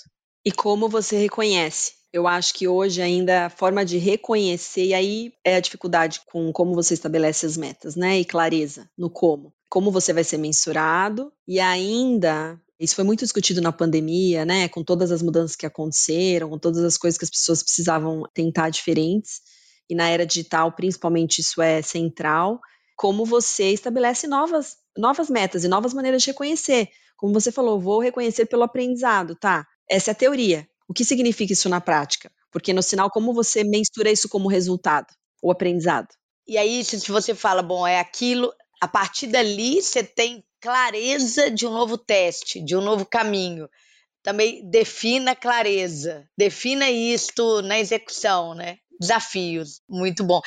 E 0.44 0.52
como 0.52 0.88
você 0.88 1.16
reconhece 1.16 1.94
eu 2.16 2.26
acho 2.26 2.54
que 2.54 2.66
hoje 2.66 3.02
ainda 3.02 3.44
a 3.44 3.50
forma 3.50 3.84
de 3.84 3.98
reconhecer, 3.98 4.86
e 4.86 4.94
aí 4.94 5.32
é 5.44 5.56
a 5.56 5.60
dificuldade 5.60 6.22
com 6.26 6.50
como 6.50 6.74
você 6.74 6.94
estabelece 6.94 7.44
as 7.44 7.58
metas, 7.58 7.94
né? 7.94 8.18
E 8.18 8.24
clareza 8.24 8.88
no 8.96 9.10
como. 9.10 9.52
Como 9.68 9.90
você 9.90 10.14
vai 10.14 10.24
ser 10.24 10.38
mensurado, 10.38 11.30
e 11.46 11.60
ainda 11.60 12.58
isso 12.80 12.94
foi 12.94 13.04
muito 13.04 13.20
discutido 13.20 13.60
na 13.60 13.70
pandemia, 13.70 14.46
né? 14.46 14.66
Com 14.66 14.82
todas 14.82 15.12
as 15.12 15.20
mudanças 15.20 15.56
que 15.56 15.66
aconteceram, 15.66 16.48
com 16.48 16.58
todas 16.58 16.82
as 16.84 16.96
coisas 16.96 17.18
que 17.18 17.24
as 17.24 17.30
pessoas 17.30 17.62
precisavam 17.62 18.22
tentar 18.32 18.70
diferentes. 18.70 19.42
E 19.88 19.94
na 19.94 20.08
era 20.08 20.24
digital, 20.24 20.72
principalmente, 20.72 21.40
isso 21.40 21.60
é 21.60 21.82
central. 21.82 22.58
Como 22.96 23.26
você 23.26 23.72
estabelece 23.72 24.26
novas, 24.26 24.76
novas 24.96 25.28
metas 25.28 25.64
e 25.64 25.68
novas 25.68 25.92
maneiras 25.92 26.22
de 26.22 26.28
reconhecer. 26.30 26.88
Como 27.18 27.34
você 27.34 27.52
falou, 27.52 27.78
vou 27.78 28.00
reconhecer 28.00 28.46
pelo 28.46 28.62
aprendizado, 28.62 29.34
tá? 29.34 29.66
Essa 29.86 30.10
é 30.10 30.12
a 30.12 30.14
teoria. 30.14 30.66
O 30.88 30.94
que 30.94 31.04
significa 31.04 31.52
isso 31.52 31.68
na 31.68 31.80
prática? 31.80 32.30
Porque 32.50 32.72
no 32.72 32.82
sinal, 32.82 33.10
como 33.10 33.34
você 33.34 33.64
mensura 33.64 34.10
isso 34.10 34.28
como 34.28 34.48
resultado, 34.48 35.06
o 35.42 35.50
aprendizado? 35.50 36.08
E 36.46 36.56
aí, 36.56 36.84
se 36.84 37.10
você 37.10 37.34
fala, 37.34 37.62
bom, 37.62 37.86
é 37.86 37.98
aquilo, 37.98 38.52
a 38.80 38.86
partir 38.86 39.26
dali 39.26 39.82
você 39.82 40.04
tem 40.04 40.44
clareza 40.60 41.50
de 41.50 41.66
um 41.66 41.70
novo 41.70 41.98
teste, 41.98 42.62
de 42.62 42.76
um 42.76 42.80
novo 42.80 43.04
caminho. 43.04 43.68
Também 44.22 44.68
defina 44.68 45.36
clareza, 45.36 46.28
defina 46.36 46.90
isto 46.90 47.62
na 47.62 47.78
execução, 47.78 48.54
né? 48.54 48.78
Desafios, 48.98 49.80
muito 49.88 50.24
bom. 50.24 50.40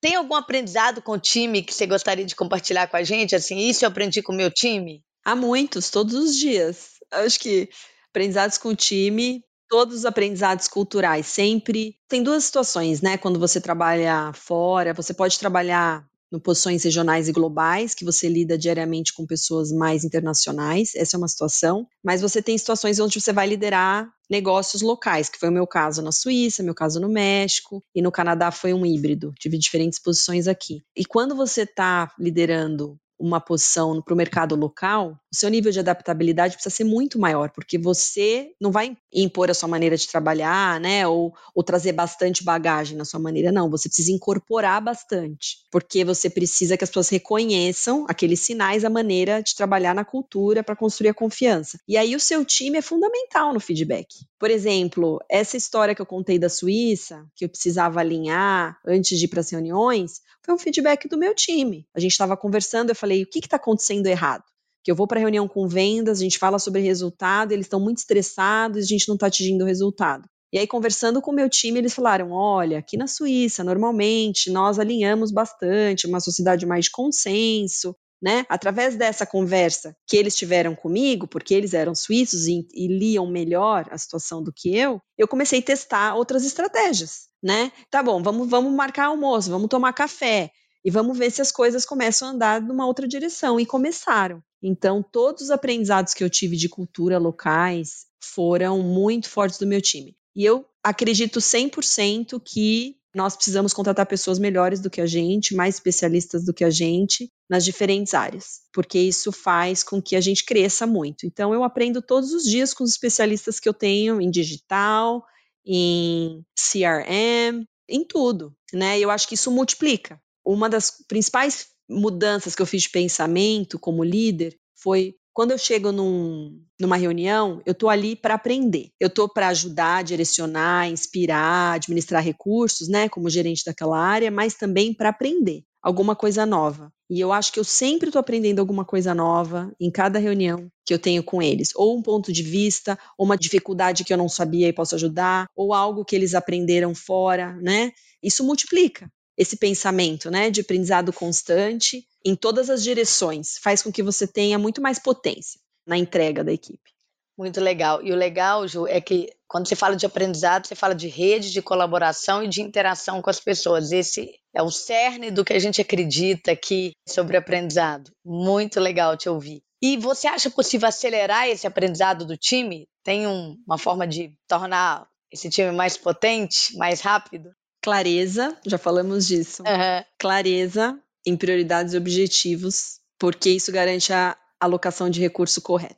Tem 0.00 0.14
algum 0.14 0.34
aprendizado 0.34 1.02
com 1.02 1.12
o 1.12 1.18
time 1.18 1.62
que 1.62 1.74
você 1.74 1.86
gostaria 1.86 2.24
de 2.24 2.36
compartilhar 2.36 2.86
com 2.86 2.96
a 2.96 3.02
gente? 3.02 3.34
Assim, 3.34 3.58
isso 3.58 3.84
eu 3.84 3.88
aprendi 3.88 4.22
com 4.22 4.32
o 4.32 4.36
meu 4.36 4.50
time? 4.50 5.02
Há 5.24 5.34
muitos, 5.34 5.90
todos 5.90 6.14
os 6.14 6.36
dias. 6.36 6.92
Acho 7.10 7.40
que 7.40 7.68
aprendizados 8.10 8.56
com 8.58 8.68
o 8.68 8.76
time 8.76 9.42
todos 9.68 9.98
os 9.98 10.04
aprendizados 10.04 10.68
culturais, 10.68 11.26
sempre. 11.26 11.96
Tem 12.08 12.22
duas 12.22 12.44
situações, 12.44 13.00
né? 13.00 13.16
Quando 13.18 13.38
você 13.38 13.60
trabalha 13.60 14.32
fora, 14.32 14.94
você 14.94 15.12
pode 15.12 15.38
trabalhar 15.38 16.06
em 16.32 16.38
posições 16.38 16.84
regionais 16.84 17.28
e 17.28 17.32
globais, 17.32 17.94
que 17.94 18.04
você 18.04 18.28
lida 18.28 18.58
diariamente 18.58 19.14
com 19.14 19.26
pessoas 19.26 19.72
mais 19.72 20.04
internacionais, 20.04 20.94
essa 20.94 21.16
é 21.16 21.18
uma 21.18 21.28
situação, 21.28 21.86
mas 22.04 22.20
você 22.20 22.42
tem 22.42 22.56
situações 22.56 23.00
onde 23.00 23.20
você 23.20 23.32
vai 23.32 23.46
liderar 23.46 24.08
negócios 24.28 24.82
locais, 24.82 25.28
que 25.28 25.38
foi 25.38 25.48
o 25.48 25.52
meu 25.52 25.66
caso 25.66 26.02
na 26.02 26.12
Suíça, 26.12 26.62
meu 26.62 26.74
caso 26.74 27.00
no 27.00 27.08
México, 27.08 27.82
e 27.94 28.02
no 28.02 28.12
Canadá 28.12 28.50
foi 28.50 28.74
um 28.74 28.84
híbrido, 28.84 29.32
tive 29.38 29.56
diferentes 29.58 29.98
posições 29.98 30.46
aqui. 30.46 30.82
E 30.94 31.04
quando 31.04 31.34
você 31.34 31.62
está 31.62 32.12
liderando 32.18 32.98
uma 33.18 33.40
posição 33.40 34.00
para 34.00 34.14
o 34.14 34.16
mercado 34.16 34.54
local, 34.54 35.18
o 35.32 35.36
seu 35.36 35.48
nível 35.48 35.70
de 35.72 35.80
adaptabilidade 35.80 36.54
precisa 36.54 36.74
ser 36.74 36.84
muito 36.84 37.18
maior, 37.18 37.50
porque 37.50 37.78
você 37.78 38.52
não 38.60 38.70
vai 38.70 38.96
impor 39.12 39.50
a 39.50 39.54
sua 39.54 39.68
maneira 39.68 39.96
de 39.96 40.08
trabalhar, 40.08 40.80
né? 40.80 41.06
Ou, 41.06 41.34
ou 41.54 41.62
trazer 41.62 41.92
bastante 41.92 42.44
bagagem 42.44 42.96
na 42.96 43.04
sua 43.04 43.20
maneira, 43.20 43.52
não. 43.52 43.70
Você 43.70 43.88
precisa 43.88 44.12
incorporar 44.12 44.80
bastante, 44.82 45.58
porque 45.70 46.04
você 46.04 46.30
precisa 46.30 46.76
que 46.76 46.84
as 46.84 46.90
pessoas 46.90 47.08
reconheçam 47.08 48.06
aqueles 48.08 48.40
sinais, 48.40 48.84
a 48.84 48.90
maneira 48.90 49.42
de 49.42 49.54
trabalhar 49.54 49.94
na 49.94 50.04
cultura 50.04 50.62
para 50.62 50.76
construir 50.76 51.08
a 51.08 51.14
confiança. 51.14 51.78
E 51.88 51.96
aí 51.96 52.14
o 52.14 52.20
seu 52.20 52.44
time 52.44 52.78
é 52.78 52.82
fundamental 52.82 53.52
no 53.52 53.60
feedback. 53.60 54.06
Por 54.38 54.50
exemplo, 54.50 55.20
essa 55.28 55.56
história 55.56 55.94
que 55.94 56.02
eu 56.02 56.06
contei 56.06 56.38
da 56.38 56.48
Suíça, 56.48 57.26
que 57.34 57.44
eu 57.44 57.48
precisava 57.48 58.00
alinhar 58.00 58.78
antes 58.86 59.18
de 59.18 59.24
ir 59.24 59.28
para 59.28 59.40
as 59.40 59.50
reuniões, 59.50 60.20
foi 60.44 60.54
um 60.54 60.58
feedback 60.58 61.08
do 61.08 61.18
meu 61.18 61.34
time. 61.34 61.86
A 61.94 62.00
gente 62.00 62.12
estava 62.12 62.36
conversando, 62.36 62.90
eu 62.90 62.94
falei: 62.94 63.07
o 63.22 63.26
que 63.26 63.38
está 63.38 63.56
acontecendo 63.56 64.06
errado? 64.06 64.44
Que 64.82 64.90
eu 64.90 64.96
vou 64.96 65.06
para 65.06 65.20
reunião 65.20 65.48
com 65.48 65.68
vendas, 65.68 66.18
a 66.18 66.22
gente 66.22 66.38
fala 66.38 66.58
sobre 66.58 66.80
resultado, 66.80 67.52
eles 67.52 67.66
estão 67.66 67.80
muito 67.80 67.98
estressados, 67.98 68.84
a 68.84 68.86
gente 68.86 69.08
não 69.08 69.14
está 69.14 69.26
atingindo 69.26 69.64
o 69.64 69.66
resultado. 69.66 70.28
E 70.52 70.58
aí, 70.58 70.66
conversando 70.66 71.20
com 71.20 71.30
o 71.30 71.34
meu 71.34 71.48
time, 71.48 71.78
eles 71.78 71.94
falaram: 71.94 72.32
olha, 72.32 72.78
aqui 72.78 72.96
na 72.96 73.06
Suíça, 73.06 73.62
normalmente, 73.62 74.50
nós 74.50 74.78
alinhamos 74.78 75.30
bastante, 75.30 76.06
uma 76.06 76.20
sociedade 76.20 76.64
mais 76.64 76.86
de 76.86 76.90
consenso, 76.90 77.94
né? 78.20 78.46
Através 78.48 78.96
dessa 78.96 79.26
conversa 79.26 79.94
que 80.06 80.16
eles 80.16 80.34
tiveram 80.34 80.74
comigo, 80.74 81.28
porque 81.28 81.54
eles 81.54 81.74
eram 81.74 81.94
suíços 81.94 82.46
e, 82.46 82.66
e, 82.72 82.88
liam 82.88 83.26
melhor 83.26 83.86
a 83.90 83.98
situação 83.98 84.42
do 84.42 84.52
que 84.52 84.74
eu, 84.74 85.00
eu 85.16 85.28
comecei 85.28 85.60
a 85.60 85.62
testar 85.62 86.14
outras 86.14 86.44
estratégias, 86.44 87.28
né? 87.42 87.70
Tá 87.90 88.02
bom, 88.02 88.22
vamos, 88.22 88.48
vamos 88.48 88.72
marcar 88.72 89.06
almoço, 89.06 89.50
vamos 89.50 89.68
tomar 89.68 89.92
café 89.92 90.50
e 90.84 90.90
vamos 90.90 91.18
ver 91.18 91.30
se 91.30 91.42
as 91.42 91.50
coisas 91.50 91.84
começam 91.84 92.28
a 92.28 92.30
andar 92.30 92.60
numa 92.60 92.86
outra 92.86 93.06
direção. 93.06 93.58
E 93.58 93.66
começaram. 93.66 94.42
Então, 94.62 95.02
todos 95.02 95.44
os 95.44 95.50
aprendizados 95.50 96.14
que 96.14 96.22
eu 96.22 96.30
tive 96.30 96.56
de 96.56 96.68
cultura 96.68 97.18
locais 97.18 98.06
foram 98.22 98.82
muito 98.82 99.28
fortes 99.28 99.58
do 99.58 99.66
meu 99.66 99.80
time. 99.80 100.16
E 100.34 100.44
eu 100.44 100.64
acredito 100.82 101.40
100% 101.40 102.40
que 102.44 102.96
nós 103.14 103.34
precisamos 103.34 103.72
contratar 103.72 104.06
pessoas 104.06 104.38
melhores 104.38 104.80
do 104.80 104.90
que 104.90 105.00
a 105.00 105.06
gente, 105.06 105.54
mais 105.54 105.76
especialistas 105.76 106.44
do 106.44 106.54
que 106.54 106.62
a 106.62 106.70
gente, 106.70 107.30
nas 107.50 107.64
diferentes 107.64 108.14
áreas, 108.14 108.60
porque 108.72 108.98
isso 108.98 109.32
faz 109.32 109.82
com 109.82 110.00
que 110.00 110.14
a 110.14 110.20
gente 110.20 110.44
cresça 110.44 110.86
muito. 110.86 111.26
Então, 111.26 111.52
eu 111.52 111.64
aprendo 111.64 112.02
todos 112.02 112.32
os 112.32 112.44
dias 112.44 112.74
com 112.74 112.84
os 112.84 112.90
especialistas 112.90 113.58
que 113.58 113.68
eu 113.68 113.74
tenho 113.74 114.20
em 114.20 114.30
digital, 114.30 115.24
em 115.66 116.44
CRM, 116.54 117.66
em 117.88 118.04
tudo, 118.04 118.54
né? 118.72 119.00
Eu 119.00 119.10
acho 119.10 119.26
que 119.26 119.34
isso 119.34 119.50
multiplica. 119.50 120.20
Uma 120.50 120.66
das 120.66 120.90
principais 121.06 121.66
mudanças 121.86 122.54
que 122.54 122.62
eu 122.62 122.66
fiz 122.66 122.84
de 122.84 122.88
pensamento 122.88 123.78
como 123.78 124.02
líder 124.02 124.56
foi 124.74 125.14
quando 125.34 125.50
eu 125.50 125.58
chego 125.58 125.92
num, 125.92 126.58
numa 126.80 126.96
reunião, 126.96 127.60
eu 127.66 127.72
estou 127.72 127.90
ali 127.90 128.16
para 128.16 128.32
aprender. 128.32 128.88
Eu 128.98 129.08
estou 129.08 129.28
para 129.28 129.48
ajudar, 129.48 130.02
direcionar, 130.02 130.88
inspirar, 130.88 131.74
administrar 131.74 132.24
recursos, 132.24 132.88
né, 132.88 133.10
como 133.10 133.28
gerente 133.28 133.62
daquela 133.62 134.00
área, 134.00 134.30
mas 134.30 134.54
também 134.54 134.94
para 134.94 135.10
aprender 135.10 135.64
alguma 135.82 136.16
coisa 136.16 136.46
nova. 136.46 136.90
E 137.10 137.20
eu 137.20 137.30
acho 137.30 137.52
que 137.52 137.60
eu 137.60 137.64
sempre 137.64 138.08
estou 138.08 138.18
aprendendo 138.18 138.58
alguma 138.58 138.86
coisa 138.86 139.14
nova 139.14 139.70
em 139.78 139.90
cada 139.90 140.18
reunião 140.18 140.70
que 140.82 140.94
eu 140.94 140.98
tenho 140.98 141.22
com 141.22 141.42
eles. 141.42 141.72
Ou 141.76 141.98
um 141.98 142.02
ponto 142.02 142.32
de 142.32 142.42
vista, 142.42 142.98
ou 143.18 143.26
uma 143.26 143.36
dificuldade 143.36 144.02
que 144.02 144.14
eu 144.14 144.18
não 144.18 144.30
sabia 144.30 144.66
e 144.68 144.72
posso 144.72 144.94
ajudar, 144.94 145.46
ou 145.54 145.74
algo 145.74 146.06
que 146.06 146.16
eles 146.16 146.34
aprenderam 146.34 146.94
fora, 146.94 147.52
né? 147.60 147.92
Isso 148.22 148.42
multiplica 148.42 149.10
esse 149.38 149.56
pensamento, 149.56 150.30
né, 150.30 150.50
de 150.50 150.60
aprendizado 150.60 151.12
constante 151.12 152.04
em 152.24 152.34
todas 152.34 152.68
as 152.68 152.82
direções, 152.82 153.56
faz 153.58 153.80
com 153.80 153.92
que 153.92 154.02
você 154.02 154.26
tenha 154.26 154.58
muito 154.58 154.82
mais 154.82 154.98
potência 154.98 155.60
na 155.86 155.96
entrega 155.96 156.42
da 156.42 156.52
equipe. 156.52 156.90
Muito 157.38 157.60
legal. 157.60 158.02
E 158.02 158.10
o 158.12 158.16
legal, 158.16 158.66
Ju, 158.66 158.88
é 158.88 159.00
que 159.00 159.32
quando 159.46 159.68
você 159.68 159.76
fala 159.76 159.94
de 159.94 160.04
aprendizado, 160.04 160.66
você 160.66 160.74
fala 160.74 160.92
de 160.92 161.06
rede, 161.06 161.52
de 161.52 161.62
colaboração 161.62 162.42
e 162.42 162.48
de 162.48 162.60
interação 162.60 163.22
com 163.22 163.30
as 163.30 163.38
pessoas. 163.38 163.92
Esse 163.92 164.34
é 164.52 164.60
o 164.60 164.72
cerne 164.72 165.30
do 165.30 165.44
que 165.44 165.52
a 165.52 165.58
gente 165.60 165.80
acredita 165.80 166.50
aqui 166.50 166.90
sobre 167.08 167.36
aprendizado. 167.36 168.10
Muito 168.24 168.80
legal 168.80 169.16
te 169.16 169.28
ouvir. 169.28 169.62
E 169.80 169.96
você 169.96 170.26
acha 170.26 170.50
possível 170.50 170.88
acelerar 170.88 171.48
esse 171.48 171.64
aprendizado 171.64 172.26
do 172.26 172.36
time? 172.36 172.88
Tem 173.04 173.28
um, 173.28 173.56
uma 173.64 173.78
forma 173.78 174.04
de 174.04 174.34
tornar 174.48 175.06
esse 175.30 175.48
time 175.48 175.70
mais 175.70 175.96
potente, 175.96 176.76
mais 176.76 177.00
rápido? 177.00 177.50
Clareza, 177.82 178.56
já 178.66 178.78
falamos 178.78 179.26
disso. 179.26 179.62
Uhum. 179.62 180.04
Clareza 180.18 180.98
em 181.26 181.36
prioridades 181.36 181.94
e 181.94 181.96
objetivos, 181.96 183.00
porque 183.18 183.50
isso 183.50 183.70
garante 183.70 184.12
a 184.12 184.36
alocação 184.60 185.08
de 185.08 185.20
recurso 185.20 185.60
correta. 185.60 185.96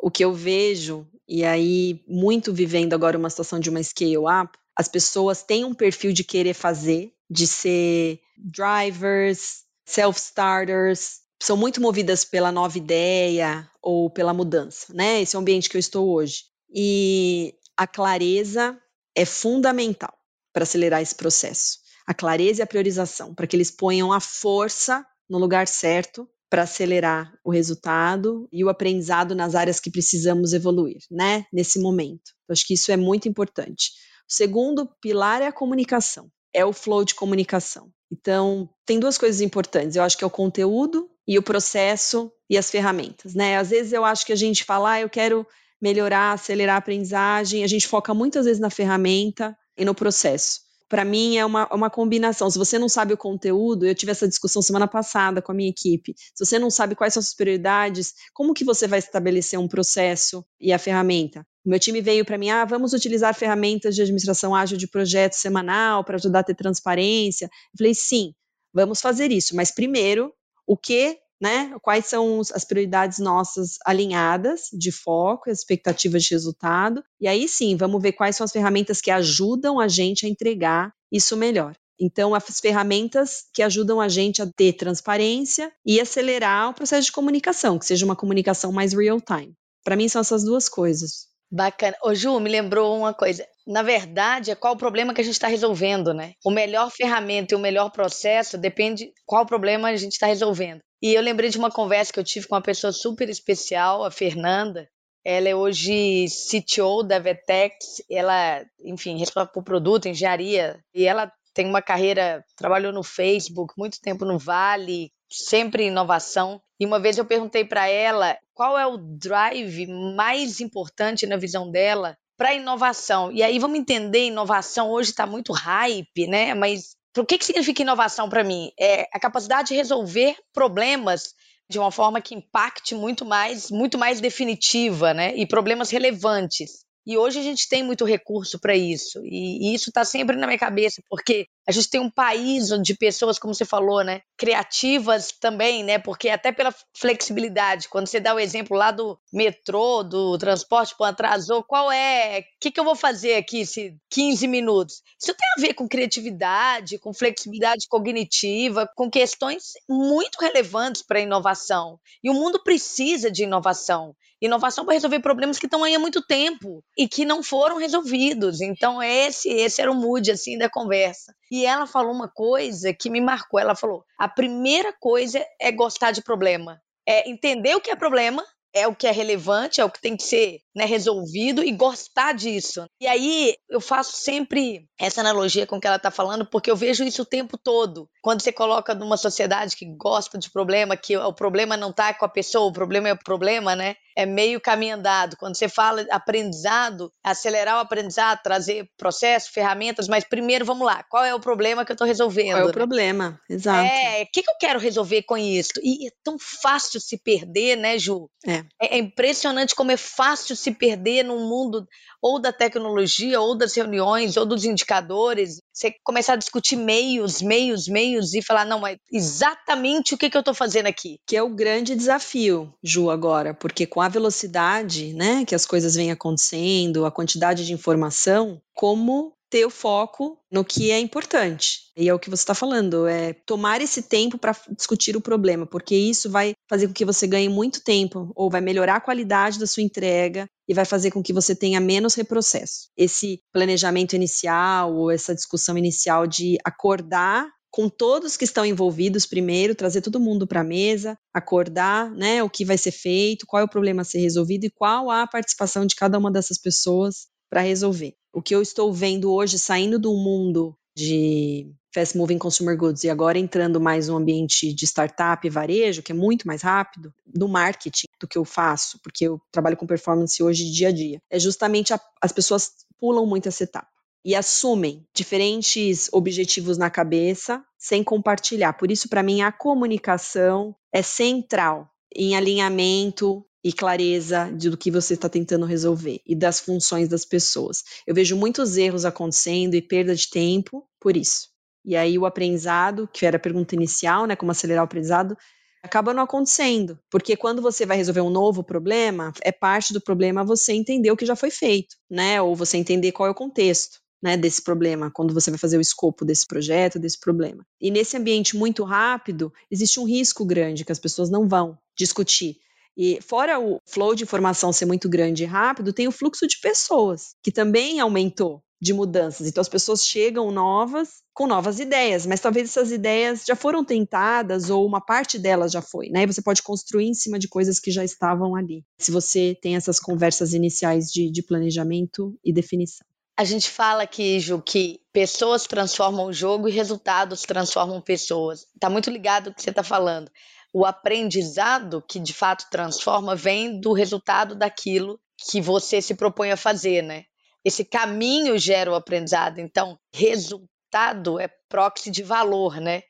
o 0.00 0.10
que 0.10 0.24
eu 0.24 0.32
vejo, 0.32 1.06
e 1.26 1.44
aí 1.44 2.02
muito 2.06 2.52
vivendo 2.52 2.94
agora 2.94 3.18
uma 3.18 3.28
situação 3.28 3.58
de 3.58 3.68
uma 3.68 3.82
scale 3.82 4.16
up, 4.16 4.56
as 4.76 4.86
pessoas 4.88 5.42
têm 5.42 5.64
um 5.64 5.74
perfil 5.74 6.12
de 6.12 6.22
querer 6.22 6.54
fazer, 6.54 7.12
de 7.28 7.46
ser 7.46 8.20
drivers, 8.36 9.64
self-starters, 9.84 11.20
são 11.42 11.56
muito 11.56 11.80
movidas 11.80 12.24
pela 12.24 12.52
nova 12.52 12.78
ideia 12.78 13.68
ou 13.82 14.08
pela 14.08 14.32
mudança, 14.32 14.92
né? 14.94 15.20
Esse 15.20 15.34
é 15.34 15.38
o 15.38 15.42
ambiente 15.42 15.68
que 15.68 15.76
eu 15.76 15.80
estou 15.80 16.08
hoje. 16.08 16.44
E 16.72 17.54
a 17.76 17.86
clareza 17.86 18.78
é 19.16 19.24
fundamental 19.24 20.17
para 20.58 20.64
acelerar 20.64 21.00
esse 21.00 21.14
processo. 21.14 21.78
A 22.04 22.12
clareza 22.12 22.60
e 22.60 22.64
a 22.64 22.66
priorização, 22.66 23.32
para 23.32 23.46
que 23.46 23.54
eles 23.54 23.70
ponham 23.70 24.12
a 24.12 24.18
força 24.18 25.06
no 25.30 25.38
lugar 25.38 25.68
certo 25.68 26.28
para 26.50 26.62
acelerar 26.62 27.32
o 27.44 27.52
resultado 27.52 28.48
e 28.50 28.64
o 28.64 28.68
aprendizado 28.68 29.36
nas 29.36 29.54
áreas 29.54 29.78
que 29.78 29.88
precisamos 29.88 30.52
evoluir, 30.52 30.98
né? 31.08 31.46
Nesse 31.52 31.78
momento. 31.78 32.32
Eu 32.48 32.54
acho 32.54 32.66
que 32.66 32.74
isso 32.74 32.90
é 32.90 32.96
muito 32.96 33.28
importante. 33.28 33.92
O 34.28 34.32
segundo 34.32 34.88
pilar 35.00 35.42
é 35.42 35.46
a 35.46 35.52
comunicação, 35.52 36.28
é 36.52 36.64
o 36.64 36.72
flow 36.72 37.04
de 37.04 37.14
comunicação. 37.14 37.92
Então, 38.10 38.68
tem 38.84 38.98
duas 38.98 39.16
coisas 39.16 39.40
importantes. 39.40 39.94
Eu 39.94 40.02
acho 40.02 40.18
que 40.18 40.24
é 40.24 40.26
o 40.26 40.30
conteúdo 40.30 41.08
e 41.24 41.38
o 41.38 41.42
processo 41.42 42.32
e 42.50 42.58
as 42.58 42.68
ferramentas, 42.68 43.32
né? 43.32 43.58
Às 43.58 43.70
vezes 43.70 43.92
eu 43.92 44.04
acho 44.04 44.26
que 44.26 44.32
a 44.32 44.36
gente 44.36 44.64
fala, 44.64 44.92
ah, 44.92 45.00
eu 45.02 45.08
quero 45.08 45.46
melhorar, 45.80 46.32
acelerar 46.32 46.74
a 46.74 46.78
aprendizagem, 46.78 47.62
a 47.62 47.68
gente 47.68 47.86
foca 47.86 48.12
muitas 48.12 48.46
vezes 48.46 48.60
na 48.60 48.70
ferramenta 48.70 49.56
e 49.78 49.84
no 49.84 49.94
processo 49.94 50.68
para 50.88 51.04
mim 51.04 51.36
é 51.36 51.44
uma, 51.44 51.68
uma 51.72 51.90
combinação. 51.90 52.50
Se 52.50 52.58
você 52.58 52.78
não 52.78 52.88
sabe 52.88 53.12
o 53.12 53.16
conteúdo, 53.16 53.86
eu 53.86 53.94
tive 53.94 54.12
essa 54.12 54.26
discussão 54.26 54.62
semana 54.62 54.88
passada 54.88 55.42
com 55.42 55.52
a 55.52 55.54
minha 55.54 55.68
equipe. 55.68 56.14
Se 56.34 56.44
você 56.44 56.58
não 56.58 56.70
sabe 56.70 56.94
quais 56.94 57.12
são 57.12 57.20
as 57.20 57.34
prioridades, 57.34 58.14
como 58.32 58.54
que 58.54 58.64
você 58.64 58.88
vai 58.88 58.98
estabelecer 58.98 59.58
um 59.58 59.68
processo 59.68 60.44
e 60.58 60.72
a 60.72 60.78
ferramenta? 60.78 61.46
Meu 61.64 61.78
time 61.78 62.00
veio 62.00 62.24
para 62.24 62.38
mim, 62.38 62.48
ah, 62.48 62.64
vamos 62.64 62.94
utilizar 62.94 63.34
ferramentas 63.34 63.94
de 63.94 64.00
administração 64.00 64.54
ágil 64.54 64.78
de 64.78 64.88
projeto 64.88 65.34
semanal 65.34 66.02
para 66.02 66.16
ajudar 66.16 66.40
a 66.40 66.44
ter 66.44 66.54
transparência. 66.54 67.44
Eu 67.44 67.78
falei, 67.78 67.94
sim, 67.94 68.32
vamos 68.72 69.00
fazer 69.02 69.30
isso, 69.30 69.54
mas 69.54 69.70
primeiro, 69.70 70.32
o 70.66 70.76
que 70.76 71.18
né? 71.40 71.74
Quais 71.82 72.06
são 72.06 72.40
as 72.40 72.64
prioridades 72.64 73.18
nossas 73.18 73.78
alinhadas 73.84 74.68
de 74.72 74.90
foco, 74.90 75.50
as 75.50 75.58
expectativas 75.58 76.24
de 76.24 76.30
resultado. 76.30 77.02
E 77.20 77.28
aí 77.28 77.48
sim, 77.48 77.76
vamos 77.76 78.02
ver 78.02 78.12
quais 78.12 78.36
são 78.36 78.44
as 78.44 78.52
ferramentas 78.52 79.00
que 79.00 79.10
ajudam 79.10 79.80
a 79.80 79.88
gente 79.88 80.26
a 80.26 80.28
entregar 80.28 80.92
isso 81.12 81.36
melhor. 81.36 81.74
Então, 82.00 82.34
as 82.34 82.60
ferramentas 82.60 83.46
que 83.52 83.62
ajudam 83.62 84.00
a 84.00 84.08
gente 84.08 84.40
a 84.40 84.46
ter 84.46 84.74
transparência 84.74 85.72
e 85.84 86.00
acelerar 86.00 86.70
o 86.70 86.74
processo 86.74 87.06
de 87.06 87.12
comunicação, 87.12 87.78
que 87.78 87.86
seja 87.86 88.04
uma 88.04 88.14
comunicação 88.14 88.70
mais 88.70 88.92
real 88.92 89.20
time. 89.20 89.52
Para 89.84 89.96
mim, 89.96 90.08
são 90.08 90.20
essas 90.20 90.44
duas 90.44 90.68
coisas. 90.68 91.27
Bacana. 91.50 91.96
Ô, 92.02 92.14
Ju, 92.14 92.38
me 92.40 92.50
lembrou 92.50 92.96
uma 92.96 93.14
coisa. 93.14 93.46
Na 93.66 93.82
verdade, 93.82 94.50
é 94.50 94.54
qual 94.54 94.74
o 94.74 94.78
problema 94.78 95.14
que 95.14 95.20
a 95.20 95.24
gente 95.24 95.34
está 95.34 95.48
resolvendo, 95.48 96.12
né? 96.12 96.34
O 96.44 96.50
melhor 96.50 96.90
ferramenta 96.90 97.54
e 97.54 97.56
o 97.56 97.60
melhor 97.60 97.90
processo 97.90 98.58
depende 98.58 99.12
qual 99.26 99.46
problema 99.46 99.88
a 99.88 99.96
gente 99.96 100.12
está 100.12 100.26
resolvendo. 100.26 100.80
E 101.02 101.14
eu 101.14 101.22
lembrei 101.22 101.48
de 101.48 101.58
uma 101.58 101.70
conversa 101.70 102.12
que 102.12 102.18
eu 102.18 102.24
tive 102.24 102.46
com 102.46 102.54
uma 102.54 102.62
pessoa 102.62 102.92
super 102.92 103.28
especial, 103.28 104.04
a 104.04 104.10
Fernanda. 104.10 104.88
Ela 105.24 105.48
é 105.48 105.54
hoje 105.54 106.26
CTO 106.28 107.02
da 107.02 107.18
Vetex. 107.18 108.02
Ela, 108.10 108.64
enfim, 108.84 109.18
responsável 109.18 109.52
por 109.52 109.62
produto, 109.62 110.08
engenharia. 110.08 110.78
E 110.94 111.06
ela 111.06 111.32
tem 111.54 111.66
uma 111.66 111.82
carreira, 111.82 112.44
trabalhou 112.56 112.92
no 112.92 113.02
Facebook, 113.02 113.74
muito 113.76 114.00
tempo 114.00 114.24
no 114.24 114.38
Vale, 114.38 115.10
sempre 115.30 115.86
inovação. 115.86 116.60
E 116.80 116.86
uma 116.86 117.00
vez 117.00 117.18
eu 117.18 117.24
perguntei 117.24 117.64
para 117.64 117.88
ela 117.88 118.36
qual 118.54 118.78
é 118.78 118.86
o 118.86 118.96
drive 118.96 119.86
mais 120.16 120.60
importante 120.60 121.26
na 121.26 121.36
visão 121.36 121.70
dela 121.70 122.16
para 122.36 122.54
inovação. 122.54 123.32
E 123.32 123.42
aí 123.42 123.58
vamos 123.58 123.78
entender, 123.78 124.26
inovação 124.26 124.90
hoje 124.90 125.10
está 125.10 125.26
muito 125.26 125.52
hype, 125.52 126.26
né? 126.28 126.54
Mas 126.54 126.96
o 127.16 127.24
que, 127.24 127.36
que 127.36 127.44
significa 127.44 127.82
inovação 127.82 128.28
para 128.28 128.44
mim? 128.44 128.70
É 128.78 129.08
a 129.12 129.18
capacidade 129.18 129.68
de 129.68 129.74
resolver 129.74 130.36
problemas 130.52 131.34
de 131.68 131.78
uma 131.78 131.90
forma 131.90 132.20
que 132.20 132.34
impacte 132.34 132.94
muito 132.94 133.24
mais, 133.24 133.70
muito 133.70 133.98
mais 133.98 134.20
definitiva, 134.20 135.12
né? 135.12 135.34
E 135.36 135.46
problemas 135.46 135.90
relevantes. 135.90 136.84
E 137.08 137.16
hoje 137.16 137.38
a 137.38 137.42
gente 137.42 137.66
tem 137.70 137.82
muito 137.82 138.04
recurso 138.04 138.58
para 138.58 138.76
isso. 138.76 139.24
E, 139.24 139.70
e 139.70 139.74
isso 139.74 139.88
está 139.88 140.04
sempre 140.04 140.36
na 140.36 140.46
minha 140.46 140.58
cabeça, 140.58 141.02
porque 141.08 141.46
a 141.66 141.72
gente 141.72 141.88
tem 141.88 141.98
um 141.98 142.10
país 142.10 142.68
de 142.82 142.94
pessoas, 142.94 143.38
como 143.38 143.54
você 143.54 143.64
falou, 143.64 144.04
né, 144.04 144.20
criativas 144.36 145.32
também, 145.32 145.82
né, 145.82 145.98
porque 145.98 146.28
até 146.28 146.52
pela 146.52 146.74
flexibilidade, 146.94 147.88
quando 147.88 148.06
você 148.06 148.20
dá 148.20 148.34
o 148.34 148.38
exemplo 148.38 148.76
lá 148.76 148.90
do 148.90 149.18
metrô, 149.32 150.02
do 150.02 150.36
transporte, 150.36 150.94
pô, 150.98 151.04
atrasou, 151.04 151.62
qual 151.62 151.90
é, 151.90 152.40
o 152.40 152.44
que, 152.60 152.70
que 152.70 152.78
eu 152.78 152.84
vou 152.84 152.94
fazer 152.94 153.36
aqui 153.36 153.64
se 153.64 153.96
15 154.10 154.46
minutos? 154.46 155.02
Isso 155.18 155.34
tem 155.34 155.48
a 155.56 155.60
ver 155.62 155.72
com 155.72 155.88
criatividade, 155.88 156.98
com 156.98 157.14
flexibilidade 157.14 157.86
cognitiva, 157.88 158.86
com 158.94 159.10
questões 159.10 159.72
muito 159.88 160.36
relevantes 160.38 161.00
para 161.00 161.20
a 161.20 161.22
inovação. 161.22 161.98
E 162.22 162.28
o 162.28 162.34
mundo 162.34 162.62
precisa 162.62 163.30
de 163.30 163.44
inovação. 163.44 164.14
Inovação 164.40 164.84
para 164.84 164.94
resolver 164.94 165.18
problemas 165.18 165.58
que 165.58 165.66
estão 165.66 165.82
aí 165.82 165.94
há 165.94 165.98
muito 165.98 166.22
tempo 166.22 166.82
e 166.98 167.06
que 167.06 167.24
não 167.24 167.42
foram 167.42 167.76
resolvidos. 167.76 168.60
Então 168.60 169.00
esse 169.00 169.48
esse 169.48 169.80
era 169.80 169.92
o 169.92 169.94
mood 169.94 170.30
assim 170.30 170.58
da 170.58 170.68
conversa. 170.68 171.32
E 171.50 171.64
ela 171.64 171.86
falou 171.86 172.12
uma 172.12 172.28
coisa 172.28 172.92
que 172.92 173.08
me 173.08 173.20
marcou. 173.20 173.60
Ela 173.60 173.76
falou: 173.76 174.04
"A 174.18 174.28
primeira 174.28 174.92
coisa 174.92 175.44
é 175.60 175.70
gostar 175.70 176.10
de 176.10 176.22
problema. 176.22 176.80
É 177.06 177.30
entender 177.30 177.74
o 177.76 177.80
que 177.80 177.90
é 177.90 177.96
problema 177.96 178.44
é 178.74 178.86
o 178.86 178.94
que 178.94 179.06
é 179.06 179.10
relevante, 179.10 179.80
é 179.80 179.84
o 179.84 179.90
que 179.90 180.00
tem 180.00 180.16
que 180.16 180.22
ser 180.22 180.60
né, 180.74 180.84
resolvido 180.84 181.64
e 181.64 181.72
gostar 181.72 182.32
disso. 182.32 182.84
E 183.00 183.06
aí 183.06 183.56
eu 183.68 183.80
faço 183.80 184.12
sempre 184.12 184.86
essa 184.98 185.20
analogia 185.20 185.66
com 185.66 185.76
o 185.76 185.80
que 185.80 185.86
ela 185.86 185.96
está 185.96 186.10
falando, 186.10 186.46
porque 186.46 186.70
eu 186.70 186.76
vejo 186.76 187.04
isso 187.04 187.22
o 187.22 187.26
tempo 187.26 187.56
todo. 187.56 188.08
Quando 188.22 188.42
você 188.42 188.52
coloca 188.52 188.94
numa 188.94 189.16
sociedade 189.16 189.76
que 189.76 189.86
gosta 189.96 190.38
de 190.38 190.50
problema, 190.50 190.96
que 190.96 191.16
o 191.16 191.32
problema 191.32 191.76
não 191.76 191.90
está 191.90 192.12
com 192.14 192.24
a 192.24 192.28
pessoa, 192.28 192.66
o 192.68 192.72
problema 192.72 193.08
é 193.08 193.12
o 193.12 193.18
problema, 193.18 193.74
né? 193.74 193.96
É 194.18 194.26
meio 194.26 194.60
caminho 194.60 194.96
andado. 194.96 195.36
Quando 195.36 195.56
você 195.56 195.68
fala 195.68 196.04
aprendizado, 196.10 197.12
acelerar 197.22 197.76
o 197.76 197.80
aprendizado, 197.80 198.42
trazer 198.42 198.90
processo, 198.96 199.52
ferramentas, 199.52 200.08
mas 200.08 200.24
primeiro 200.24 200.64
vamos 200.64 200.84
lá, 200.84 201.04
qual 201.04 201.24
é 201.24 201.32
o 201.32 201.38
problema 201.38 201.84
que 201.84 201.92
eu 201.92 201.94
estou 201.94 202.04
resolvendo? 202.04 202.54
Qual 202.54 202.62
é 202.62 202.64
o 202.64 202.66
né? 202.66 202.72
problema? 202.72 203.40
Exato. 203.48 203.88
É, 203.88 204.24
o 204.24 204.26
que, 204.32 204.42
que 204.42 204.50
eu 204.50 204.56
quero 204.58 204.80
resolver 204.80 205.22
com 205.22 205.38
isso? 205.38 205.74
E 205.84 206.08
é 206.08 206.10
tão 206.24 206.36
fácil 206.36 207.00
se 207.00 207.16
perder, 207.16 207.76
né, 207.76 207.96
Ju? 207.96 208.28
É. 208.44 208.64
É, 208.82 208.96
é 208.96 208.98
impressionante 208.98 209.72
como 209.72 209.92
é 209.92 209.96
fácil 209.96 210.56
se 210.56 210.72
perder 210.72 211.22
num 211.22 211.48
mundo 211.48 211.86
ou 212.22 212.40
da 212.40 212.52
tecnologia, 212.52 213.40
ou 213.40 213.56
das 213.56 213.74
reuniões, 213.74 214.36
ou 214.36 214.44
dos 214.44 214.64
indicadores. 214.64 215.58
Você 215.72 215.94
começar 216.02 216.34
a 216.34 216.36
discutir 216.36 216.76
meios, 216.76 217.40
meios, 217.40 217.86
meios 217.88 218.34
e 218.34 218.42
falar, 218.42 218.64
não, 218.64 218.80
mas 218.80 218.98
exatamente 219.12 220.14
o 220.14 220.18
que, 220.18 220.28
que 220.28 220.36
eu 220.36 220.40
estou 220.40 220.54
fazendo 220.54 220.86
aqui. 220.86 221.18
Que 221.26 221.36
é 221.36 221.42
o 221.42 221.54
grande 221.54 221.94
desafio, 221.94 222.72
Ju, 222.82 223.10
agora, 223.10 223.54
porque 223.54 223.86
com 223.86 224.00
a 224.00 224.08
velocidade 224.08 225.14
né, 225.14 225.44
que 225.44 225.54
as 225.54 225.66
coisas 225.66 225.94
vêm 225.94 226.10
acontecendo, 226.10 227.06
a 227.06 227.10
quantidade 227.10 227.64
de 227.64 227.72
informação, 227.72 228.60
como 228.74 229.32
ter 229.50 229.64
o 229.64 229.70
foco 229.70 230.38
no 230.50 230.64
que 230.64 230.90
é 230.90 230.98
importante. 230.98 231.88
E 231.96 232.08
é 232.08 232.14
o 232.14 232.18
que 232.18 232.30
você 232.30 232.42
está 232.42 232.54
falando, 232.54 233.06
é 233.06 233.32
tomar 233.32 233.80
esse 233.80 234.02
tempo 234.02 234.38
para 234.38 234.56
discutir 234.76 235.16
o 235.16 235.20
problema, 235.20 235.66
porque 235.66 235.94
isso 235.94 236.30
vai 236.30 236.52
fazer 236.68 236.86
com 236.86 236.92
que 236.92 237.04
você 237.04 237.26
ganhe 237.26 237.48
muito 237.48 237.82
tempo, 237.82 238.30
ou 238.36 238.50
vai 238.50 238.60
melhorar 238.60 238.96
a 238.96 239.00
qualidade 239.00 239.58
da 239.58 239.66
sua 239.66 239.82
entrega 239.82 240.46
e 240.68 240.74
vai 240.74 240.84
fazer 240.84 241.10
com 241.10 241.22
que 241.22 241.32
você 241.32 241.54
tenha 241.54 241.80
menos 241.80 242.14
reprocesso. 242.14 242.88
Esse 242.96 243.40
planejamento 243.52 244.14
inicial, 244.14 244.94
ou 244.94 245.10
essa 245.10 245.34
discussão 245.34 245.76
inicial 245.76 246.26
de 246.26 246.58
acordar 246.64 247.48
com 247.70 247.88
todos 247.88 248.36
que 248.36 248.44
estão 248.44 248.64
envolvidos 248.64 249.26
primeiro, 249.26 249.74
trazer 249.74 250.00
todo 250.00 250.20
mundo 250.20 250.46
para 250.46 250.62
a 250.62 250.64
mesa, 250.64 251.16
acordar, 251.34 252.10
né, 252.12 252.42
o 252.42 252.50
que 252.50 252.64
vai 252.64 252.78
ser 252.78 252.92
feito, 252.92 253.46
qual 253.46 253.60
é 253.60 253.64
o 253.64 253.68
problema 253.68 254.02
a 254.02 254.04
ser 254.04 254.20
resolvido 254.20 254.64
e 254.64 254.70
qual 254.70 255.10
a 255.10 255.26
participação 255.26 255.86
de 255.86 255.94
cada 255.94 256.18
uma 256.18 256.30
dessas 256.30 256.58
pessoas 256.58 257.26
para 257.50 257.60
resolver. 257.60 258.14
O 258.32 258.42
que 258.42 258.54
eu 258.54 258.62
estou 258.62 258.92
vendo 258.92 259.32
hoje, 259.32 259.58
saindo 259.58 259.98
do 259.98 260.12
mundo 260.14 260.76
de 260.96 261.72
fast 261.94 262.16
moving 262.16 262.38
consumer 262.38 262.76
goods 262.76 263.04
e 263.04 263.10
agora 263.10 263.38
entrando 263.38 263.80
mais 263.80 264.08
no 264.08 264.16
ambiente 264.16 264.72
de 264.72 264.84
startup 264.84 265.46
e 265.46 265.50
varejo, 265.50 266.02
que 266.02 266.12
é 266.12 266.14
muito 266.14 266.46
mais 266.46 266.62
rápido, 266.62 267.12
do 267.26 267.48
marketing 267.48 268.06
do 268.20 268.28
que 268.28 268.36
eu 268.36 268.44
faço, 268.44 268.98
porque 269.02 269.26
eu 269.26 269.40
trabalho 269.50 269.76
com 269.76 269.86
performance 269.86 270.42
hoje 270.42 270.70
dia 270.70 270.88
a 270.88 270.92
dia, 270.92 271.18
é 271.30 271.38
justamente 271.38 271.94
a, 271.94 272.00
as 272.20 272.32
pessoas 272.32 272.72
pulam 273.00 273.26
muito 273.26 273.48
essa 273.48 273.64
etapa 273.64 273.88
e 274.24 274.34
assumem 274.34 275.06
diferentes 275.14 276.08
objetivos 276.12 276.76
na 276.76 276.90
cabeça 276.90 277.64
sem 277.78 278.02
compartilhar. 278.02 278.72
Por 278.74 278.90
isso, 278.90 279.08
para 279.08 279.22
mim, 279.22 279.40
a 279.40 279.52
comunicação 279.52 280.74
é 280.92 281.00
central 281.00 281.88
em 282.14 282.36
alinhamento 282.36 283.44
e 283.62 283.72
clareza 283.72 284.50
do 284.52 284.76
que 284.76 284.90
você 284.90 285.14
está 285.14 285.28
tentando 285.28 285.66
resolver 285.66 286.20
e 286.26 286.34
das 286.34 286.60
funções 286.60 287.08
das 287.08 287.24
pessoas. 287.24 287.82
Eu 288.06 288.14
vejo 288.14 288.36
muitos 288.36 288.76
erros 288.76 289.04
acontecendo 289.04 289.74
e 289.74 289.82
perda 289.82 290.14
de 290.14 290.28
tempo 290.30 290.86
por 291.00 291.16
isso. 291.16 291.48
E 291.84 291.96
aí 291.96 292.18
o 292.18 292.26
aprendizado, 292.26 293.08
que 293.12 293.24
era 293.24 293.36
a 293.36 293.40
pergunta 293.40 293.74
inicial, 293.74 294.26
né, 294.26 294.36
como 294.36 294.50
acelerar 294.50 294.82
o 294.82 294.84
aprendizado, 294.84 295.36
acaba 295.82 296.12
não 296.12 296.22
acontecendo. 296.22 296.98
Porque 297.10 297.36
quando 297.36 297.62
você 297.62 297.86
vai 297.86 297.96
resolver 297.96 298.20
um 298.20 298.30
novo 298.30 298.62
problema, 298.62 299.32
é 299.42 299.52
parte 299.52 299.92
do 299.92 300.00
problema 300.00 300.44
você 300.44 300.72
entender 300.72 301.10
o 301.10 301.16
que 301.16 301.26
já 301.26 301.36
foi 301.36 301.50
feito, 301.50 301.96
né? 302.10 302.40
Ou 302.42 302.54
você 302.54 302.76
entender 302.76 303.12
qual 303.12 303.26
é 303.26 303.30
o 303.30 303.34
contexto. 303.34 303.98
Né, 304.20 304.36
desse 304.36 304.60
problema, 304.60 305.12
quando 305.12 305.32
você 305.32 305.48
vai 305.48 305.60
fazer 305.60 305.78
o 305.78 305.80
escopo 305.80 306.24
desse 306.24 306.44
projeto, 306.44 306.98
desse 306.98 307.20
problema. 307.20 307.64
E 307.80 307.88
nesse 307.88 308.16
ambiente 308.16 308.56
muito 308.56 308.82
rápido, 308.82 309.52
existe 309.70 310.00
um 310.00 310.04
risco 310.04 310.44
grande 310.44 310.84
que 310.84 310.90
as 310.90 310.98
pessoas 310.98 311.30
não 311.30 311.46
vão 311.46 311.78
discutir. 311.96 312.56
E 312.98 313.20
fora 313.22 313.60
o 313.60 313.80
flow 313.86 314.12
de 314.12 314.24
informação 314.24 314.72
ser 314.72 314.84
muito 314.84 315.08
grande 315.08 315.44
e 315.44 315.46
rápido, 315.46 315.92
tem 315.92 316.08
o 316.08 316.12
fluxo 316.12 316.48
de 316.48 316.58
pessoas, 316.60 317.36
que 317.44 317.52
também 317.52 318.00
aumentou 318.00 318.60
de 318.80 318.92
mudanças. 318.92 319.46
Então 319.46 319.60
as 319.60 319.68
pessoas 319.68 320.04
chegam 320.04 320.50
novas 320.50 321.22
com 321.32 321.46
novas 321.46 321.78
ideias, 321.78 322.26
mas 322.26 322.40
talvez 322.40 322.68
essas 322.68 322.90
ideias 322.90 323.44
já 323.46 323.54
foram 323.54 323.84
tentadas 323.84 324.70
ou 324.70 324.84
uma 324.84 325.00
parte 325.00 325.38
delas 325.38 325.70
já 325.70 325.80
foi, 325.80 326.08
né? 326.08 326.26
Você 326.26 326.42
pode 326.42 326.62
construir 326.62 327.06
em 327.06 327.14
cima 327.14 327.38
de 327.38 327.46
coisas 327.46 327.78
que 327.78 327.92
já 327.92 328.04
estavam 328.04 328.56
ali. 328.56 328.84
Se 329.00 329.12
você 329.12 329.56
tem 329.62 329.76
essas 329.76 330.00
conversas 330.00 330.52
iniciais 330.52 331.06
de, 331.06 331.30
de 331.30 331.42
planejamento 331.42 332.36
e 332.44 332.52
definição. 332.52 333.06
A 333.36 333.44
gente 333.44 333.70
fala 333.70 334.02
aqui, 334.02 334.40
Ju, 334.40 334.60
que 334.60 335.00
pessoas 335.12 335.64
transformam 335.64 336.26
o 336.26 336.32
jogo 336.32 336.68
e 336.68 336.72
resultados 336.72 337.42
transformam 337.42 338.00
pessoas. 338.00 338.66
Tá 338.80 338.90
muito 338.90 339.08
ligado 339.10 339.50
o 339.50 339.54
que 339.54 339.62
você 339.62 339.70
está 339.70 339.84
falando. 339.84 340.28
O 340.72 340.84
aprendizado 340.84 342.02
que 342.06 342.18
de 342.18 342.32
fato 342.34 342.66
transforma 342.70 343.34
vem 343.34 343.80
do 343.80 343.92
resultado 343.92 344.54
daquilo 344.54 345.18
que 345.38 345.60
você 345.60 346.02
se 346.02 346.14
propõe 346.14 346.50
a 346.50 346.56
fazer, 346.56 347.02
né? 347.02 347.24
Esse 347.64 347.84
caminho 347.84 348.58
gera 348.58 348.90
o 348.90 348.94
aprendizado. 348.94 349.58
Então, 349.58 349.98
resultado 350.14 351.38
é 351.38 351.48
proxy 351.68 352.10
de 352.10 352.22
valor, 352.22 352.80
né? 352.80 353.02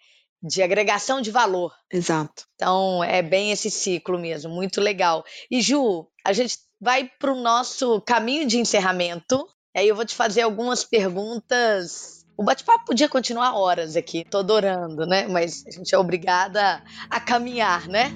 De 0.42 0.62
agregação 0.62 1.20
de 1.20 1.30
valor. 1.30 1.72
Exato. 1.92 2.44
Então, 2.54 3.02
é 3.02 3.22
bem 3.22 3.50
esse 3.50 3.70
ciclo 3.70 4.18
mesmo, 4.18 4.52
muito 4.52 4.80
legal. 4.80 5.24
E 5.50 5.60
Ju, 5.60 6.06
a 6.24 6.32
gente 6.32 6.58
vai 6.80 7.10
para 7.18 7.32
o 7.32 7.40
nosso 7.40 8.00
caminho 8.02 8.46
de 8.46 8.58
encerramento. 8.58 9.46
Aí 9.76 9.88
eu 9.88 9.96
vou 9.96 10.04
te 10.04 10.14
fazer 10.14 10.42
algumas 10.42 10.84
perguntas. 10.84 12.17
O 12.40 12.44
bate-papo 12.44 12.84
podia 12.84 13.08
continuar 13.08 13.56
horas 13.56 13.96
aqui, 13.96 14.24
tô 14.24 14.38
adorando, 14.38 15.04
né? 15.04 15.26
Mas 15.26 15.64
a 15.66 15.72
gente 15.72 15.92
é 15.92 15.98
obrigada 15.98 16.80
a 17.10 17.18
caminhar, 17.18 17.88
né? 17.88 18.12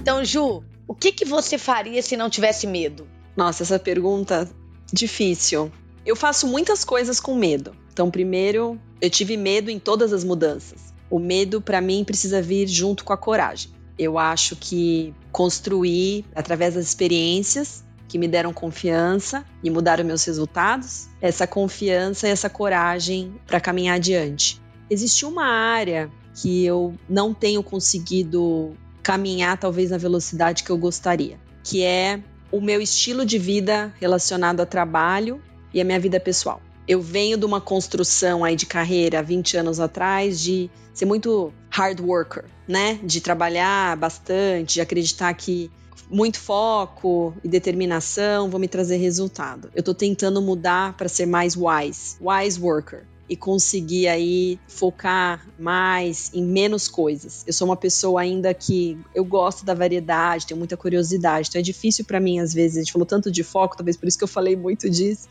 Então, 0.00 0.24
Ju, 0.24 0.64
o 0.88 0.96
que, 0.96 1.12
que 1.12 1.24
você 1.24 1.56
faria 1.56 2.02
se 2.02 2.16
não 2.16 2.28
tivesse 2.28 2.66
medo? 2.66 3.06
Nossa, 3.36 3.62
essa 3.62 3.78
pergunta 3.78 4.50
difícil. 4.92 5.70
Eu 6.04 6.16
faço 6.16 6.48
muitas 6.48 6.84
coisas 6.84 7.20
com 7.20 7.36
medo. 7.36 7.76
Então, 7.92 8.10
primeiro, 8.10 8.80
eu 9.00 9.08
tive 9.08 9.36
medo 9.36 9.70
em 9.70 9.78
todas 9.78 10.12
as 10.12 10.24
mudanças. 10.24 10.92
O 11.08 11.20
medo, 11.20 11.60
para 11.60 11.80
mim, 11.80 12.02
precisa 12.02 12.42
vir 12.42 12.66
junto 12.66 13.04
com 13.04 13.12
a 13.12 13.16
coragem. 13.16 13.70
Eu 13.96 14.18
acho 14.18 14.56
que 14.56 15.14
construir 15.30 16.24
através 16.34 16.74
das 16.74 16.84
experiências 16.84 17.84
que 18.14 18.18
me 18.18 18.28
deram 18.28 18.52
confiança 18.52 19.44
e 19.60 19.68
mudaram 19.68 20.04
meus 20.04 20.22
resultados, 20.22 21.08
essa 21.20 21.48
confiança 21.48 22.28
e 22.28 22.30
essa 22.30 22.48
coragem 22.48 23.34
para 23.44 23.58
caminhar 23.58 23.96
adiante. 23.96 24.62
Existe 24.88 25.26
uma 25.26 25.44
área 25.44 26.08
que 26.32 26.64
eu 26.64 26.94
não 27.08 27.34
tenho 27.34 27.60
conseguido 27.60 28.76
caminhar 29.02 29.58
talvez 29.58 29.90
na 29.90 29.98
velocidade 29.98 30.62
que 30.62 30.70
eu 30.70 30.78
gostaria, 30.78 31.40
que 31.64 31.82
é 31.82 32.20
o 32.52 32.60
meu 32.60 32.80
estilo 32.80 33.26
de 33.26 33.36
vida 33.36 33.92
relacionado 33.98 34.60
a 34.60 34.66
trabalho 34.66 35.42
e 35.72 35.80
a 35.80 35.84
minha 35.84 35.98
vida 35.98 36.20
pessoal. 36.20 36.62
Eu 36.86 37.02
venho 37.02 37.36
de 37.36 37.44
uma 37.44 37.60
construção 37.60 38.44
aí 38.44 38.54
de 38.54 38.66
carreira 38.66 39.18
há 39.18 39.22
20 39.22 39.56
anos 39.56 39.80
atrás 39.80 40.38
de 40.38 40.70
ser 40.92 41.04
muito 41.04 41.52
hard 41.68 41.98
worker, 41.98 42.44
né? 42.68 43.00
De 43.02 43.20
trabalhar 43.20 43.96
bastante, 43.96 44.74
de 44.74 44.80
acreditar 44.80 45.34
que 45.34 45.68
muito 46.10 46.38
foco 46.38 47.34
e 47.42 47.48
determinação 47.48 48.50
vão 48.50 48.60
me 48.60 48.68
trazer 48.68 48.96
resultado. 48.96 49.70
Eu 49.74 49.80
estou 49.80 49.94
tentando 49.94 50.40
mudar 50.40 50.96
para 50.96 51.08
ser 51.08 51.26
mais 51.26 51.56
wise, 51.56 52.16
wise 52.20 52.60
worker 52.60 53.04
e 53.28 53.36
conseguir 53.36 54.06
aí 54.06 54.58
focar 54.68 55.46
mais 55.58 56.30
em 56.34 56.44
menos 56.44 56.88
coisas. 56.88 57.42
Eu 57.46 57.52
sou 57.52 57.66
uma 57.66 57.76
pessoa 57.76 58.20
ainda 58.20 58.52
que 58.52 58.98
eu 59.14 59.24
gosto 59.24 59.64
da 59.64 59.72
variedade, 59.72 60.46
tenho 60.46 60.58
muita 60.58 60.76
curiosidade, 60.76 61.48
então 61.48 61.58
é 61.58 61.62
difícil 61.62 62.04
para 62.04 62.20
mim 62.20 62.38
às 62.38 62.52
vezes, 62.52 62.76
a 62.76 62.80
gente 62.80 62.92
falou 62.92 63.06
tanto 63.06 63.30
de 63.30 63.42
foco, 63.42 63.76
talvez 63.76 63.96
por 63.96 64.06
isso 64.06 64.18
que 64.18 64.24
eu 64.24 64.28
falei 64.28 64.56
muito 64.56 64.90
disso, 64.90 65.28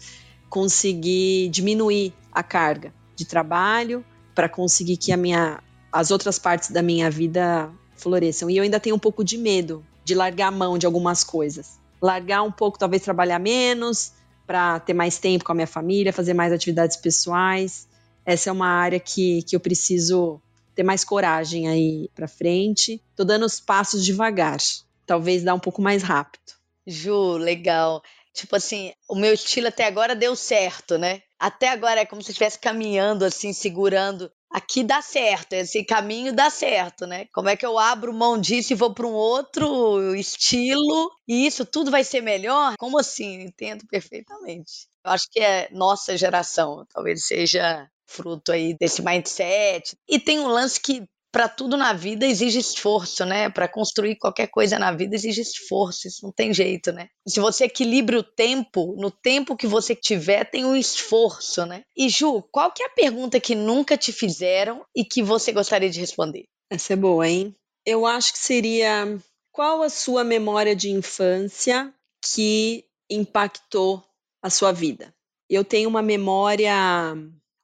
conseguir 0.50 1.50
diminuir 1.50 2.14
a 2.32 2.42
carga 2.42 2.94
de 3.16 3.26
trabalho 3.26 4.04
para 4.34 4.50
conseguir 4.50 4.98
que 4.98 5.12
a 5.12 5.18
minha, 5.18 5.62
as 5.92 6.10
outras 6.10 6.40
partes 6.40 6.72
da 6.72 6.82
minha 6.82 7.10
vida 7.12 7.70
floresçam. 7.96 8.50
E 8.50 8.58
eu 8.58 8.64
ainda 8.64 8.80
tenho 8.80 8.96
um 8.96 9.00
pouco 9.00 9.24
de 9.24 9.38
medo 9.38 9.86
de 10.04 10.16
largar 10.16 10.48
a 10.48 10.52
mão 10.52 10.78
de 10.78 10.86
algumas 10.86 11.24
coisas. 11.24 11.80
Largar 12.02 12.44
um 12.44 12.52
pouco, 12.52 12.78
talvez 12.78 13.02
trabalhar 13.02 13.40
menos, 13.40 14.14
para 14.46 14.80
ter 14.80 14.94
mais 14.94 15.18
tempo 15.18 15.46
com 15.46 15.52
a 15.52 15.56
minha 15.56 15.68
família, 15.68 16.12
fazer 16.14 16.34
mais 16.34 16.52
atividades 16.52 16.98
pessoais. 16.98 17.88
Essa 18.26 18.50
é 18.50 18.54
uma 18.54 18.68
área 18.68 19.00
que, 19.00 19.44
que 19.44 19.56
eu 19.56 19.60
preciso 19.60 20.42
ter 20.76 20.84
mais 20.84 21.04
coragem 21.04 21.68
aí 21.68 22.10
para 22.16 22.28
frente. 22.28 23.02
Tô 23.16 23.24
dando 23.24 23.46
os 23.46 23.60
passos 23.60 24.04
devagar, 24.06 24.58
talvez 25.06 25.44
dar 25.44 25.54
um 25.54 25.60
pouco 25.60 25.82
mais 25.82 26.04
rápido. 26.04 26.54
Ju, 26.86 27.38
legal. 27.38 28.02
Tipo 28.34 28.56
assim, 28.56 28.92
o 29.08 29.16
meu 29.16 29.34
estilo 29.34 29.68
até 29.68 29.86
agora 29.86 30.16
deu 30.16 30.36
certo, 30.36 30.98
né? 30.98 31.22
Até 31.40 31.70
agora 31.70 32.02
é 32.02 32.06
como 32.06 32.22
se 32.22 32.32
estivesse 32.32 32.58
caminhando 32.58 33.24
assim, 33.24 33.54
segurando. 33.54 34.32
Aqui 34.54 34.84
dá 34.84 35.02
certo, 35.02 35.54
esse 35.54 35.84
caminho 35.84 36.32
dá 36.32 36.48
certo, 36.48 37.08
né? 37.08 37.26
Como 37.34 37.50
é 37.50 37.58
que 37.58 37.66
eu 37.66 37.80
abro 37.80 38.14
mão 38.14 38.40
disso 38.40 38.72
e 38.72 38.76
vou 38.76 38.94
para 38.94 39.08
um 39.08 39.14
outro 39.14 40.14
estilo 40.16 41.10
e 41.28 41.48
isso 41.48 41.66
tudo 41.66 41.90
vai 41.90 42.04
ser 42.04 42.22
melhor? 42.22 42.76
Como 42.78 43.00
assim? 43.00 43.42
Entendo 43.42 43.84
perfeitamente. 43.88 44.88
Eu 45.04 45.12
acho 45.12 45.28
que 45.32 45.40
é 45.40 45.68
nossa 45.72 46.16
geração, 46.16 46.86
talvez 46.94 47.26
seja 47.26 47.90
fruto 48.06 48.52
aí 48.52 48.78
desse 48.80 49.02
mindset. 49.02 49.98
E 50.08 50.20
tem 50.20 50.40
um 50.40 50.48
lance 50.48 50.80
que 50.80 51.04
para 51.34 51.50
tudo 51.50 51.76
na 51.76 51.94
vida 51.94 52.28
exige 52.28 52.60
esforço, 52.60 53.26
né? 53.26 53.50
Para 53.50 53.68
construir 53.68 54.18
qualquer 54.18 54.46
coisa 54.46 54.78
na 54.78 54.92
vida 54.92 55.16
exige 55.16 55.42
esforço, 55.42 56.08
isso 56.08 56.20
não 56.24 56.32
tem 56.32 56.54
jeito, 56.54 56.92
né? 56.92 57.10
Se 57.28 57.40
você 57.40 57.66
equilibra 57.66 58.20
o 58.20 58.24
tempo, 58.24 58.96
no 59.00 59.10
tempo 59.10 59.58
que 59.58 59.66
você 59.66 59.96
tiver 59.96 60.44
tem 60.46 60.64
um 60.64 60.76
esforço, 60.76 61.66
né? 61.66 61.84
E 61.98 62.08
Ju, 62.08 62.44
qual 62.52 62.72
que 62.72 62.84
é 62.84 62.86
a 62.86 62.94
pergunta 62.94 63.40
que 63.40 63.56
nunca 63.56 63.98
te 63.98 64.14
fizeram 64.14 64.86
e 64.96 65.04
que 65.04 65.24
você 65.24 65.52
gostaria 65.52 65.90
de 65.90 66.00
responder? 66.00 66.46
Essa 66.70 66.94
é 66.94 66.96
boa, 66.96 67.28
hein? 67.28 67.56
Eu 67.84 68.06
acho 68.06 68.32
que 68.34 68.40
seria 68.40 69.20
qual 69.52 69.82
a 69.82 69.90
sua 69.90 70.24
memória 70.24 70.76
de 70.76 70.92
infância 70.92 71.92
que 72.24 72.86
impactou 73.10 74.06
a 74.40 74.52
sua 74.52 74.72
vida? 74.72 75.12
Eu 75.50 75.66
tenho 75.66 75.90
uma 75.90 76.04
memória 76.04 76.76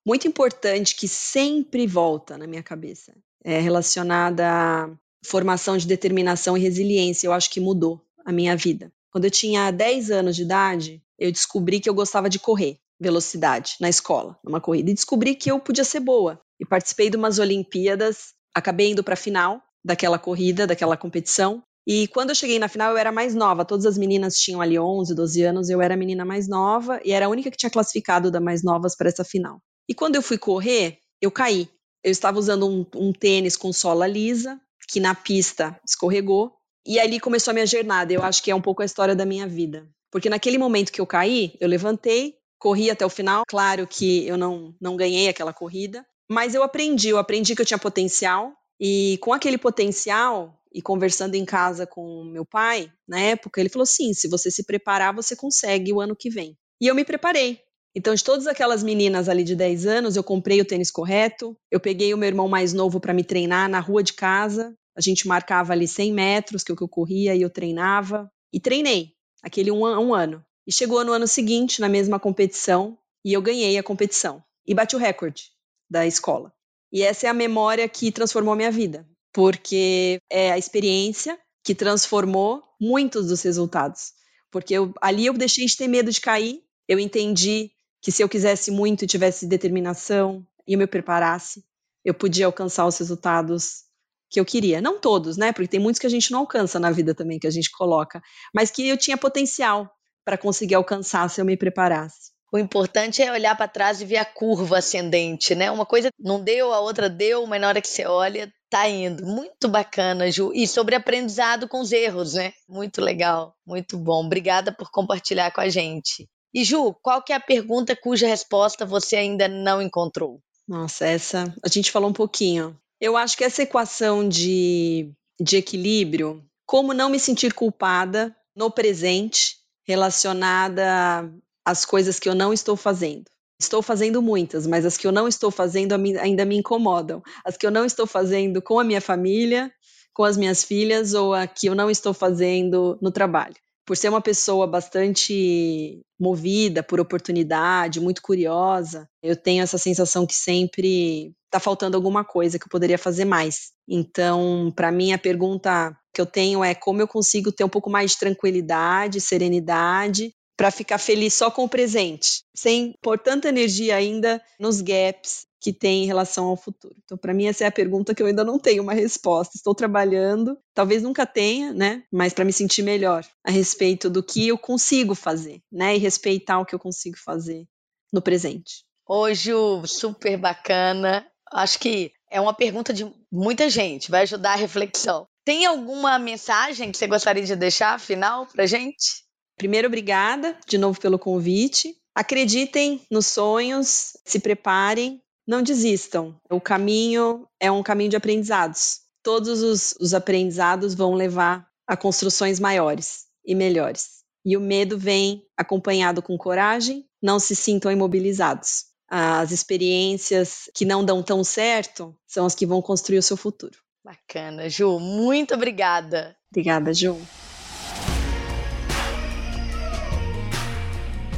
muito 0.03 0.27
importante 0.27 0.95
que 0.95 1.07
sempre 1.07 1.85
volta 1.85 2.35
na 2.35 2.47
minha 2.47 2.63
cabeça 2.63 3.13
é, 3.43 3.59
relacionada 3.59 4.47
à 4.47 4.89
formação 5.25 5.77
de 5.77 5.87
determinação 5.87 6.57
e 6.57 6.61
resiliência. 6.61 7.27
Eu 7.27 7.33
acho 7.33 7.49
que 7.49 7.59
mudou 7.59 8.01
a 8.25 8.31
minha 8.31 8.55
vida. 8.55 8.91
Quando 9.11 9.25
eu 9.25 9.31
tinha 9.31 9.71
10 9.71 10.11
anos 10.11 10.35
de 10.35 10.43
idade, 10.43 11.01
eu 11.17 11.31
descobri 11.31 11.79
que 11.79 11.89
eu 11.89 11.93
gostava 11.93 12.29
de 12.29 12.39
correr 12.39 12.77
velocidade 12.99 13.75
na 13.79 13.89
escola, 13.89 14.37
numa 14.43 14.59
corrida, 14.59 14.91
e 14.91 14.93
descobri 14.93 15.33
que 15.33 15.49
eu 15.49 15.59
podia 15.59 15.83
ser 15.83 16.01
boa. 16.01 16.39
E 16.59 16.65
participei 16.65 17.09
de 17.09 17.17
umas 17.17 17.39
Olimpíadas, 17.39 18.33
acabei 18.53 18.91
indo 18.91 19.03
para 19.03 19.13
a 19.13 19.17
final 19.17 19.61
daquela 19.83 20.19
corrida, 20.19 20.67
daquela 20.67 20.97
competição. 20.97 21.63
E 21.87 22.07
quando 22.09 22.29
eu 22.29 22.35
cheguei 22.35 22.59
na 22.59 22.67
final, 22.67 22.91
eu 22.91 22.97
era 22.97 23.11
mais 23.11 23.33
nova. 23.33 23.65
Todas 23.65 23.85
as 23.85 23.97
meninas 23.97 24.35
tinham 24.35 24.61
ali 24.61 24.77
11, 24.77 25.15
12 25.15 25.43
anos, 25.43 25.69
eu 25.69 25.81
era 25.81 25.93
a 25.93 25.97
menina 25.97 26.25
mais 26.25 26.47
nova 26.47 26.99
e 27.03 27.11
era 27.11 27.25
a 27.25 27.29
única 27.29 27.49
que 27.49 27.57
tinha 27.57 27.69
classificado 27.69 28.29
da 28.29 28.41
mais 28.41 28.63
novas 28.63 28.95
para 28.95 29.07
essa 29.07 29.23
final. 29.23 29.59
E 29.87 29.93
quando 29.93 30.15
eu 30.15 30.21
fui 30.21 30.37
correr, 30.37 30.99
eu 31.21 31.31
caí 31.31 31.69
eu 32.09 32.11
estava 32.11 32.39
usando 32.39 32.67
um, 32.67 32.85
um 32.95 33.13
tênis 33.13 33.55
com 33.55 33.71
sola 33.71 34.07
lisa, 34.07 34.59
que 34.87 34.99
na 34.99 35.13
pista 35.13 35.79
escorregou, 35.87 36.51
e 36.85 36.99
ali 36.99 37.19
começou 37.19 37.51
a 37.51 37.53
minha 37.53 37.65
jornada. 37.65 38.11
Eu 38.11 38.23
acho 38.23 38.41
que 38.41 38.51
é 38.51 38.55
um 38.55 38.61
pouco 38.61 38.81
a 38.81 38.85
história 38.85 39.15
da 39.15 39.25
minha 39.25 39.47
vida. 39.47 39.87
Porque 40.11 40.29
naquele 40.29 40.57
momento 40.57 40.91
que 40.91 40.99
eu 40.99 41.05
caí, 41.05 41.53
eu 41.59 41.67
levantei, 41.67 42.35
corri 42.57 42.89
até 42.89 43.05
o 43.05 43.09
final. 43.09 43.43
Claro 43.47 43.85
que 43.85 44.25
eu 44.27 44.37
não, 44.37 44.73
não 44.81 44.95
ganhei 44.95 45.29
aquela 45.29 45.53
corrida, 45.53 46.05
mas 46.29 46.55
eu 46.55 46.63
aprendi. 46.63 47.09
Eu 47.09 47.17
aprendi 47.17 47.55
que 47.55 47.61
eu 47.61 47.65
tinha 47.65 47.77
potencial, 47.77 48.53
e 48.79 49.17
com 49.21 49.33
aquele 49.33 49.57
potencial, 49.57 50.59
e 50.73 50.81
conversando 50.81 51.35
em 51.35 51.45
casa 51.45 51.85
com 51.85 52.23
meu 52.23 52.45
pai, 52.45 52.91
na 53.07 53.19
época, 53.19 53.59
ele 53.59 53.69
falou: 53.69 53.85
sim, 53.85 54.13
se 54.13 54.27
você 54.27 54.49
se 54.49 54.63
preparar, 54.63 55.13
você 55.13 55.35
consegue 55.35 55.93
o 55.93 56.01
ano 56.01 56.15
que 56.15 56.29
vem. 56.29 56.57
E 56.81 56.87
eu 56.87 56.95
me 56.95 57.03
preparei. 57.03 57.59
Então, 57.95 58.13
de 58.13 58.23
todas 58.23 58.45
aquelas 58.47 58.83
meninas 58.83 59.27
ali 59.27 59.43
de 59.43 59.55
10 59.55 59.85
anos, 59.85 60.15
eu 60.15 60.23
comprei 60.23 60.61
o 60.61 60.65
tênis 60.65 60.91
correto, 60.91 61.57
eu 61.71 61.79
peguei 61.79 62.13
o 62.13 62.17
meu 62.17 62.27
irmão 62.27 62.47
mais 62.47 62.71
novo 62.71 62.99
para 62.99 63.13
me 63.13 63.23
treinar 63.23 63.67
na 63.67 63.79
rua 63.79 64.03
de 64.03 64.13
casa, 64.13 64.75
a 64.95 65.01
gente 65.01 65.27
marcava 65.27 65.73
ali 65.73 65.87
100 65.87 66.13
metros, 66.13 66.63
que 66.63 66.71
é 66.71 66.73
o 66.73 66.77
que 66.77 66.83
eu 66.83 66.87
corria, 66.87 67.35
e 67.35 67.41
eu 67.41 67.49
treinava, 67.49 68.29
e 68.53 68.59
treinei, 68.59 69.13
aquele 69.41 69.71
um, 69.71 69.85
um 69.85 70.13
ano. 70.13 70.43
E 70.67 70.71
chegou 70.71 71.03
no 71.03 71.13
ano 71.13 71.27
seguinte, 71.27 71.81
na 71.81 71.89
mesma 71.89 72.19
competição, 72.19 72.97
e 73.25 73.33
eu 73.33 73.41
ganhei 73.41 73.77
a 73.77 73.83
competição. 73.83 74.43
E 74.67 74.73
bati 74.73 74.95
o 74.95 74.99
recorde. 74.99 75.45
da 75.89 76.05
escola. 76.05 76.53
E 76.91 77.01
essa 77.01 77.25
é 77.27 77.29
a 77.29 77.33
memória 77.33 77.87
que 77.89 78.11
transformou 78.11 78.55
minha 78.55 78.71
vida, 78.71 79.07
porque 79.33 80.19
é 80.29 80.51
a 80.51 80.57
experiência 80.57 81.39
que 81.63 81.73
transformou 81.73 82.63
muitos 82.79 83.27
dos 83.27 83.41
resultados. 83.41 84.13
Porque 84.51 84.73
eu, 84.73 84.93
ali 85.01 85.25
eu 85.25 85.33
deixei 85.33 85.65
de 85.65 85.77
ter 85.77 85.87
medo 85.87 86.11
de 86.11 86.21
cair, 86.21 86.61
eu 86.87 86.99
entendi 86.99 87.71
que 88.01 88.11
se 88.11 88.21
eu 88.23 88.29
quisesse 88.29 88.71
muito 88.71 89.03
e 89.03 89.07
tivesse 89.07 89.47
determinação 89.47 90.45
e 90.67 90.73
eu 90.73 90.79
me 90.79 90.87
preparasse, 90.87 91.63
eu 92.03 92.13
podia 92.13 92.45
alcançar 92.45 92.85
os 92.85 92.97
resultados 92.97 93.83
que 94.29 94.39
eu 94.39 94.45
queria. 94.45 94.81
Não 94.81 94.99
todos, 94.99 95.37
né? 95.37 95.51
Porque 95.51 95.67
tem 95.67 95.79
muitos 95.79 95.99
que 95.99 96.07
a 96.07 96.09
gente 96.09 96.31
não 96.31 96.39
alcança 96.39 96.79
na 96.79 96.91
vida 96.91 97.13
também, 97.13 97.39
que 97.39 97.47
a 97.47 97.51
gente 97.51 97.71
coloca, 97.71 98.21
mas 98.53 98.69
que 98.69 98.87
eu 98.87 98.97
tinha 98.97 99.17
potencial 99.17 99.89
para 100.23 100.37
conseguir 100.37 100.75
alcançar 100.75 101.29
se 101.29 101.41
eu 101.41 101.45
me 101.45 101.57
preparasse. 101.57 102.31
O 102.51 102.57
importante 102.57 103.21
é 103.21 103.31
olhar 103.31 103.55
para 103.55 103.67
trás 103.67 104.01
e 104.01 104.05
ver 104.05 104.17
a 104.17 104.25
curva 104.25 104.79
ascendente, 104.79 105.53
né? 105.53 105.69
Uma 105.69 105.85
coisa 105.85 106.09
não 106.17 106.43
deu, 106.43 106.73
a 106.73 106.79
outra 106.79 107.07
deu, 107.07 107.45
mas 107.45 107.61
na 107.61 107.67
hora 107.67 107.81
que 107.81 107.87
você 107.87 108.05
olha, 108.05 108.51
tá 108.69 108.89
indo. 108.89 109.23
Muito 109.23 109.67
bacana, 109.67 110.31
Ju. 110.31 110.51
E 110.53 110.67
sobre 110.67 110.95
aprendizado 110.95 111.67
com 111.67 111.79
os 111.79 111.91
erros, 111.91 112.33
né? 112.33 112.53
Muito 112.67 113.01
legal, 113.01 113.55
muito 113.65 113.97
bom. 113.97 114.25
Obrigada 114.25 114.71
por 114.71 114.89
compartilhar 114.89 115.51
com 115.51 115.61
a 115.61 115.69
gente. 115.69 116.27
E 116.53 116.63
Ju, 116.63 116.95
qual 117.01 117.21
que 117.21 117.31
é 117.31 117.35
a 117.35 117.39
pergunta 117.39 117.95
cuja 117.95 118.27
resposta 118.27 118.85
você 118.85 119.15
ainda 119.15 119.47
não 119.47 119.81
encontrou? 119.81 120.41
Nossa, 120.67 121.05
essa 121.05 121.53
a 121.63 121.67
gente 121.67 121.91
falou 121.91 122.09
um 122.09 122.13
pouquinho. 122.13 122.75
Eu 122.99 123.15
acho 123.15 123.37
que 123.37 123.43
essa 123.43 123.63
equação 123.63 124.27
de, 124.27 125.11
de 125.39 125.57
equilíbrio, 125.57 126.43
como 126.65 126.93
não 126.93 127.09
me 127.09 127.19
sentir 127.19 127.53
culpada 127.53 128.35
no 128.55 128.69
presente 128.69 129.57
relacionada 129.87 131.31
às 131.63 131.85
coisas 131.85 132.19
que 132.19 132.27
eu 132.27 132.35
não 132.35 132.51
estou 132.51 132.75
fazendo. 132.75 133.25
Estou 133.59 133.81
fazendo 133.81 134.21
muitas, 134.21 134.65
mas 134.65 134.85
as 134.85 134.97
que 134.97 135.05
eu 135.05 135.11
não 135.11 135.27
estou 135.27 135.51
fazendo 135.51 135.93
ainda 135.93 136.45
me 136.45 136.57
incomodam. 136.57 137.21
As 137.45 137.57
que 137.57 137.65
eu 137.65 137.71
não 137.71 137.85
estou 137.85 138.07
fazendo 138.07 138.61
com 138.61 138.79
a 138.79 138.83
minha 138.83 139.01
família, 139.01 139.71
com 140.13 140.23
as 140.23 140.37
minhas 140.37 140.63
filhas, 140.63 141.13
ou 141.13 141.33
a 141.33 141.45
que 141.45 141.67
eu 141.67 141.75
não 141.75 141.89
estou 141.89 142.13
fazendo 142.13 142.97
no 143.01 143.11
trabalho 143.11 143.55
por 143.89 143.97
ser 143.97 144.09
uma 144.09 144.21
pessoa 144.21 144.67
bastante 144.67 145.99
movida 146.21 146.83
por 146.83 146.99
oportunidade, 146.99 147.99
muito 147.99 148.21
curiosa, 148.21 149.09
eu 149.23 149.35
tenho 149.35 149.63
essa 149.63 149.79
sensação 149.79 150.27
que 150.27 150.35
sempre 150.35 151.33
está 151.47 151.59
faltando 151.59 151.97
alguma 151.97 152.23
coisa 152.23 152.59
que 152.59 152.65
eu 152.65 152.69
poderia 152.69 152.99
fazer 152.99 153.25
mais. 153.25 153.71
Então, 153.89 154.71
para 154.75 154.91
mim, 154.91 155.11
a 155.11 155.17
pergunta 155.17 155.91
que 156.13 156.21
eu 156.21 156.27
tenho 156.27 156.63
é 156.63 156.75
como 156.75 157.01
eu 157.01 157.07
consigo 157.07 157.51
ter 157.51 157.63
um 157.63 157.69
pouco 157.69 157.89
mais 157.89 158.11
de 158.11 158.19
tranquilidade, 158.19 159.19
serenidade, 159.19 160.35
para 160.55 160.69
ficar 160.69 160.99
feliz 160.99 161.33
só 161.33 161.49
com 161.49 161.63
o 161.63 161.69
presente, 161.69 162.43
sem 162.55 162.93
pôr 163.01 163.17
tanta 163.17 163.49
energia 163.49 163.95
ainda 163.95 164.39
nos 164.59 164.81
gaps 164.81 165.48
que 165.59 165.73
tem 165.73 166.03
em 166.03 166.07
relação 166.07 166.45
ao 166.45 166.57
futuro? 166.57 166.95
Então, 167.03 167.17
para 167.17 167.33
mim, 167.33 167.47
essa 167.47 167.63
é 167.63 167.67
a 167.67 167.71
pergunta 167.71 168.15
que 168.15 168.21
eu 168.21 168.27
ainda 168.27 168.43
não 168.43 168.57
tenho 168.57 168.81
uma 168.81 168.93
resposta. 168.93 169.55
Estou 169.55 169.75
trabalhando, 169.75 170.57
talvez 170.73 171.03
nunca 171.03 171.25
tenha, 171.25 171.73
né? 171.73 172.03
Mas 172.11 172.33
para 172.33 172.45
me 172.45 172.53
sentir 172.53 172.81
melhor 172.81 173.25
a 173.43 173.51
respeito 173.51 174.09
do 174.09 174.23
que 174.23 174.47
eu 174.47 174.57
consigo 174.57 175.13
fazer, 175.13 175.61
né? 175.71 175.95
E 175.95 175.99
respeitar 175.99 176.59
o 176.59 176.65
que 176.65 176.73
eu 176.73 176.79
consigo 176.79 177.17
fazer 177.17 177.67
no 178.11 178.21
presente. 178.21 178.85
Hoje, 179.07 179.51
super 179.85 180.37
bacana. 180.37 181.25
Acho 181.51 181.79
que 181.79 182.11
é 182.31 182.39
uma 182.39 182.53
pergunta 182.53 182.93
de 182.93 183.11
muita 183.31 183.69
gente, 183.69 184.11
vai 184.11 184.21
ajudar 184.21 184.53
a 184.53 184.57
reflexão. 184.57 185.27
Tem 185.43 185.65
alguma 185.65 186.19
mensagem 186.19 186.91
que 186.91 186.97
você 186.97 187.07
gostaria 187.07 187.43
de 187.43 187.55
deixar 187.55 187.99
final 187.99 188.45
para 188.45 188.67
gente? 188.67 189.23
Primeiro, 189.57 189.87
obrigada 189.87 190.57
de 190.67 190.77
novo 190.77 190.99
pelo 191.01 191.17
convite. 191.17 191.95
Acreditem 192.15 193.01
nos 193.09 193.27
sonhos, 193.27 194.17
se 194.25 194.39
preparem, 194.39 195.21
não 195.49 195.63
desistam. 195.63 196.39
O 196.47 196.61
caminho 196.61 197.47
é 197.59 197.71
um 197.71 197.81
caminho 197.81 198.11
de 198.11 198.15
aprendizados. 198.15 198.99
Todos 199.23 199.63
os, 199.63 199.95
os 199.99 200.13
aprendizados 200.13 200.93
vão 200.93 201.15
levar 201.15 201.67
a 201.87 201.97
construções 201.97 202.59
maiores 202.59 203.25
e 203.43 203.55
melhores. 203.55 204.19
E 204.45 204.55
o 204.55 204.61
medo 204.61 204.95
vem 204.95 205.43
acompanhado 205.57 206.21
com 206.21 206.37
coragem, 206.37 207.03
não 207.19 207.39
se 207.39 207.55
sintam 207.55 207.91
imobilizados. 207.91 208.85
As 209.09 209.49
experiências 209.49 210.69
que 210.75 210.85
não 210.85 211.03
dão 211.03 211.23
tão 211.23 211.43
certo 211.43 212.15
são 212.27 212.45
as 212.45 212.53
que 212.53 212.67
vão 212.67 212.79
construir 212.79 213.17
o 213.17 213.23
seu 213.23 213.35
futuro. 213.35 213.75
Bacana, 214.05 214.69
Ju. 214.69 214.99
Muito 214.99 215.55
obrigada. 215.55 216.37
Obrigada, 216.51 216.93
Ju. 216.93 217.17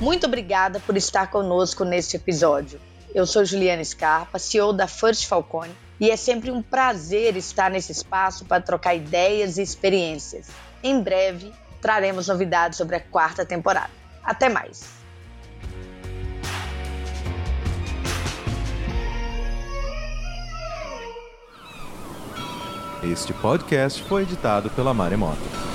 Muito 0.01 0.25
obrigada 0.25 0.81
por 0.81 0.97
estar 0.97 1.31
conosco 1.31 1.85
neste 1.85 2.17
episódio. 2.17 2.90
Eu 3.13 3.25
sou 3.25 3.43
Juliana 3.43 3.83
Scarpa, 3.83 4.39
CEO 4.39 4.71
da 4.71 4.87
First 4.87 5.27
Falcone, 5.27 5.75
e 5.99 6.09
é 6.09 6.15
sempre 6.15 6.49
um 6.49 6.61
prazer 6.61 7.35
estar 7.35 7.69
nesse 7.69 7.91
espaço 7.91 8.45
para 8.45 8.61
trocar 8.61 8.95
ideias 8.95 9.57
e 9.57 9.61
experiências. 9.61 10.47
Em 10.81 11.01
breve, 11.01 11.51
traremos 11.81 12.29
novidades 12.29 12.77
sobre 12.77 12.95
a 12.95 13.01
quarta 13.01 13.45
temporada. 13.45 13.91
Até 14.23 14.47
mais! 14.47 14.89
Este 23.03 23.33
podcast 23.33 24.03
foi 24.03 24.21
editado 24.21 24.69
pela 24.69 24.93
Maremoto. 24.93 25.70